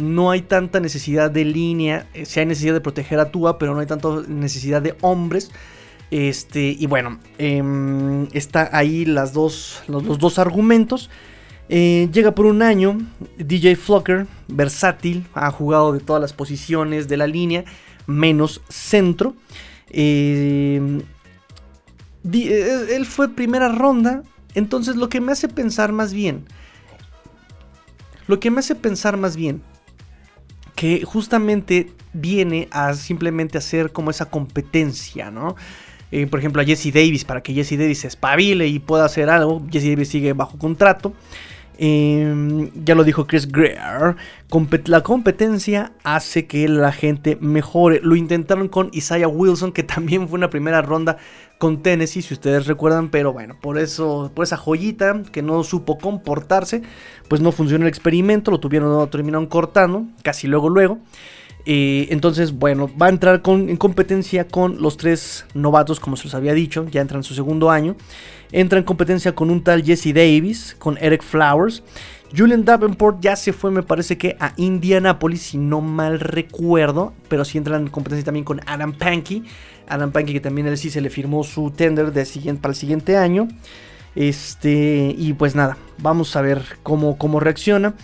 no 0.00 0.30
hay 0.30 0.42
tanta 0.42 0.80
necesidad 0.80 1.30
de 1.30 1.44
línea, 1.44 2.06
eh, 2.14 2.24
si 2.24 2.40
hay 2.40 2.46
necesidad 2.46 2.74
de 2.74 2.80
proteger 2.80 3.20
a 3.20 3.30
Tua, 3.30 3.58
pero 3.58 3.74
no 3.74 3.80
hay 3.80 3.86
tanta 3.86 4.08
necesidad 4.28 4.82
de 4.82 4.96
hombres. 5.00 5.50
Este, 6.10 6.76
y 6.76 6.86
bueno, 6.86 7.20
eh, 7.38 7.62
está 8.32 8.68
ahí 8.72 9.04
las 9.04 9.32
dos, 9.32 9.82
los, 9.86 10.18
dos 10.18 10.38
argumentos. 10.38 11.10
Eh, 11.68 12.08
llega 12.12 12.34
por 12.34 12.46
un 12.46 12.62
año, 12.62 12.98
DJ 13.38 13.76
Flocker, 13.76 14.26
versátil, 14.48 15.26
ha 15.34 15.52
jugado 15.52 15.92
de 15.92 16.00
todas 16.00 16.20
las 16.20 16.32
posiciones 16.32 17.06
de 17.06 17.16
la 17.16 17.28
línea, 17.28 17.64
menos 18.06 18.60
centro. 18.68 19.36
él 19.92 21.04
fue 23.06 23.28
primera 23.28 23.68
ronda, 23.68 24.24
entonces 24.54 24.96
lo 24.96 25.08
que 25.08 25.20
me 25.20 25.30
hace 25.30 25.46
pensar 25.46 25.92
más 25.92 26.12
bien, 26.12 26.44
lo 28.26 28.40
que 28.40 28.50
me 28.50 28.58
hace 28.58 28.74
pensar 28.74 29.16
más 29.16 29.36
bien 29.36 29.62
que 30.74 31.04
justamente 31.04 31.92
viene 32.12 32.68
a 32.70 32.94
simplemente 32.94 33.58
hacer 33.58 33.92
como 33.92 34.10
esa 34.10 34.30
competencia, 34.30 35.30
¿no? 35.30 35.56
eh, 36.12 36.26
por 36.26 36.40
ejemplo, 36.40 36.60
a 36.60 36.64
Jesse 36.64 36.92
Davis 36.92 37.24
para 37.24 37.42
que 37.42 37.54
Jesse 37.54 37.78
Davis 37.78 38.00
se 38.00 38.08
espabile 38.08 38.66
y 38.66 38.78
pueda 38.78 39.04
hacer 39.04 39.30
algo. 39.30 39.62
Jesse 39.70 39.90
Davis 39.90 40.08
sigue 40.08 40.32
bajo 40.32 40.58
contrato. 40.58 41.12
Em, 41.82 42.70
ya 42.84 42.94
lo 42.94 43.04
dijo 43.04 43.26
Chris 43.26 43.50
Greer. 43.50 44.14
la 44.84 45.02
competencia 45.02 45.92
hace 46.04 46.46
que 46.46 46.68
la 46.68 46.92
gente 46.92 47.38
mejore. 47.40 48.00
Lo 48.02 48.16
intentaron 48.16 48.68
con 48.68 48.90
Isaiah 48.92 49.28
Wilson, 49.28 49.72
que 49.72 49.82
también 49.94 50.28
fue 50.28 50.36
una 50.36 50.50
primera 50.50 50.82
ronda 50.82 51.16
con 51.56 51.82
Tennessee, 51.82 52.20
si 52.20 52.34
ustedes 52.34 52.66
recuerdan. 52.66 53.08
Pero 53.08 53.32
bueno, 53.32 53.56
por 53.58 53.78
eso, 53.78 54.30
por 54.34 54.44
esa 54.44 54.58
joyita 54.58 55.22
que 55.32 55.40
no 55.40 55.64
supo 55.64 55.96
comportarse, 55.96 56.82
pues 57.28 57.40
no 57.40 57.50
funcionó 57.50 57.86
el 57.86 57.88
experimento. 57.88 58.50
Lo 58.50 58.60
tuvieron, 58.60 58.90
lo 58.90 59.06
terminaron 59.06 59.46
cortando, 59.46 60.04
casi 60.22 60.48
luego, 60.48 60.68
luego. 60.68 60.98
Entonces, 61.66 62.52
bueno, 62.52 62.90
va 63.00 63.06
a 63.06 63.10
entrar 63.10 63.42
en 63.44 63.76
competencia 63.76 64.46
con 64.46 64.80
los 64.80 64.96
tres 64.96 65.44
novatos, 65.54 66.00
como 66.00 66.16
se 66.16 66.24
los 66.24 66.34
había 66.34 66.54
dicho. 66.54 66.86
Ya 66.90 67.00
entra 67.00 67.16
en 67.18 67.24
su 67.24 67.34
segundo 67.34 67.70
año. 67.70 67.96
Entra 68.52 68.78
en 68.78 68.84
competencia 68.84 69.34
con 69.34 69.50
un 69.50 69.62
tal 69.62 69.84
Jesse 69.84 70.12
Davis, 70.14 70.74
con 70.78 70.98
Eric 70.98 71.22
Flowers. 71.22 71.82
Julian 72.36 72.64
Davenport 72.64 73.20
ya 73.20 73.34
se 73.34 73.52
fue, 73.52 73.72
me 73.72 73.82
parece 73.82 74.16
que 74.16 74.36
a 74.38 74.52
Indianapolis, 74.56 75.42
si 75.42 75.58
no 75.58 75.80
mal 75.80 76.20
recuerdo. 76.20 77.12
Pero 77.28 77.44
sí 77.44 77.58
entra 77.58 77.76
en 77.76 77.88
competencia 77.88 78.24
también 78.24 78.44
con 78.44 78.60
Adam 78.66 78.92
Pankey. 78.92 79.44
Adam 79.88 80.12
Pankey, 80.12 80.34
que 80.34 80.40
también 80.40 80.66
él 80.66 80.78
sí 80.78 80.90
se 80.90 81.00
le 81.00 81.10
firmó 81.10 81.44
su 81.44 81.70
tender 81.70 82.12
de 82.12 82.24
siguiente, 82.24 82.62
para 82.62 82.72
el 82.72 82.76
siguiente 82.76 83.16
año. 83.16 83.48
Este, 84.14 85.14
y 85.16 85.34
pues 85.34 85.54
nada, 85.54 85.76
vamos 85.98 86.34
a 86.34 86.42
ver 86.42 86.62
cómo, 86.82 87.16
cómo 87.18 87.40
reacciona. 87.40 87.94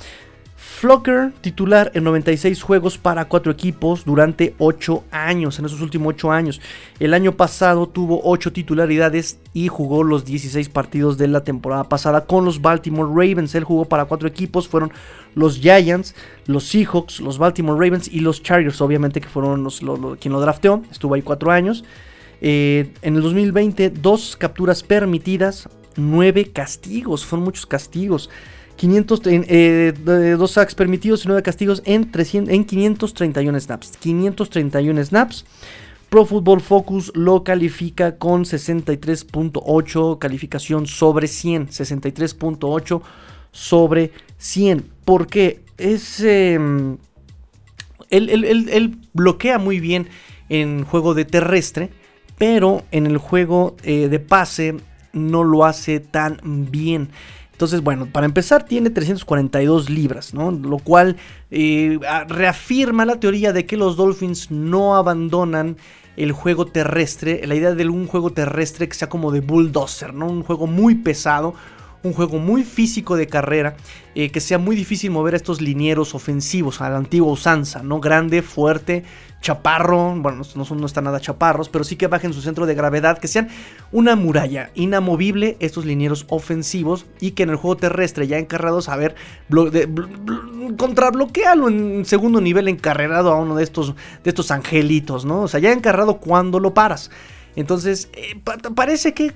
Flocker, 0.69 1.33
titular 1.41 1.91
en 1.95 2.05
96 2.05 2.61
juegos 2.61 2.99
para 2.99 3.27
cuatro 3.27 3.51
equipos 3.51 4.05
durante 4.05 4.55
8 4.59 5.05
años, 5.11 5.59
en 5.59 5.65
esos 5.65 5.81
últimos 5.81 6.09
8 6.09 6.33
años. 6.33 6.61
El 6.99 7.15
año 7.15 7.33
pasado 7.33 7.89
tuvo 7.89 8.21
8 8.25 8.53
titularidades 8.53 9.39
y 9.55 9.69
jugó 9.69 10.03
los 10.03 10.27
16 10.27 10.69
partidos 10.69 11.17
de 11.17 11.29
la 11.29 11.45
temporada 11.45 11.85
pasada 11.85 12.27
con 12.27 12.45
los 12.45 12.61
Baltimore 12.61 13.09
Ravens. 13.09 13.55
Él 13.55 13.65
jugó 13.65 13.87
para 13.87 14.05
cuatro 14.05 14.29
equipos, 14.29 14.69
fueron 14.69 14.93
los 15.35 15.61
Giants, 15.61 16.15
los 16.47 16.65
Seahawks, 16.65 17.21
los 17.21 17.39
Baltimore 17.39 17.79
Ravens 17.83 18.09
y 18.09 18.21
los 18.21 18.43
Chargers, 18.43 18.81
obviamente 18.83 19.21
que 19.21 19.29
fueron 19.29 19.63
los, 19.63 19.81
quien 20.21 20.33
lo 20.33 20.41
drafteó, 20.41 20.83
estuvo 20.91 21.15
ahí 21.15 21.23
4 21.23 21.53
años. 21.53 21.85
Eh, 22.43 22.93
en 23.01 23.17
el 23.17 23.23
2020, 23.23 23.89
dos 23.91 24.37
capturas 24.37 24.83
permitidas, 24.83 25.71
9 25.95 26.51
castigos, 26.53 27.25
fueron 27.25 27.45
muchos 27.45 27.65
castigos. 27.65 28.29
500, 28.77 29.21
eh, 29.25 29.95
dos 30.39 30.53
sacks 30.53 30.75
permitidos 30.75 31.25
y 31.25 31.29
9 31.29 31.43
castigos 31.43 31.83
en, 31.85 32.11
300, 32.11 32.53
en 32.55 32.65
531 32.65 33.61
snaps. 33.61 33.93
531 33.99 35.05
snaps. 35.05 35.45
Pro 36.09 36.25
Football 36.25 36.61
Focus 36.61 37.11
lo 37.15 37.43
califica 37.43 38.17
con 38.17 38.45
63.8 38.45 40.19
calificación 40.19 40.87
sobre 40.87 41.27
100. 41.27 41.69
63.8 41.69 43.03
sobre 43.51 44.13
100. 44.39 44.87
Porque 45.05 45.63
es... 45.79 46.21
él, 46.21 46.99
bloquea 49.13 49.59
muy 49.59 49.81
bien 49.81 50.09
en 50.49 50.85
juego 50.85 51.15
de 51.15 51.25
terrestre. 51.25 51.91
Pero 52.39 52.85
en 52.93 53.07
el 53.07 53.17
juego 53.19 53.77
eh, 53.83 54.09
de 54.09 54.21
pase 54.21 54.77
no 55.13 55.43
lo 55.43 55.65
hace 55.65 56.01
tan 56.01 56.39
bien. 56.71 57.09
Entonces, 57.57 57.81
bueno, 57.81 58.05
para 58.05 58.27
empezar 58.27 58.67
tiene 58.67 58.91
342 58.91 59.89
libras, 59.89 60.35
¿no? 60.35 60.51
Lo 60.51 60.77
cual 60.77 61.17
eh, 61.51 61.99
reafirma 62.29 63.07
la 63.07 63.19
teoría 63.19 63.55
de 63.55 63.65
que 63.65 63.79
los 63.79 63.97
Dolphins 63.97 64.51
no 64.51 64.95
abandonan 64.95 65.79
el 66.19 66.33
juego 66.33 66.67
terrestre, 66.67 67.47
la 67.47 67.55
idea 67.55 67.75
de 67.75 67.89
un 67.89 68.09
juego 68.09 68.29
terrestre 68.29 68.91
que 68.91 68.95
sea 68.95 69.09
como 69.09 69.31
de 69.31 69.41
bulldozer, 69.41 70.13
¿no? 70.13 70.27
Un 70.27 70.43
juego 70.43 70.67
muy 70.67 70.97
pesado, 70.97 71.55
un 72.03 72.13
juego 72.13 72.39
muy 72.39 72.63
físico 72.63 73.17
de 73.17 73.27
carrera, 73.27 73.75
eh, 74.15 74.29
que 74.29 74.41
sea 74.41 74.59
muy 74.59 74.77
difícil 74.77 75.11
mover 75.11 75.33
a 75.33 75.39
estos 75.39 75.63
linieros 75.63 76.15
ofensivos 76.15 76.83
a 76.83 76.91
la 76.91 76.99
antigua 76.99 77.33
usanza, 77.33 77.83
¿no? 77.83 78.01
Grande, 78.01 78.43
fuerte, 78.43 79.03
chaparro, 79.41 80.15
bueno, 80.17 80.43
no, 80.55 80.65
son, 80.65 80.81
no 80.81 80.87
están 80.87 81.05
nada 81.05 81.21
chaparros, 81.21 81.69
pero 81.69 81.85
sí 81.85 81.97
que 81.97 82.07
bajen 82.07 82.33
su 82.33 82.43
centro 82.43 82.67
de 82.67 82.75
gravedad, 82.75 83.19
que 83.19 83.29
sean 83.29 83.49
una 83.93 84.17
muralla 84.17 84.71
inamovible 84.75 85.57
estos 85.61 85.85
linieros 85.85 86.27
ofensivos 86.29 87.07
y 87.21 87.33
que 87.33 87.45
en 87.45 87.51
el 87.51 87.57
juego 87.57 87.77
terrestre 87.77 88.27
ya 88.27 88.39
encarrados 88.39 88.89
a 88.89 88.97
ver, 88.97 89.15
contrabloquealo 90.77 91.69
en 91.69 92.05
segundo 92.05 92.41
nivel 92.41 92.69
encarrerado 92.69 93.31
a 93.33 93.37
uno 93.37 93.55
de 93.57 93.63
estos, 93.63 93.95
de 94.25 94.31
estos 94.31 94.51
angelitos, 94.51 95.25
¿no? 95.25 95.43
O 95.43 95.49
sea, 95.49 95.61
ya 95.61 95.73
encarrado 95.73 96.19
cuando 96.19 96.59
lo 96.59 96.75
paras. 96.75 97.11
Entonces, 97.55 98.11
eh, 98.15 98.41
parece 98.75 99.15
que 99.15 99.33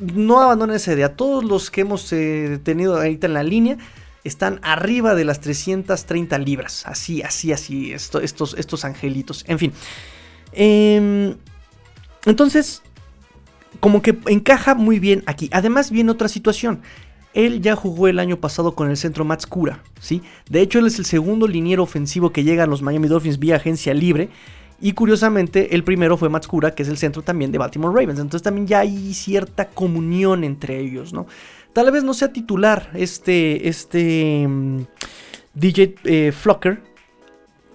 no 0.00 0.40
abandonen 0.40 0.76
esa 0.76 0.92
idea. 0.92 1.16
Todos 1.16 1.44
los 1.44 1.70
que 1.70 1.82
hemos 1.82 2.12
eh, 2.12 2.60
tenido 2.62 2.96
ahorita 2.96 3.26
en 3.26 3.34
la 3.34 3.42
línea 3.42 3.78
están 4.24 4.58
arriba 4.62 5.14
de 5.14 5.24
las 5.24 5.40
330 5.40 6.38
libras. 6.38 6.84
Así, 6.86 7.22
así, 7.22 7.52
así, 7.52 7.92
estos, 7.92 8.54
estos 8.56 8.84
angelitos. 8.84 9.44
En 9.46 9.58
fin. 9.58 9.72
Em, 10.52 11.36
entonces, 12.24 12.82
como 13.80 14.02
que 14.02 14.16
encaja 14.26 14.74
muy 14.74 14.98
bien 14.98 15.22
aquí. 15.26 15.50
Además, 15.52 15.90
viene 15.90 16.10
otra 16.10 16.28
situación. 16.28 16.80
Él 17.34 17.60
ya 17.60 17.76
jugó 17.76 18.08
el 18.08 18.18
año 18.18 18.38
pasado 18.38 18.74
con 18.74 18.88
el 18.88 18.96
centro 18.96 19.24
Matskura, 19.24 19.82
¿sí? 20.00 20.22
De 20.48 20.60
hecho, 20.60 20.78
él 20.78 20.86
es 20.86 20.98
el 20.98 21.04
segundo 21.04 21.48
liniero 21.48 21.82
ofensivo 21.82 22.30
que 22.30 22.44
llega 22.44 22.64
a 22.64 22.66
los 22.66 22.80
Miami 22.80 23.08
Dolphins 23.08 23.38
vía 23.38 23.56
agencia 23.56 23.92
libre. 23.92 24.30
Y 24.80 24.92
curiosamente, 24.92 25.74
el 25.74 25.84
primero 25.84 26.16
fue 26.16 26.28
Matskura, 26.28 26.74
que 26.74 26.82
es 26.82 26.88
el 26.88 26.96
centro 26.96 27.22
también 27.22 27.50
de 27.52 27.58
Baltimore 27.58 27.92
Ravens. 27.92 28.20
Entonces 28.20 28.42
también 28.42 28.66
ya 28.66 28.80
hay 28.80 29.14
cierta 29.14 29.68
comunión 29.68 30.44
entre 30.44 30.78
ellos, 30.78 31.12
¿no? 31.12 31.26
Tal 31.74 31.90
vez 31.90 32.04
no 32.04 32.14
sea 32.14 32.32
titular 32.32 32.88
este, 32.94 33.68
este 33.68 34.46
mm, 34.48 34.82
DJ 35.54 35.96
eh, 36.04 36.32
Flocker. 36.32 36.82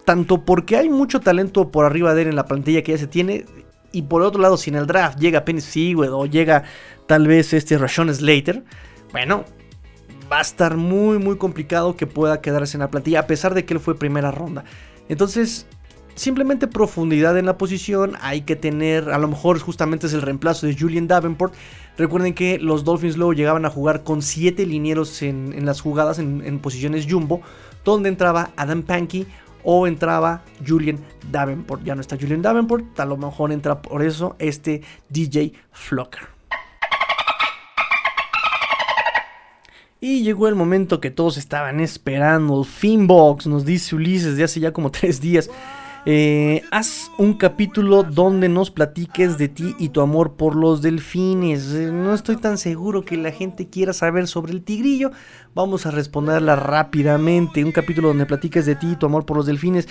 Tanto 0.06 0.44
porque 0.44 0.78
hay 0.78 0.90
mucho 0.90 1.20
talento 1.20 1.70
por 1.70 1.86
arriba 1.86 2.16
de 2.16 2.24
él 2.24 2.30
en 2.30 2.36
la 2.36 2.46
plantilla 2.46 2.82
que 2.82 2.94
ya 2.94 2.98
se 2.98 3.08
tiene. 3.08 3.46
Y 3.92 4.04
por 4.04 4.22
otro 4.22 4.42
lado, 4.42 4.58
si 4.58 4.70
en 4.70 4.78
el 4.78 4.88
draft 4.88 5.20
llega 5.20 5.46
Penny 5.46 5.62
Sewell 5.62 6.12
o 6.14 6.26
llega 6.26 6.64
tal 7.08 7.28
vez 7.28 7.54
este 7.54 7.78
Rashon 7.78 8.14
Slater. 8.14 8.64
Bueno, 9.12 9.44
va 10.32 10.40
a 10.40 10.42
estar 10.42 10.78
muy 10.78 11.20
muy 11.20 11.38
complicado 11.38 11.96
que 11.96 12.08
pueda 12.08 12.42
quedarse 12.42 12.78
en 12.78 12.82
la 12.82 12.90
plantilla. 12.90 13.20
A 13.20 13.28
pesar 13.28 13.54
de 13.54 13.66
que 13.66 13.74
él 13.74 13.82
fue 13.82 14.00
primera 14.00 14.32
ronda. 14.32 14.64
Entonces, 15.10 15.68
simplemente 16.20 16.68
profundidad 16.68 17.38
en 17.38 17.46
la 17.46 17.58
posición. 17.58 18.16
Hay 18.22 18.42
que 18.42 18.58
tener, 18.58 19.10
a 19.10 19.18
lo 19.18 19.30
mejor 19.30 19.58
justamente 19.60 20.08
es 20.08 20.14
el 20.14 20.22
reemplazo 20.22 20.68
de 20.68 20.76
Julian 20.78 21.08
Davenport. 21.08 21.54
Recuerden 21.98 22.34
que 22.34 22.60
los 22.60 22.84
Dolphins 22.84 23.16
luego 23.16 23.34
llegaban 23.34 23.66
a 23.66 23.70
jugar 23.70 24.04
con 24.04 24.22
7 24.22 24.66
linieros 24.66 25.22
en, 25.22 25.66
las 25.66 25.80
jugadas, 25.80 26.20
en, 26.20 26.60
posiciones 26.60 27.08
jumbo, 27.10 27.42
donde 27.86 28.10
entraba 28.10 28.52
Adam 28.58 28.84
Pankey 28.84 29.28
o 29.64 29.88
entraba 29.88 30.44
Julian 30.68 31.00
Davenport. 31.32 31.84
Ya 31.84 31.96
no 31.96 32.02
está 32.02 32.18
Julian 32.18 32.42
Davenport, 32.42 33.00
a 33.00 33.06
lo 33.06 33.16
mejor 33.16 33.54
entra 33.54 33.82
por 33.82 34.04
eso 34.04 34.36
este 34.40 34.82
DJ 35.08 35.54
Flocker. 35.72 36.28
Y 40.02 40.24
llegó 40.24 40.48
el 40.48 40.56
momento 40.56 41.00
que 41.00 41.12
todos 41.12 41.38
estaban 41.38 41.80
esperando. 41.80 42.64
Finbox 42.64 43.48
nos 43.48 43.66
dice 43.66 43.96
Ulises 43.96 44.36
de 44.36 44.44
hace 44.44 44.60
ya 44.60 44.74
como 44.74 44.92
3 44.92 45.20
días. 45.22 45.50
Eh, 46.06 46.64
haz 46.72 47.12
un 47.18 47.34
capítulo 47.34 48.04
donde 48.04 48.48
nos 48.48 48.72
platiques 48.72 49.38
de 49.38 49.50
ti 49.50 49.76
y 49.78 49.90
tu 49.90 50.02
amor 50.02 50.34
por 50.36 50.56
los 50.56 50.82
delfines. 50.82 51.74
Eh, 51.74 51.92
no 51.92 52.14
estoy 52.14 52.38
tan 52.38 52.58
seguro 52.58 53.04
que 53.04 53.18
la 53.18 53.32
gente 53.32 53.70
quiera 53.70 53.92
saber 53.92 54.28
sobre 54.28 54.54
el 54.54 54.64
tigrillo. 54.64 55.12
Vamos 55.54 55.86
a 55.86 55.92
responderla 55.92 56.56
rápidamente. 56.56 57.64
Un 57.64 57.74
capítulo 57.74 58.10
donde 58.10 58.26
platiques 58.26 58.66
de 58.66 58.76
ti 58.76 58.92
y 58.92 58.96
tu 58.96 59.08
amor 59.08 59.26
por 59.26 59.38
los 59.38 59.46
delfines. 59.46 59.88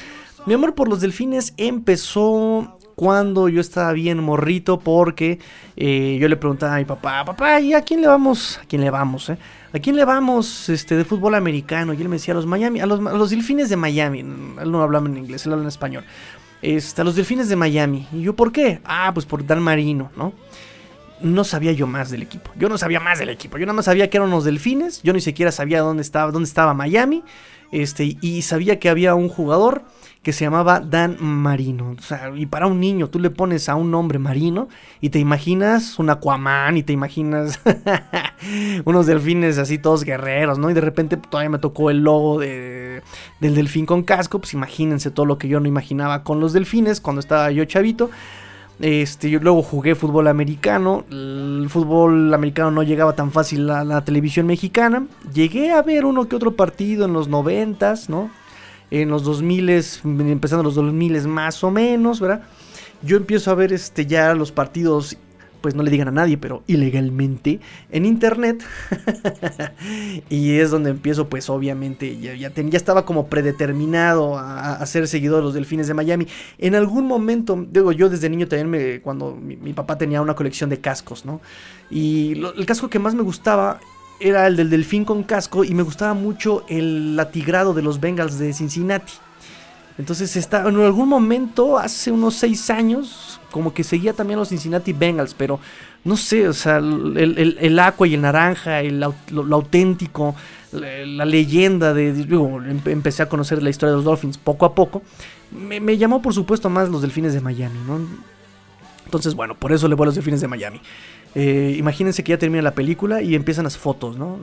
Mi 0.46 0.54
amor 0.54 0.74
por 0.74 0.88
los 0.88 1.00
delfines 1.00 1.52
empezó 1.58 2.77
cuando 2.98 3.48
yo 3.48 3.60
estaba 3.60 3.92
bien 3.92 4.18
morrito 4.18 4.80
porque 4.80 5.38
eh, 5.76 6.18
yo 6.20 6.26
le 6.26 6.36
preguntaba 6.36 6.74
a 6.74 6.78
mi 6.78 6.84
papá, 6.84 7.24
papá, 7.24 7.60
¿y 7.60 7.72
a 7.72 7.82
quién 7.82 8.00
le 8.00 8.08
vamos? 8.08 8.58
¿A 8.60 8.66
quién 8.66 8.82
le 8.82 8.90
vamos? 8.90 9.30
Eh? 9.30 9.38
¿A 9.72 9.78
quién 9.78 9.94
le 9.94 10.04
vamos 10.04 10.68
este, 10.68 10.96
de 10.96 11.04
fútbol 11.04 11.36
americano? 11.36 11.92
Y 11.92 12.02
él 12.02 12.08
me 12.08 12.16
decía, 12.16 12.34
a 12.34 12.34
los 12.34 12.44
Miami, 12.44 12.80
a 12.80 12.86
los, 12.86 13.30
delfines 13.30 13.68
de 13.68 13.76
Miami. 13.76 14.18
Él 14.18 14.72
no 14.72 14.82
hablaba 14.82 15.06
en 15.06 15.16
inglés, 15.16 15.46
él 15.46 15.52
hablaba 15.52 15.62
en 15.62 15.68
español. 15.68 16.04
Este, 16.60 17.02
a 17.02 17.04
los 17.04 17.14
delfines 17.14 17.48
de 17.48 17.54
Miami. 17.54 18.08
¿Y 18.12 18.22
yo 18.22 18.34
por 18.34 18.50
qué? 18.50 18.80
Ah, 18.84 19.12
pues 19.14 19.26
por 19.26 19.46
Dan 19.46 19.62
Marino, 19.62 20.10
¿no? 20.16 20.32
No 21.20 21.44
sabía 21.44 21.70
yo 21.70 21.86
más 21.86 22.10
del 22.10 22.22
equipo. 22.22 22.50
Yo 22.56 22.68
no 22.68 22.78
sabía 22.78 22.98
más 22.98 23.20
del 23.20 23.28
equipo. 23.28 23.58
Yo 23.58 23.66
nada 23.66 23.74
más 23.74 23.84
sabía 23.84 24.10
que 24.10 24.16
eran 24.16 24.30
los 24.30 24.42
delfines. 24.42 25.04
Yo 25.04 25.12
ni 25.12 25.20
siquiera 25.20 25.52
sabía 25.52 25.82
dónde 25.82 26.02
estaba, 26.02 26.32
dónde 26.32 26.48
estaba 26.48 26.74
Miami. 26.74 27.22
Este, 27.70 28.16
y 28.20 28.42
sabía 28.42 28.80
que 28.80 28.88
había 28.88 29.14
un 29.14 29.28
jugador 29.28 29.84
que 30.22 30.32
se 30.32 30.44
llamaba 30.44 30.80
Dan 30.80 31.16
Marino. 31.20 31.94
O 31.98 32.02
sea, 32.02 32.32
y 32.34 32.46
para 32.46 32.66
un 32.66 32.80
niño, 32.80 33.08
tú 33.08 33.18
le 33.18 33.30
pones 33.30 33.68
a 33.68 33.76
un 33.76 33.90
nombre 33.90 34.18
marino 34.18 34.68
y 35.00 35.10
te 35.10 35.18
imaginas 35.18 35.98
un 35.98 36.10
Aquaman 36.10 36.76
y 36.76 36.82
te 36.82 36.92
imaginas 36.92 37.60
unos 38.84 39.06
delfines 39.06 39.58
así 39.58 39.78
todos 39.78 40.04
guerreros, 40.04 40.58
¿no? 40.58 40.70
Y 40.70 40.74
de 40.74 40.80
repente 40.80 41.16
todavía 41.16 41.50
me 41.50 41.58
tocó 41.58 41.90
el 41.90 41.98
logo 41.98 42.38
de, 42.40 43.02
del 43.40 43.54
delfín 43.54 43.86
con 43.86 44.02
casco. 44.02 44.40
Pues 44.40 44.54
imagínense 44.54 45.10
todo 45.10 45.26
lo 45.26 45.38
que 45.38 45.48
yo 45.48 45.60
no 45.60 45.68
imaginaba 45.68 46.24
con 46.24 46.40
los 46.40 46.52
delfines 46.52 47.00
cuando 47.00 47.20
estaba 47.20 47.50
yo 47.50 47.64
chavito. 47.64 48.10
Este, 48.80 49.28
yo 49.28 49.40
luego 49.40 49.62
jugué 49.62 49.94
fútbol 49.94 50.28
americano. 50.28 51.04
El 51.10 51.66
fútbol 51.68 52.32
americano 52.32 52.70
no 52.70 52.82
llegaba 52.82 53.14
tan 53.14 53.32
fácil 53.32 53.70
a 53.70 53.84
la 53.84 54.04
televisión 54.04 54.46
mexicana. 54.46 55.06
Llegué 55.32 55.72
a 55.72 55.82
ver 55.82 56.04
uno 56.04 56.28
que 56.28 56.36
otro 56.36 56.52
partido 56.52 57.04
en 57.04 57.12
los 57.12 57.28
noventas, 57.28 58.08
¿no? 58.08 58.30
En 58.90 59.08
los 59.10 59.22
2000, 59.24 59.70
empezando 60.04 60.62
los 60.62 60.74
2000 60.74 61.28
más 61.28 61.62
o 61.62 61.70
menos, 61.70 62.20
¿verdad? 62.20 62.42
Yo 63.02 63.16
empiezo 63.16 63.50
a 63.50 63.54
ver 63.54 63.72
este, 63.72 64.06
ya 64.06 64.34
los 64.34 64.50
partidos 64.50 65.16
pues 65.60 65.74
no 65.74 65.82
le 65.82 65.90
digan 65.90 66.08
a 66.08 66.12
nadie, 66.12 66.38
pero 66.38 66.62
ilegalmente 66.66 67.60
en 67.90 68.06
internet. 68.06 68.64
y 70.30 70.52
es 70.58 70.70
donde 70.70 70.90
empiezo, 70.90 71.28
pues 71.28 71.50
obviamente, 71.50 72.18
ya, 72.18 72.34
ya, 72.34 72.52
estaba 72.72 73.04
como 73.04 73.26
predeterminado 73.26 74.38
a, 74.38 74.84
ser 74.86 75.08
seguidor 75.08 75.38
de 75.38 75.42
los 75.42 75.54
Delfines 75.54 75.88
de 75.88 75.94
Miami. 75.94 76.26
En 76.58 76.74
algún 76.74 77.06
momento, 77.06 77.66
digo, 77.70 77.92
yo 77.92 78.08
desde 78.08 78.30
niño 78.30 78.46
también 78.46 78.70
me, 78.70 79.00
cuando 79.00 79.34
mi, 79.34 79.72
papá 79.72 79.98
tenía 79.98 80.22
una 80.22 80.34
colección 80.34 80.70
de 80.70 80.80
cascos, 80.80 81.24
¿no? 81.24 81.40
Y 81.90 82.32
el 82.56 82.66
casco 82.66 82.88
que 82.88 82.98
más 82.98 83.14
me 83.14 83.22
gustaba 83.22 83.80
era 84.20 84.46
el 84.46 84.56
del 84.56 84.70
delfín 84.70 85.04
con 85.04 85.22
casco 85.22 85.64
y 85.64 85.74
me 85.74 85.82
gustaba 85.82 86.14
mucho 86.14 86.64
el 86.68 87.16
latigrado 87.16 87.74
de 87.74 87.82
los 87.82 88.00
Bengals 88.00 88.38
de 88.38 88.52
Cincinnati. 88.52 89.12
Entonces 89.98 90.36
está, 90.36 90.68
en 90.68 90.76
algún 90.80 91.08
momento, 91.08 91.76
hace 91.76 92.12
unos 92.12 92.36
seis 92.36 92.70
años, 92.70 93.40
como 93.50 93.74
que 93.74 93.82
seguía 93.82 94.12
también 94.12 94.38
los 94.38 94.48
Cincinnati 94.48 94.92
Bengals, 94.92 95.34
pero 95.34 95.58
no 96.04 96.16
sé, 96.16 96.48
o 96.48 96.52
sea, 96.52 96.76
el, 96.76 97.56
el, 97.58 97.78
aqua 97.80 98.06
y 98.06 98.14
el 98.14 98.20
naranja, 98.20 98.80
el, 98.80 99.00
lo, 99.00 99.14
auténtico, 99.56 100.36
la, 100.70 101.24
leyenda 101.24 101.94
de, 101.94 102.12
digo, 102.12 102.62
empecé 102.62 103.24
a 103.24 103.28
conocer 103.28 103.60
la 103.60 103.70
historia 103.70 103.90
de 103.90 103.96
los 103.96 104.04
Dolphins 104.04 104.38
poco 104.38 104.66
a 104.66 104.74
poco, 104.74 105.02
me, 105.50 105.96
llamó 105.96 106.22
por 106.22 106.32
supuesto 106.32 106.70
más 106.70 106.88
los 106.88 107.02
Delfines 107.02 107.34
de 107.34 107.40
Miami, 107.40 107.78
¿no? 107.86 107.98
Entonces, 109.08 109.34
bueno, 109.34 109.58
por 109.58 109.72
eso 109.72 109.88
le 109.88 109.94
voy 109.94 110.04
a 110.04 110.06
los 110.06 110.16
Delfines 110.16 110.42
de 110.42 110.48
Miami. 110.48 110.82
Eh, 111.34 111.74
imagínense 111.78 112.22
que 112.22 112.30
ya 112.30 112.38
termina 112.38 112.60
la 112.60 112.74
película 112.74 113.22
y 113.22 113.34
empiezan 113.34 113.64
las 113.64 113.78
fotos, 113.78 114.18
¿no? 114.18 114.40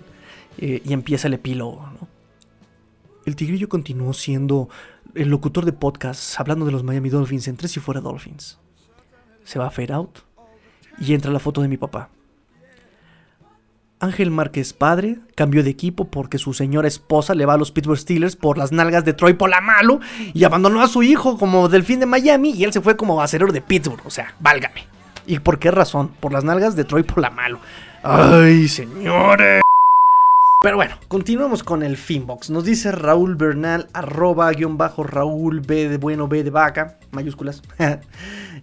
Eh, 0.57 0.81
y 0.83 0.91
empieza 0.91 1.27
el 1.27 1.35
epílogo, 1.35 1.87
¿no? 1.99 2.07
El 3.25 3.35
tigrillo 3.35 3.69
continuó 3.69 4.13
siendo 4.13 4.69
el 5.13 5.29
locutor 5.29 5.65
de 5.65 5.73
podcast 5.73 6.39
hablando 6.39 6.65
de 6.65 6.71
los 6.71 6.83
Miami 6.83 7.09
Dolphins 7.09 7.47
entre 7.47 7.67
si 7.67 7.79
fuera 7.79 8.01
Dolphins 8.01 8.59
se 9.43 9.59
va 9.59 9.67
a 9.67 9.71
fade 9.71 9.93
out 9.93 10.19
y 10.99 11.13
entra 11.13 11.31
la 11.31 11.39
foto 11.39 11.61
de 11.61 11.67
mi 11.67 11.77
papá. 11.77 12.09
Ángel 13.99 14.29
Márquez 14.29 14.73
padre 14.73 15.17
cambió 15.35 15.63
de 15.63 15.69
equipo 15.69 16.05
porque 16.05 16.37
su 16.37 16.53
señora 16.53 16.87
esposa 16.87 17.33
le 17.33 17.45
va 17.45 17.53
a 17.53 17.57
los 17.57 17.71
Pittsburgh 17.71 17.97
Steelers 17.97 18.35
por 18.35 18.57
las 18.57 18.71
nalgas 18.71 19.05
de 19.05 19.13
Troy 19.13 19.33
Polamalu 19.33 19.99
y 20.33 20.43
abandonó 20.43 20.81
a 20.81 20.87
su 20.87 21.01
hijo 21.01 21.37
como 21.37 21.69
delfín 21.69 21.99
de 21.99 22.05
Miami 22.05 22.51
y 22.51 22.63
él 22.63 22.73
se 22.73 22.81
fue 22.81 22.97
como 22.97 23.21
acerero 23.21 23.51
de 23.51 23.61
Pittsburgh, 23.61 24.05
o 24.05 24.09
sea, 24.09 24.35
válgame. 24.39 24.87
¿Y 25.25 25.39
por 25.39 25.59
qué 25.59 25.71
razón? 25.71 26.11
Por 26.19 26.33
las 26.33 26.43
nalgas 26.43 26.75
de 26.75 26.83
Troy 26.83 27.03
Polamalu. 27.03 27.57
Ay, 28.03 28.67
señores. 28.67 29.61
Pero 30.65 30.77
bueno, 30.77 30.95
continuamos 31.07 31.61
con 31.61 31.83
el 31.83 31.95
Finbox. 31.95 32.49
Nos 32.49 32.65
dice 32.65 32.91
Raúl 32.91 33.35
Bernal, 33.35 33.87
arroba 33.93 34.51
guion 34.51 34.79
bajo 34.79 35.03
Raúl 35.03 35.61
B 35.61 35.87
de 35.89 35.97
bueno, 35.99 36.27
B 36.27 36.43
de 36.43 36.49
vaca, 36.49 36.97
mayúsculas. 37.11 37.61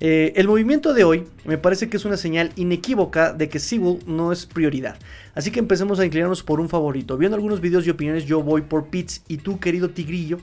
Eh, 0.05 0.33
el 0.35 0.49
movimiento 0.49 0.95
de 0.95 1.05
hoy 1.05 1.29
me 1.45 1.59
parece 1.59 1.89
que 1.89 1.97
es 1.97 2.05
una 2.05 2.17
señal 2.17 2.51
inequívoca 2.57 3.33
de 3.33 3.49
que 3.49 3.61
Sewell 3.61 4.01
no 4.05 4.33
es 4.33 4.47
prioridad. 4.47 4.97
Así 5.37 5.53
que 5.53 5.61
empecemos 5.61 6.01
a 6.01 6.05
inclinarnos 6.05 6.43
por 6.43 6.59
un 6.59 6.69
favorito. 6.69 7.17
Viendo 7.17 7.37
algunos 7.37 7.61
videos 7.61 7.87
y 7.87 7.91
opiniones, 7.91 8.25
yo 8.25 8.43
voy 8.43 8.63
por 8.63 8.89
Pitts 8.89 9.23
y 9.29 9.37
tú, 9.37 9.61
querido 9.61 9.91
tigrillo, 9.91 10.39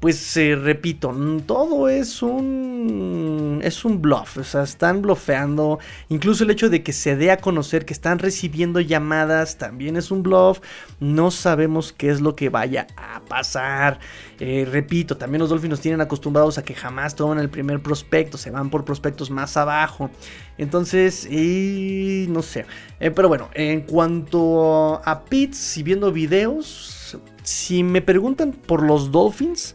pues 0.00 0.34
eh, 0.38 0.56
repito, 0.56 1.14
todo 1.46 1.90
es 1.90 2.22
un 2.22 3.60
es 3.62 3.84
un 3.84 4.00
bluff, 4.00 4.38
o 4.38 4.44
sea, 4.44 4.62
están 4.62 5.02
blofeando, 5.02 5.78
incluso 6.08 6.44
el 6.44 6.50
hecho 6.50 6.70
de 6.70 6.82
que 6.82 6.94
se 6.94 7.16
dé 7.16 7.30
a 7.30 7.36
conocer 7.36 7.84
que 7.84 7.92
están 7.92 8.18
recibiendo 8.18 8.80
llamadas 8.80 9.58
también 9.58 9.96
es 9.98 10.10
un 10.10 10.22
bluff, 10.22 10.60
no 11.00 11.30
sabemos 11.30 11.92
qué 11.92 12.08
es 12.08 12.22
lo 12.22 12.34
que 12.34 12.48
vaya 12.48 12.86
a 12.96 13.20
pasar, 13.20 14.00
eh, 14.38 14.66
repito, 14.70 15.18
también 15.18 15.40
los 15.40 15.50
Dolphins 15.50 15.70
nos 15.70 15.80
tienen 15.80 16.00
acostumbrados 16.00 16.56
a 16.56 16.64
que 16.64 16.74
jamás 16.74 17.14
toman 17.14 17.38
el 17.38 17.50
primer 17.50 17.80
prospecto, 17.82 18.38
se 18.38 18.50
van 18.50 18.70
por 18.70 18.86
prospectos 18.86 19.30
más 19.30 19.58
abajo, 19.58 20.10
entonces, 20.56 21.26
y 21.30 22.24
no 22.30 22.40
sé, 22.40 22.64
eh, 23.00 23.10
pero 23.10 23.28
bueno, 23.28 23.50
en 23.52 23.82
cuanto 23.82 25.02
a 25.04 25.24
Pitts 25.24 25.76
y 25.76 25.82
viendo 25.82 26.10
videos, 26.10 27.18
si 27.42 27.82
me 27.82 28.00
preguntan 28.00 28.52
por 28.52 28.82
los 28.82 29.12
Dolphins, 29.12 29.74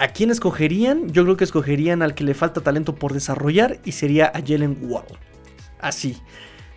¿A 0.00 0.08
quién 0.08 0.30
escogerían? 0.30 1.10
Yo 1.10 1.24
creo 1.24 1.36
que 1.36 1.44
escogerían 1.44 2.00
al 2.00 2.14
que 2.14 2.24
le 2.24 2.32
falta 2.32 2.62
talento 2.62 2.94
por 2.94 3.12
desarrollar 3.12 3.80
y 3.84 3.92
sería 3.92 4.32
a 4.34 4.40
Jalen 4.40 4.78
Wall. 4.80 5.04
Así. 5.78 6.16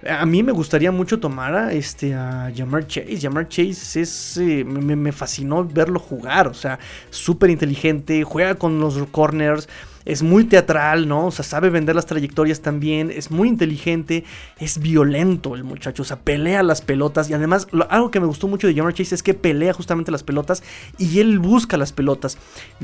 A 0.06 0.26
mí 0.26 0.44
me 0.44 0.52
gustaría 0.52 0.92
mucho 0.92 1.22
tomar 1.22 1.56
a, 1.56 1.72
este, 1.72 2.14
a 2.14 2.52
Jamar 2.54 2.86
Chase. 2.86 3.18
Jamar 3.22 3.48
Chase 3.48 4.02
es, 4.02 4.36
eh, 4.36 4.66
me, 4.66 5.14
fascinó 5.14 5.64
verlo 5.64 6.00
jugar. 6.00 6.50
O 6.50 6.54
sea, 6.54 6.80
súper 7.12 7.50
inteligente, 7.50 8.26
juega 8.26 8.56
con 8.56 8.82
los 8.82 8.98
corners, 9.08 9.70
es 10.06 10.24
muy 10.24 10.46
teatral, 10.46 11.08
¿no? 11.08 11.28
O 11.28 11.32
sea, 11.32 11.44
sabe 11.44 11.70
vender 11.70 11.96
las 11.96 12.06
trayectorias 12.06 12.62
también, 12.62 13.12
es 13.12 13.32
muy 13.32 13.48
inteligente, 13.48 14.24
es 14.60 14.80
violento 14.80 15.56
el 15.56 15.64
muchacho, 15.64 16.04
o 16.04 16.06
sea, 16.06 16.20
pelea 16.20 16.64
las 16.64 16.82
pelotas. 16.82 17.30
Y 17.30 17.34
además, 17.34 17.68
algo 17.90 18.12
que 18.12 18.20
me 18.20 18.28
gustó 18.28 18.48
mucho 18.48 18.68
de 18.68 18.76
Jamar 18.76 18.94
Chase 18.94 19.16
es 19.16 19.24
que 19.24 19.34
pelea 19.34 19.74
justamente 19.74 20.12
las 20.12 20.24
pelotas 20.24 20.64
y 20.98 21.20
él 21.20 21.40
busca 21.40 21.78
las 21.78 21.92
pelotas. 21.92 22.38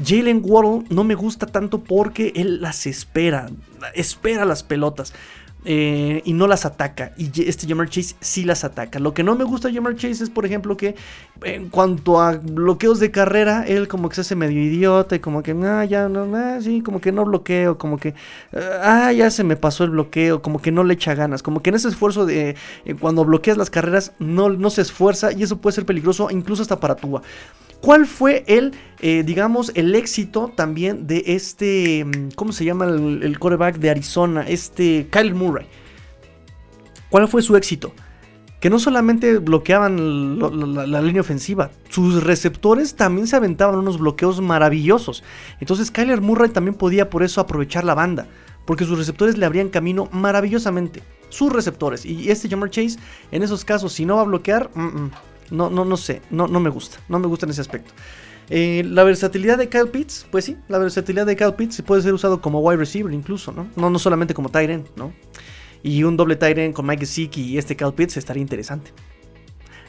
Jalen 0.03 0.41
Waddle 0.43 0.85
no 0.89 1.03
me 1.03 1.15
gusta 1.15 1.45
tanto 1.45 1.79
porque 1.79 2.33
él 2.35 2.61
las 2.61 2.85
espera, 2.85 3.49
espera 3.93 4.45
las 4.45 4.63
pelotas. 4.63 5.13
Eh, 5.65 6.21
y 6.23 6.33
no 6.33 6.47
las 6.47 6.65
ataca. 6.65 7.11
Y 7.17 7.29
este 7.43 7.67
Jamar 7.67 7.89
Chase 7.89 8.15
sí 8.21 8.45
las 8.45 8.63
ataca. 8.63 8.97
Lo 8.97 9.13
que 9.13 9.23
no 9.23 9.35
me 9.35 9.43
gusta 9.43 9.67
de 9.67 9.73
Jamar 9.73 9.95
Chase 9.95 10.23
es, 10.23 10.29
por 10.29 10.45
ejemplo, 10.45 10.77
que 10.77 10.95
en 11.43 11.67
cuanto 11.69 12.21
a 12.21 12.37
bloqueos 12.37 12.99
de 13.01 13.11
carrera, 13.11 13.65
él 13.67 13.89
como 13.89 14.07
que 14.07 14.15
se 14.15 14.21
hace 14.21 14.35
medio 14.35 14.61
idiota 14.61 15.17
y 15.17 15.19
como 15.19 15.43
que, 15.43 15.51
ah, 15.51 15.83
ya 15.83 16.07
no, 16.07 16.33
ah, 16.35 16.59
sí, 16.61 16.81
como 16.81 17.01
que 17.01 17.11
no 17.11 17.25
bloqueo, 17.25 17.77
como 17.77 17.97
que, 17.97 18.13
ah, 18.53 19.11
ya 19.11 19.29
se 19.31 19.43
me 19.43 19.57
pasó 19.57 19.83
el 19.83 19.89
bloqueo, 19.89 20.41
como 20.41 20.61
que 20.61 20.71
no 20.71 20.85
le 20.85 20.93
echa 20.93 21.13
ganas, 21.13 21.43
como 21.43 21.61
que 21.61 21.71
en 21.71 21.75
ese 21.75 21.89
esfuerzo 21.89 22.25
de 22.25 22.55
eh, 22.85 22.95
cuando 22.95 23.25
bloqueas 23.25 23.57
las 23.57 23.69
carreras 23.69 24.13
no, 24.17 24.49
no 24.49 24.69
se 24.69 24.81
esfuerza 24.81 25.33
y 25.33 25.43
eso 25.43 25.57
puede 25.57 25.75
ser 25.75 25.85
peligroso 25.85 26.29
incluso 26.31 26.61
hasta 26.61 26.79
para 26.79 26.95
Tua. 26.95 27.21
¿Cuál 27.81 28.07
fue 28.07 28.43
el, 28.47 28.73
eh, 28.99 29.23
digamos, 29.25 29.71
el 29.73 29.95
éxito 29.95 30.51
también 30.53 31.07
de 31.07 31.23
este, 31.27 32.03
mm, 32.03 32.31
¿cómo 32.35 32.51
se 32.51 32.65
llama 32.65 32.85
el, 32.85 33.39
coreback 33.39 33.77
de 33.77 33.89
Arizona? 33.89 34.45
Este 34.47 35.07
Kyle 35.09 35.33
Murray. 35.33 35.65
¿Cuál 37.09 37.27
fue 37.29 37.41
su 37.41 37.55
éxito? 37.55 37.93
Que 38.59 38.69
no 38.69 38.77
solamente 38.77 39.37
bloqueaban 39.37 40.37
la, 40.75 41.01
línea 41.01 41.21
ofensiva, 41.21 41.71
sus 41.87 42.21
receptores 42.21 42.95
también 42.95 43.25
se 43.25 43.37
aventaban 43.37 43.79
unos 43.79 43.97
bloqueos 43.97 44.41
maravillosos. 44.41 45.23
Entonces 45.61 45.91
Kyler 45.91 46.19
Murray 46.19 46.49
también 46.49 46.75
podía 46.75 47.09
por 47.09 47.23
eso 47.23 47.39
aprovechar 47.39 47.85
la 47.85 47.95
banda, 47.95 48.27
porque 48.65 48.83
sus 48.83 48.97
receptores 48.97 49.37
le 49.37 49.45
abrían 49.45 49.69
camino 49.69 50.09
maravillosamente. 50.11 51.01
Sus 51.29 51.53
receptores. 51.53 52.05
Y 52.05 52.29
este 52.29 52.49
Jammer 52.49 52.69
Chase, 52.69 52.99
en 53.31 53.43
esos 53.43 53.63
casos, 53.63 53.93
si 53.93 54.05
no 54.05 54.17
va 54.17 54.23
a 54.23 54.25
bloquear, 54.25 54.69
mm, 54.73 54.81
mm, 54.81 55.11
no, 55.51 55.69
no, 55.69 55.85
no 55.85 55.97
sé, 55.97 56.21
no, 56.29 56.47
no 56.47 56.59
me 56.59 56.69
gusta, 56.69 56.99
no 57.09 57.19
me 57.19 57.27
gusta 57.27 57.45
en 57.45 57.51
ese 57.51 57.61
aspecto. 57.61 57.93
Eh, 58.49 58.83
la 58.83 59.03
versatilidad 59.03 59.59
de 59.59 59.69
Kyle 59.69 59.89
Pitts, 59.89 60.25
pues 60.31 60.45
sí, 60.45 60.57
la 60.67 60.79
versatilidad 60.79 61.27
de 61.27 61.35
Kyle 61.35 61.53
Pitts 61.53 61.83
puede 61.83 62.01
ser 62.01 62.13
usado 62.13 62.41
como 62.41 62.61
wide 62.61 62.77
receiver 62.77 63.13
incluso, 63.13 63.51
¿no? 63.51 63.67
No, 63.75 63.91
no 63.91 63.99
solamente 63.99 64.33
como 64.33 64.49
tight 64.49 64.71
end, 64.71 64.87
¿no? 64.95 65.13
Y 65.83 66.03
un 66.03 66.17
doble 66.17 66.35
tight 66.35 66.57
end 66.57 66.73
con 66.73 66.87
Mike 66.87 67.01
Gesicki 67.01 67.41
y 67.41 67.57
este 67.59 67.75
Kyle 67.75 67.93
Pitts 67.93 68.17
estaría 68.17 68.41
interesante. 68.41 68.91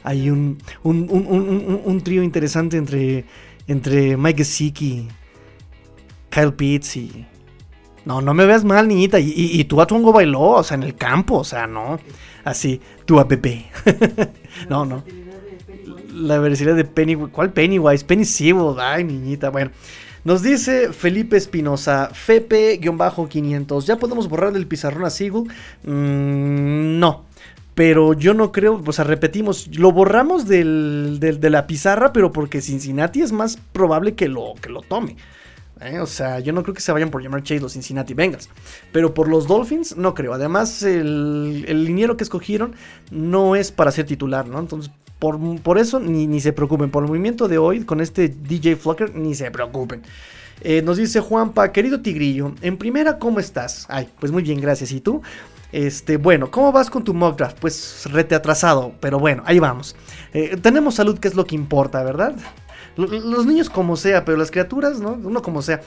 Hay 0.03 0.29
un, 0.29 0.59
un, 0.83 1.07
un, 1.09 1.81
un 1.83 2.01
trío 2.01 2.21
interesante 2.21 2.77
entre, 2.77 3.25
entre 3.67 4.15
Mike 4.15 4.39
Gesicki, 4.39 5.07
Kyle 6.29 6.53
Pitts 6.53 6.97
y... 6.97 7.27
No, 8.03 8.19
no 8.19 8.33
me 8.33 8.47
veas 8.47 8.63
mal, 8.63 8.87
niñita. 8.87 9.19
Y, 9.19 9.31
y, 9.35 9.63
tú 9.65 9.79
a 9.79 9.85
Tuango 9.85 10.11
bailó, 10.11 10.41
o 10.41 10.63
sea, 10.63 10.73
en 10.73 10.81
el 10.81 10.95
campo, 10.95 11.37
o 11.37 11.43
sea, 11.43 11.67
no. 11.67 11.99
Así, 12.43 12.81
tú 13.05 13.19
a 13.19 13.25
bebé. 13.25 13.67
no, 14.69 14.85
no 14.85 15.03
la 16.13 16.39
versatilidad 16.39 16.75
de 16.75 16.85
Pennywise. 16.85 17.31
¿Cuál 17.31 17.51
Pennywise? 17.51 18.05
Penny 18.05 18.25
Sewell. 18.25 18.79
Ay, 18.79 19.03
niñita. 19.03 19.49
Bueno. 19.49 19.71
Nos 20.23 20.43
dice 20.43 20.93
Felipe 20.93 21.35
Espinosa, 21.35 22.11
Fepe-500. 22.13 23.85
¿Ya 23.85 23.97
podemos 23.97 24.29
borrar 24.29 24.53
del 24.53 24.67
pizarrón 24.67 25.03
a 25.03 25.09
Seagull? 25.09 25.47
Mm, 25.83 26.99
no. 26.99 27.25
Pero 27.73 28.13
yo 28.13 28.35
no 28.35 28.51
creo, 28.51 28.83
o 28.85 28.91
sea, 28.91 29.05
repetimos, 29.05 29.67
lo 29.75 29.91
borramos 29.91 30.47
del, 30.47 31.17
de 31.19 31.49
la 31.49 31.65
pizarra, 31.65 32.13
pero 32.13 32.31
porque 32.31 32.61
Cincinnati 32.61 33.21
es 33.21 33.31
más 33.31 33.57
probable 33.71 34.13
que 34.13 34.27
lo, 34.27 34.53
que 34.61 34.69
lo 34.69 34.81
tome. 34.81 35.15
¿eh? 35.79 35.99
O 35.99 36.05
sea, 36.05 36.39
yo 36.39 36.53
no 36.53 36.63
creo 36.63 36.75
que 36.75 36.81
se 36.81 36.91
vayan 36.91 37.09
por 37.09 37.23
llamar 37.23 37.43
Chase 37.43 37.61
los 37.61 37.73
Cincinnati 37.73 38.13
Bengals. 38.13 38.49
Pero 38.91 39.13
por 39.13 39.27
los 39.27 39.47
Dolphins, 39.47 39.97
no 39.97 40.13
creo. 40.13 40.33
Además, 40.33 40.83
el, 40.83 41.65
el 41.67 41.85
liniero 41.85 42.17
que 42.17 42.23
escogieron 42.23 42.75
no 43.09 43.55
es 43.55 43.71
para 43.71 43.91
ser 43.91 44.05
titular, 44.05 44.47
¿no? 44.47 44.59
Entonces, 44.59 44.91
por, 45.21 45.77
eso 45.77 45.99
ni, 45.99 46.41
se 46.41 46.51
preocupen. 46.51 46.89
Por 46.89 47.03
el 47.03 47.09
movimiento 47.09 47.47
de 47.47 47.59
hoy 47.59 47.83
con 47.85 48.01
este 48.01 48.27
DJ 48.27 48.75
Flocker, 48.75 49.15
ni 49.15 49.35
se 49.35 49.51
preocupen. 49.51 50.01
Eh, 50.61 50.81
nos 50.81 50.97
dice 50.97 51.19
Juanpa, 51.19 51.71
querido 51.71 52.01
Tigrillo, 52.01 52.53
en 52.61 52.75
primera, 52.75 53.19
¿cómo 53.19 53.39
estás? 53.39 53.85
Ay, 53.87 54.09
pues 54.19 54.31
muy 54.31 54.41
bien, 54.41 54.59
gracias. 54.59 54.91
¿Y 54.91 54.99
tú? 54.99 55.21
Este, 55.71 56.17
bueno, 56.17 56.49
¿cómo 56.49 56.71
vas 56.71 56.89
con 56.89 57.03
tu 57.03 57.13
mock 57.13 57.37
draft? 57.37 57.59
Pues 57.61 58.05
rete 58.11 58.33
atrasado, 58.33 58.93
pero 58.99 59.19
bueno, 59.19 59.43
ahí 59.45 59.59
vamos. 59.59 59.95
Eh, 60.33 60.57
tenemos 60.59 60.95
salud, 60.95 61.19
que 61.19 61.27
es 61.27 61.35
lo 61.35 61.45
que 61.45 61.53
importa, 61.53 62.03
¿verdad? 62.03 62.35
Los 62.97 63.45
niños 63.45 63.69
como 63.69 63.95
sea, 63.97 64.25
pero 64.25 64.37
las 64.39 64.49
criaturas, 64.49 64.99
¿no? 64.99 65.11
Uno 65.11 65.43
como 65.43 65.61
sea. 65.61 65.81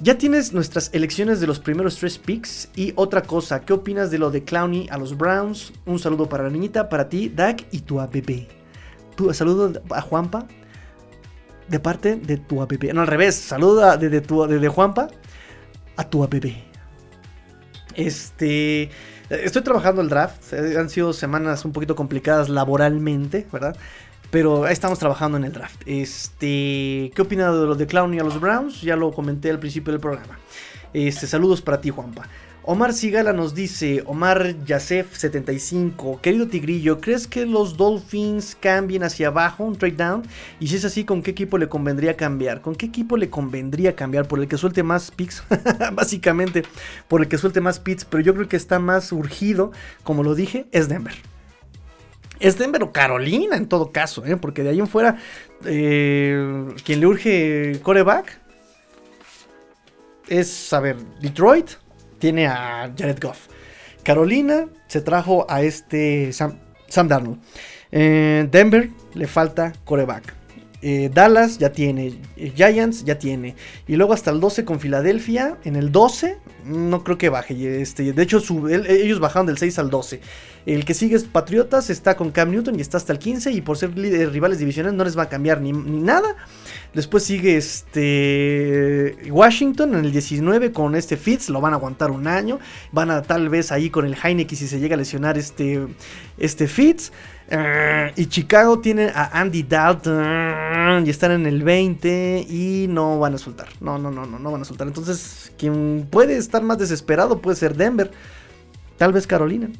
Ya 0.00 0.16
tienes 0.16 0.54
nuestras 0.54 0.90
elecciones 0.94 1.40
de 1.40 1.46
los 1.46 1.60
primeros 1.60 1.96
tres 1.96 2.18
picks. 2.18 2.70
Y 2.74 2.94
otra 2.96 3.22
cosa, 3.22 3.60
¿qué 3.60 3.74
opinas 3.74 4.10
de 4.10 4.18
lo 4.18 4.30
de 4.30 4.44
Clowney 4.44 4.88
a 4.90 4.96
los 4.96 5.16
Browns? 5.16 5.72
Un 5.84 5.98
saludo 5.98 6.28
para 6.28 6.44
la 6.44 6.50
niñita, 6.50 6.88
para 6.88 7.08
ti, 7.08 7.28
Dak 7.28 7.64
y 7.70 7.80
tu 7.80 8.00
ABB. 8.00 8.57
Tu, 9.18 9.34
saludo 9.34 9.82
a 9.90 10.00
Juanpa. 10.00 10.46
De 11.66 11.80
parte 11.80 12.14
de 12.14 12.36
tu 12.36 12.62
ABB. 12.62 12.94
No, 12.94 13.00
al 13.00 13.08
revés. 13.08 13.34
Saluda 13.34 13.96
de, 13.96 14.20
tu, 14.20 14.46
de, 14.46 14.68
Juanpa 14.68 15.08
a 15.96 16.08
tu 16.08 16.22
ABB. 16.22 16.52
Este. 17.96 18.90
Estoy 19.28 19.62
trabajando 19.62 20.00
el 20.02 20.08
draft. 20.08 20.54
Han 20.54 20.88
sido 20.88 21.12
semanas 21.12 21.64
un 21.64 21.72
poquito 21.72 21.96
complicadas 21.96 22.48
laboralmente, 22.48 23.44
¿verdad? 23.52 23.76
Pero 24.30 24.68
estamos 24.68 25.00
trabajando 25.00 25.36
en 25.36 25.44
el 25.44 25.52
draft. 25.52 25.82
Este, 25.84 27.10
¿Qué 27.12 27.22
opina 27.22 27.50
de 27.50 27.66
lo 27.66 27.74
de 27.74 27.88
Clown 27.88 28.14
y 28.14 28.20
a 28.20 28.22
los 28.22 28.40
Browns? 28.40 28.82
Ya 28.82 28.94
lo 28.94 29.10
comenté 29.10 29.50
al 29.50 29.58
principio 29.58 29.92
del 29.92 30.00
programa. 30.00 30.38
Este, 30.92 31.26
saludos 31.26 31.60
para 31.60 31.80
ti, 31.80 31.90
Juanpa. 31.90 32.28
Omar 32.70 32.92
Sigala 32.92 33.32
nos 33.32 33.54
dice, 33.54 34.02
Omar 34.04 34.54
Yasef75, 34.66 36.20
querido 36.20 36.48
Tigrillo, 36.48 37.00
¿crees 37.00 37.26
que 37.26 37.46
los 37.46 37.78
Dolphins 37.78 38.58
cambien 38.60 39.04
hacia 39.04 39.28
abajo, 39.28 39.64
un 39.64 39.74
trade 39.74 39.94
down? 39.96 40.22
Y 40.60 40.68
si 40.68 40.76
es 40.76 40.84
así, 40.84 41.04
¿con 41.04 41.22
qué 41.22 41.30
equipo 41.30 41.56
le 41.56 41.70
convendría 41.70 42.14
cambiar? 42.18 42.60
¿Con 42.60 42.74
qué 42.74 42.84
equipo 42.84 43.16
le 43.16 43.30
convendría 43.30 43.96
cambiar? 43.96 44.28
Por 44.28 44.40
el 44.40 44.48
que 44.48 44.58
suelte 44.58 44.82
más 44.82 45.10
picks, 45.10 45.44
básicamente, 45.94 46.62
por 47.08 47.22
el 47.22 47.28
que 47.28 47.38
suelte 47.38 47.62
más 47.62 47.80
picks, 47.80 48.04
pero 48.04 48.22
yo 48.22 48.34
creo 48.34 48.48
que 48.48 48.58
está 48.58 48.78
más 48.78 49.12
urgido, 49.12 49.72
como 50.02 50.22
lo 50.22 50.34
dije, 50.34 50.66
es 50.70 50.90
Denver. 50.90 51.14
Es 52.38 52.58
Denver 52.58 52.82
o 52.82 52.92
Carolina 52.92 53.56
en 53.56 53.66
todo 53.66 53.92
caso, 53.92 54.26
¿eh? 54.26 54.36
porque 54.36 54.62
de 54.62 54.68
ahí 54.68 54.78
en 54.78 54.88
fuera, 54.88 55.16
eh, 55.64 56.66
quien 56.84 57.00
le 57.00 57.06
urge 57.06 57.80
coreback 57.82 58.38
es, 60.28 60.70
a 60.74 60.80
ver, 60.80 60.98
Detroit 61.22 61.70
tiene 62.18 62.46
a 62.46 62.92
Jared 62.96 63.20
Goff. 63.20 63.48
Carolina 64.02 64.66
se 64.86 65.00
trajo 65.00 65.46
a 65.48 65.62
este 65.62 66.32
Sam, 66.32 66.58
Darnold. 66.88 67.38
Eh, 67.90 68.48
Denver 68.50 68.90
le 69.14 69.26
falta 69.26 69.72
coreback. 69.84 70.34
Dallas 70.80 71.58
ya 71.58 71.72
tiene, 71.72 72.20
Giants 72.54 73.04
ya 73.04 73.18
tiene. 73.18 73.56
Y 73.88 73.96
luego 73.96 74.12
hasta 74.12 74.30
el 74.30 74.38
12 74.38 74.64
con 74.64 74.78
Filadelfia. 74.78 75.58
En 75.64 75.74
el 75.74 75.90
12 75.90 76.38
no 76.68 77.02
creo 77.02 77.18
que 77.18 77.28
baje. 77.28 77.80
Este, 77.80 78.12
de 78.12 78.22
hecho, 78.22 78.40
ellos 78.68 79.20
bajaron 79.20 79.46
del 79.46 79.58
6 79.58 79.78
al 79.78 79.90
12. 79.90 80.20
El 80.66 80.84
que 80.84 80.94
sigue 80.94 81.16
es 81.16 81.24
Patriotas, 81.24 81.90
está 81.90 82.16
con 82.16 82.30
Cam 82.30 82.50
Newton 82.50 82.78
y 82.78 82.80
está 82.80 82.98
hasta 82.98 83.12
el 83.12 83.18
15. 83.18 83.52
Y 83.52 83.60
por 83.60 83.76
ser 83.76 83.94
rivales 83.94 84.58
divisionales 84.58 84.96
no 84.96 85.04
les 85.04 85.18
va 85.18 85.24
a 85.24 85.28
cambiar 85.28 85.60
ni, 85.60 85.72
nada. 85.72 86.36
Después 86.94 87.22
sigue 87.22 87.56
este 87.56 89.16
Washington 89.30 89.94
en 89.94 90.04
el 90.04 90.12
19 90.12 90.72
con 90.72 90.94
este 90.94 91.16
Fitz. 91.16 91.48
Lo 91.50 91.60
van 91.60 91.74
a 91.74 91.76
aguantar 91.76 92.10
un 92.10 92.26
año. 92.26 92.58
Van 92.92 93.10
a 93.10 93.22
tal 93.22 93.48
vez 93.48 93.70
ahí 93.72 93.90
con 93.90 94.06
el 94.06 94.14
Heineken 94.14 94.56
si 94.56 94.66
se 94.66 94.80
llega 94.80 94.94
a 94.94 94.98
lesionar 94.98 95.36
este, 95.36 95.86
este 96.38 96.66
Fitz. 96.66 97.12
Eh, 97.50 98.12
y 98.16 98.26
Chicago 98.26 98.80
tiene 98.80 99.10
a 99.14 99.40
Andy 99.40 99.62
Dalton 99.62 101.06
y 101.06 101.10
están 101.10 101.32
en 101.32 101.46
el 101.46 101.62
20 101.62 102.46
y 102.48 102.86
no 102.88 103.18
van 103.18 103.34
a 103.34 103.38
soltar. 103.38 103.68
No, 103.80 103.98
no, 103.98 104.10
no, 104.10 104.26
no, 104.26 104.38
no 104.38 104.50
van 104.50 104.62
a 104.62 104.64
soltar. 104.64 104.86
Entonces, 104.86 105.52
quien 105.58 106.06
puede 106.10 106.36
estar 106.36 106.62
más 106.62 106.78
desesperado 106.78 107.40
puede 107.40 107.56
ser 107.56 107.76
Denver. 107.76 108.10
Tal 108.96 109.12
vez 109.12 109.26
Carolina. 109.26 109.70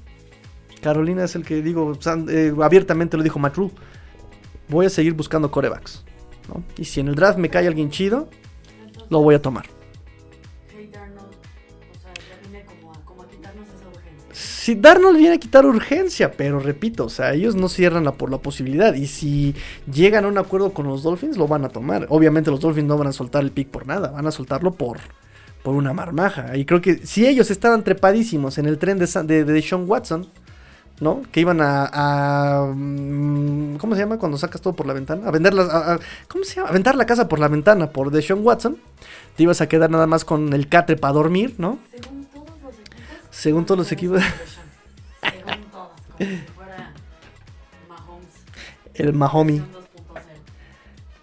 Carolina 0.80 1.24
es 1.24 1.34
el 1.34 1.44
que 1.44 1.60
digo, 1.62 1.98
eh, 2.28 2.54
abiertamente 2.62 3.16
lo 3.16 3.22
dijo 3.22 3.38
Matt 3.38 3.56
Voy 4.68 4.86
a 4.86 4.90
seguir 4.90 5.14
buscando 5.14 5.50
corebacks. 5.50 6.04
Y 6.76 6.84
si 6.84 7.00
en 7.00 7.08
el 7.08 7.14
draft 7.14 7.38
me 7.38 7.48
cae 7.48 7.66
alguien 7.66 7.90
chido, 7.90 8.28
lo 9.10 9.20
voy 9.20 9.34
a 9.34 9.42
tomar. 9.42 9.66
Si 14.68 14.74
Darnold 14.74 15.16
viene 15.16 15.36
a 15.36 15.38
quitar 15.38 15.64
urgencia, 15.64 16.30
pero 16.30 16.60
repito, 16.60 17.06
o 17.06 17.08
sea, 17.08 17.32
ellos 17.32 17.54
no 17.54 17.70
cierran 17.70 18.04
por 18.18 18.30
la 18.30 18.36
posibilidad. 18.36 18.92
Y 18.92 19.06
si 19.06 19.54
llegan 19.90 20.26
a 20.26 20.28
un 20.28 20.36
acuerdo 20.36 20.74
con 20.74 20.86
los 20.86 21.02
Dolphins, 21.02 21.38
lo 21.38 21.48
van 21.48 21.64
a 21.64 21.70
tomar. 21.70 22.06
Obviamente 22.10 22.50
los 22.50 22.60
Dolphins 22.60 22.86
no 22.86 22.98
van 22.98 23.06
a 23.06 23.12
soltar 23.12 23.42
el 23.42 23.50
pick 23.50 23.68
por 23.68 23.86
nada, 23.86 24.10
van 24.10 24.26
a 24.26 24.30
soltarlo 24.30 24.72
por, 24.72 24.98
por 25.62 25.74
una 25.74 25.94
marmaja. 25.94 26.54
Y 26.54 26.66
creo 26.66 26.82
que 26.82 26.98
si 27.06 27.26
ellos 27.26 27.50
estaban 27.50 27.82
trepadísimos 27.82 28.58
en 28.58 28.66
el 28.66 28.76
tren 28.76 28.98
de, 28.98 29.06
de, 29.06 29.44
de 29.44 29.62
Sean 29.62 29.88
Watson, 29.88 30.28
¿no? 31.00 31.22
Que 31.30 31.40
iban 31.40 31.60
a, 31.60 32.70
mm, 32.74 33.76
¿cómo 33.76 33.94
se 33.94 34.00
llama? 34.00 34.18
Cuando 34.18 34.38
sacas 34.38 34.60
todo 34.60 34.74
por 34.74 34.86
la 34.86 34.92
ventana, 34.92 35.28
a 35.28 35.30
vender 35.30 35.54
¿cómo 36.28 36.44
se 36.44 36.56
llama? 36.56 36.68
A 36.68 36.70
aventar 36.70 36.96
la 36.96 37.06
casa 37.06 37.28
por 37.28 37.38
la 37.38 37.48
ventana 37.48 37.90
por 37.90 38.10
Deshaun 38.10 38.44
Watson. 38.44 38.78
Te 39.36 39.44
ibas 39.44 39.60
a 39.60 39.68
quedar 39.68 39.90
nada 39.90 40.06
más 40.06 40.24
con 40.24 40.52
el 40.52 40.68
catre 40.68 40.96
para 40.96 41.14
dormir, 41.14 41.54
¿no? 41.58 41.78
Según 43.30 43.66
todos 43.66 43.78
los 43.78 43.92
equipos. 43.92 44.22
Según 45.20 45.62
todos 45.70 45.90
fuera 46.56 46.92
Mahomes. 47.88 48.26
El 48.94 49.12
Mahomi. 49.12 49.77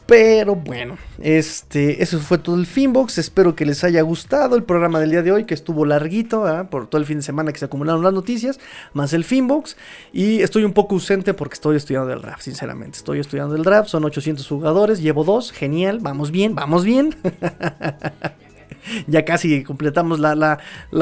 Pero 0.06 0.56
bueno, 0.56 0.98
este, 1.20 2.04
eso 2.04 2.20
fue 2.20 2.38
todo 2.38 2.56
el 2.56 2.68
Finbox. 2.68 3.18
Espero 3.18 3.56
que 3.56 3.66
les 3.66 3.84
haya 3.84 4.02
gustado 4.04 4.56
el 4.56 4.64
programa 4.64 5.00
del 5.00 5.10
día 5.10 5.24
de 5.24 5.32
hoy, 5.32 5.46
que 5.46 5.56
estuvo 5.56 5.84
larguito, 5.84 6.46
por 6.70 6.88
todo 6.88 7.02
el 7.02 7.08
fin 7.08 7.18
de 7.18 7.24
semana 7.24 7.52
que 7.52 7.58
se 7.58 7.66
acumularon 7.66 8.04
las 8.04 8.14
noticias, 8.14 8.60
más 8.94 9.14
el 9.14 9.24
Finbox. 9.24 9.78
Y 10.14 10.42
estoy 10.42 10.64
un 10.64 10.74
poco 10.74 10.96
ausente 10.96 11.34
porque 11.34 11.56
estoy 11.56 11.78
estudiando 11.78 12.14
el 12.14 12.22
draft, 12.22 12.44
sinceramente. 12.44 12.98
Estoy 13.00 13.20
estudiando 13.20 13.56
el 13.56 13.64
draft, 13.64 13.90
son 13.90 14.06
800 14.06 14.48
jugadores, 14.48 15.02
llevo 15.02 15.24
dos, 15.24 15.52
genial, 15.52 16.00
vamos 16.02 16.30
bien, 16.30 16.54
vamos 16.54 16.86
bien. 16.86 17.16
ya 19.08 19.26
casi 19.26 19.64
completamos 19.64 20.20
la, 20.20 20.60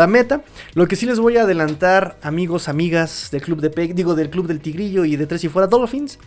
meta. 0.08 0.44
Lo 0.76 0.88
que 0.88 0.96
sí 0.96 1.06
les 1.06 1.20
voy 1.20 1.38
a 1.38 1.44
adelantar, 1.44 2.18
amigos, 2.22 2.70
amigas 2.70 3.30
del 3.32 3.42
club 3.42 3.60
de 3.60 3.70
Peg, 3.70 3.96
digo 3.96 4.16
del 4.16 4.30
club 4.30 4.48
del 4.48 4.62
Tigrillo 4.62 5.04
y 5.04 5.18
de 5.18 5.28
Tres 5.28 5.44
y 5.44 5.50
Fuera 5.50 5.68
Dolphins. 5.68 6.20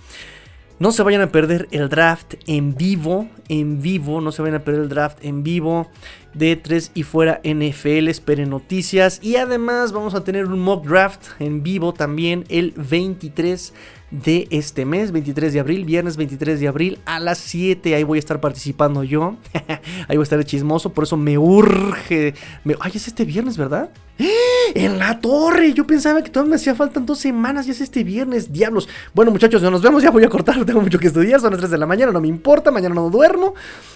No 0.79 0.93
se 0.93 1.03
vayan 1.03 1.23
a 1.23 1.33
perder 1.33 1.69
el 1.71 1.89
draft 1.89 2.35
en 2.47 2.75
vivo, 2.75 3.29
en 3.49 3.81
vivo, 3.81 4.21
no 4.21 4.31
se 4.31 4.43
vayan 4.43 4.61
a 4.61 4.65
perder 4.65 4.83
el 4.83 4.89
draft 4.91 5.25
en 5.25 5.43
vivo 5.43 5.89
de 6.35 6.55
3 6.55 6.91
y 6.93 7.03
fuera 7.03 7.41
NFL, 7.45 8.09
esperen 8.09 8.51
noticias 8.51 9.21
y 9.23 9.37
además 9.37 9.93
vamos 9.93 10.15
a 10.15 10.23
tener 10.23 10.45
un 10.45 10.61
mock 10.61 10.87
draft 10.87 11.29
en 11.39 11.63
vivo 11.63 11.95
también 11.95 12.45
el 12.51 12.75
23 12.77 13.73
de 14.11 14.49
este 14.51 14.85
mes, 14.85 15.13
23 15.13 15.55
de 15.55 15.61
abril, 15.61 15.87
viernes 15.87 16.19
23 16.19 16.61
de 16.61 16.69
abril 16.69 16.99
a 17.07 17.21
las 17.21 17.39
7. 17.39 17.95
Ahí 17.95 18.05
voy 18.05 18.19
a 18.19 18.21
estar 18.21 18.43
participando 18.43 19.03
yo. 19.03 19.37
Ahí 20.09 20.17
voy 20.17 20.21
a 20.21 20.23
estar 20.25 20.45
chismoso, 20.45 20.93
por 20.93 21.05
eso 21.05 21.17
me 21.17 21.39
urge. 21.39 22.35
Ay, 22.81 22.93
es 22.95 23.09
este 23.09 23.25
viernes, 23.25 23.57
¿verdad? 23.57 23.91
En 24.19 24.99
la 24.99 25.21
torre. 25.21 25.73
Yo 25.73 25.87
pensaba 25.87 26.23
que 26.23 26.31
todavía 26.31 26.51
me 26.51 26.57
hacía 26.57 26.75
falta 26.75 27.01
dos 27.01 27.19
semanas. 27.19 27.67
Ya 27.67 27.73
es 27.73 27.81
este 27.81 28.03
viernes. 28.05 28.53
Diablos. 28.53 28.89
Bueno, 29.15 29.31
muchachos, 29.31 29.61
ya 29.61 29.71
nos 29.71 29.83
vemos. 29.83 30.03
Ya 30.03 30.11
voy 30.11 30.25
a 30.25 30.29
cortar. 30.29 30.65
Tengo 30.67 30.81
mucho 30.81 30.99
que 30.99 31.09
estudiar. 31.09 31.41
Son 31.41 31.51
las 31.51 31.59
3 31.61 31.71
de 31.71 31.79
la 31.79 31.87
mañana. 31.87 32.13
No 32.13 32.21
me 32.21 32.29
importa. 32.29 32.71
Mañana 32.71 32.95
no 32.95 33.11
duermo. 33.11 33.55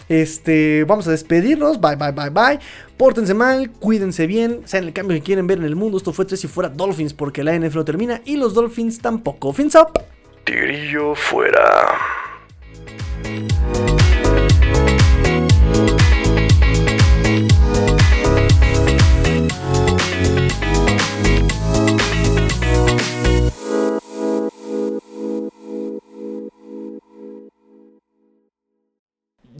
Este, 0.09 0.85
vamos 0.85 1.07
a 1.09 1.11
despedirnos. 1.11 1.81
Bye, 1.81 1.97
bye, 1.97 2.13
bye, 2.13 2.31
bye. 2.31 2.59
Pórtense 2.97 3.35
mal. 3.35 3.71
Cuídense 3.71 4.27
bien. 4.27 4.61
Sean 4.65 4.85
el 4.85 4.93
cambio 4.93 5.17
que 5.17 5.23
quieren 5.23 5.47
ver 5.47 5.59
en 5.59 5.65
el 5.65 5.77
mundo. 5.77 5.97
Esto 5.97 6.13
fue 6.13 6.25
tres 6.25 6.45
y 6.45 6.49
fuera 6.49 6.69
Dolphins. 6.69 7.15
Porque 7.15 7.43
la 7.43 7.59
NFL 7.59 7.79
no 7.79 7.85
termina. 7.85 8.21
Y 8.25 8.37
los 8.37 8.55
Dolphins 8.55 9.01
tampoco. 9.01 9.53
Fins 9.53 9.75
up. 9.75 10.01
Tigrillo 10.45 11.15
fuera. 11.15 11.97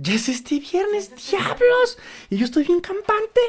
Ya 0.03 0.15
es 0.15 0.31
este 0.31 0.59
viernes, 0.61 1.11
diablos. 1.31 1.99
Y 2.31 2.39
yo 2.39 2.47
estoy 2.47 2.65
bien 2.65 2.81
campante. 2.81 3.41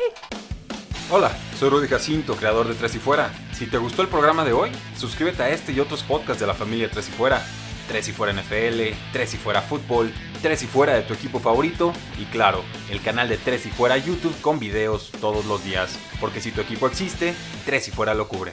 Hola, 1.09 1.31
soy 1.57 1.69
Rudy 1.69 1.87
Jacinto, 1.87 2.35
creador 2.35 2.67
de 2.67 2.73
Tres 2.73 2.93
y 2.95 2.99
Fuera. 2.99 3.31
Si 3.53 3.67
te 3.67 3.77
gustó 3.77 4.01
el 4.01 4.09
programa 4.09 4.43
de 4.43 4.51
hoy, 4.51 4.69
suscríbete 4.97 5.43
a 5.43 5.49
este 5.49 5.71
y 5.71 5.79
otros 5.79 6.03
podcasts 6.03 6.41
de 6.41 6.47
la 6.47 6.53
familia 6.53 6.91
Tres 6.91 7.07
y 7.07 7.11
Fuera. 7.13 7.41
Tres 7.87 8.09
y 8.09 8.11
Fuera 8.11 8.33
NFL, 8.33 8.81
Tres 9.13 9.33
y 9.33 9.37
Fuera 9.37 9.61
Fútbol, 9.61 10.11
Tres 10.41 10.61
y 10.63 10.67
Fuera 10.67 10.93
de 10.93 11.03
tu 11.03 11.13
equipo 11.13 11.39
favorito 11.39 11.93
y 12.19 12.25
claro, 12.25 12.65
el 12.89 13.01
canal 13.01 13.29
de 13.29 13.37
Tres 13.37 13.65
y 13.65 13.69
Fuera 13.69 13.97
YouTube 13.97 14.35
con 14.41 14.59
videos 14.59 15.09
todos 15.21 15.45
los 15.45 15.63
días. 15.63 15.97
Porque 16.19 16.41
si 16.41 16.51
tu 16.51 16.59
equipo 16.59 16.85
existe, 16.85 17.33
Tres 17.65 17.87
y 17.87 17.91
Fuera 17.91 18.13
lo 18.13 18.27
cubre. 18.27 18.51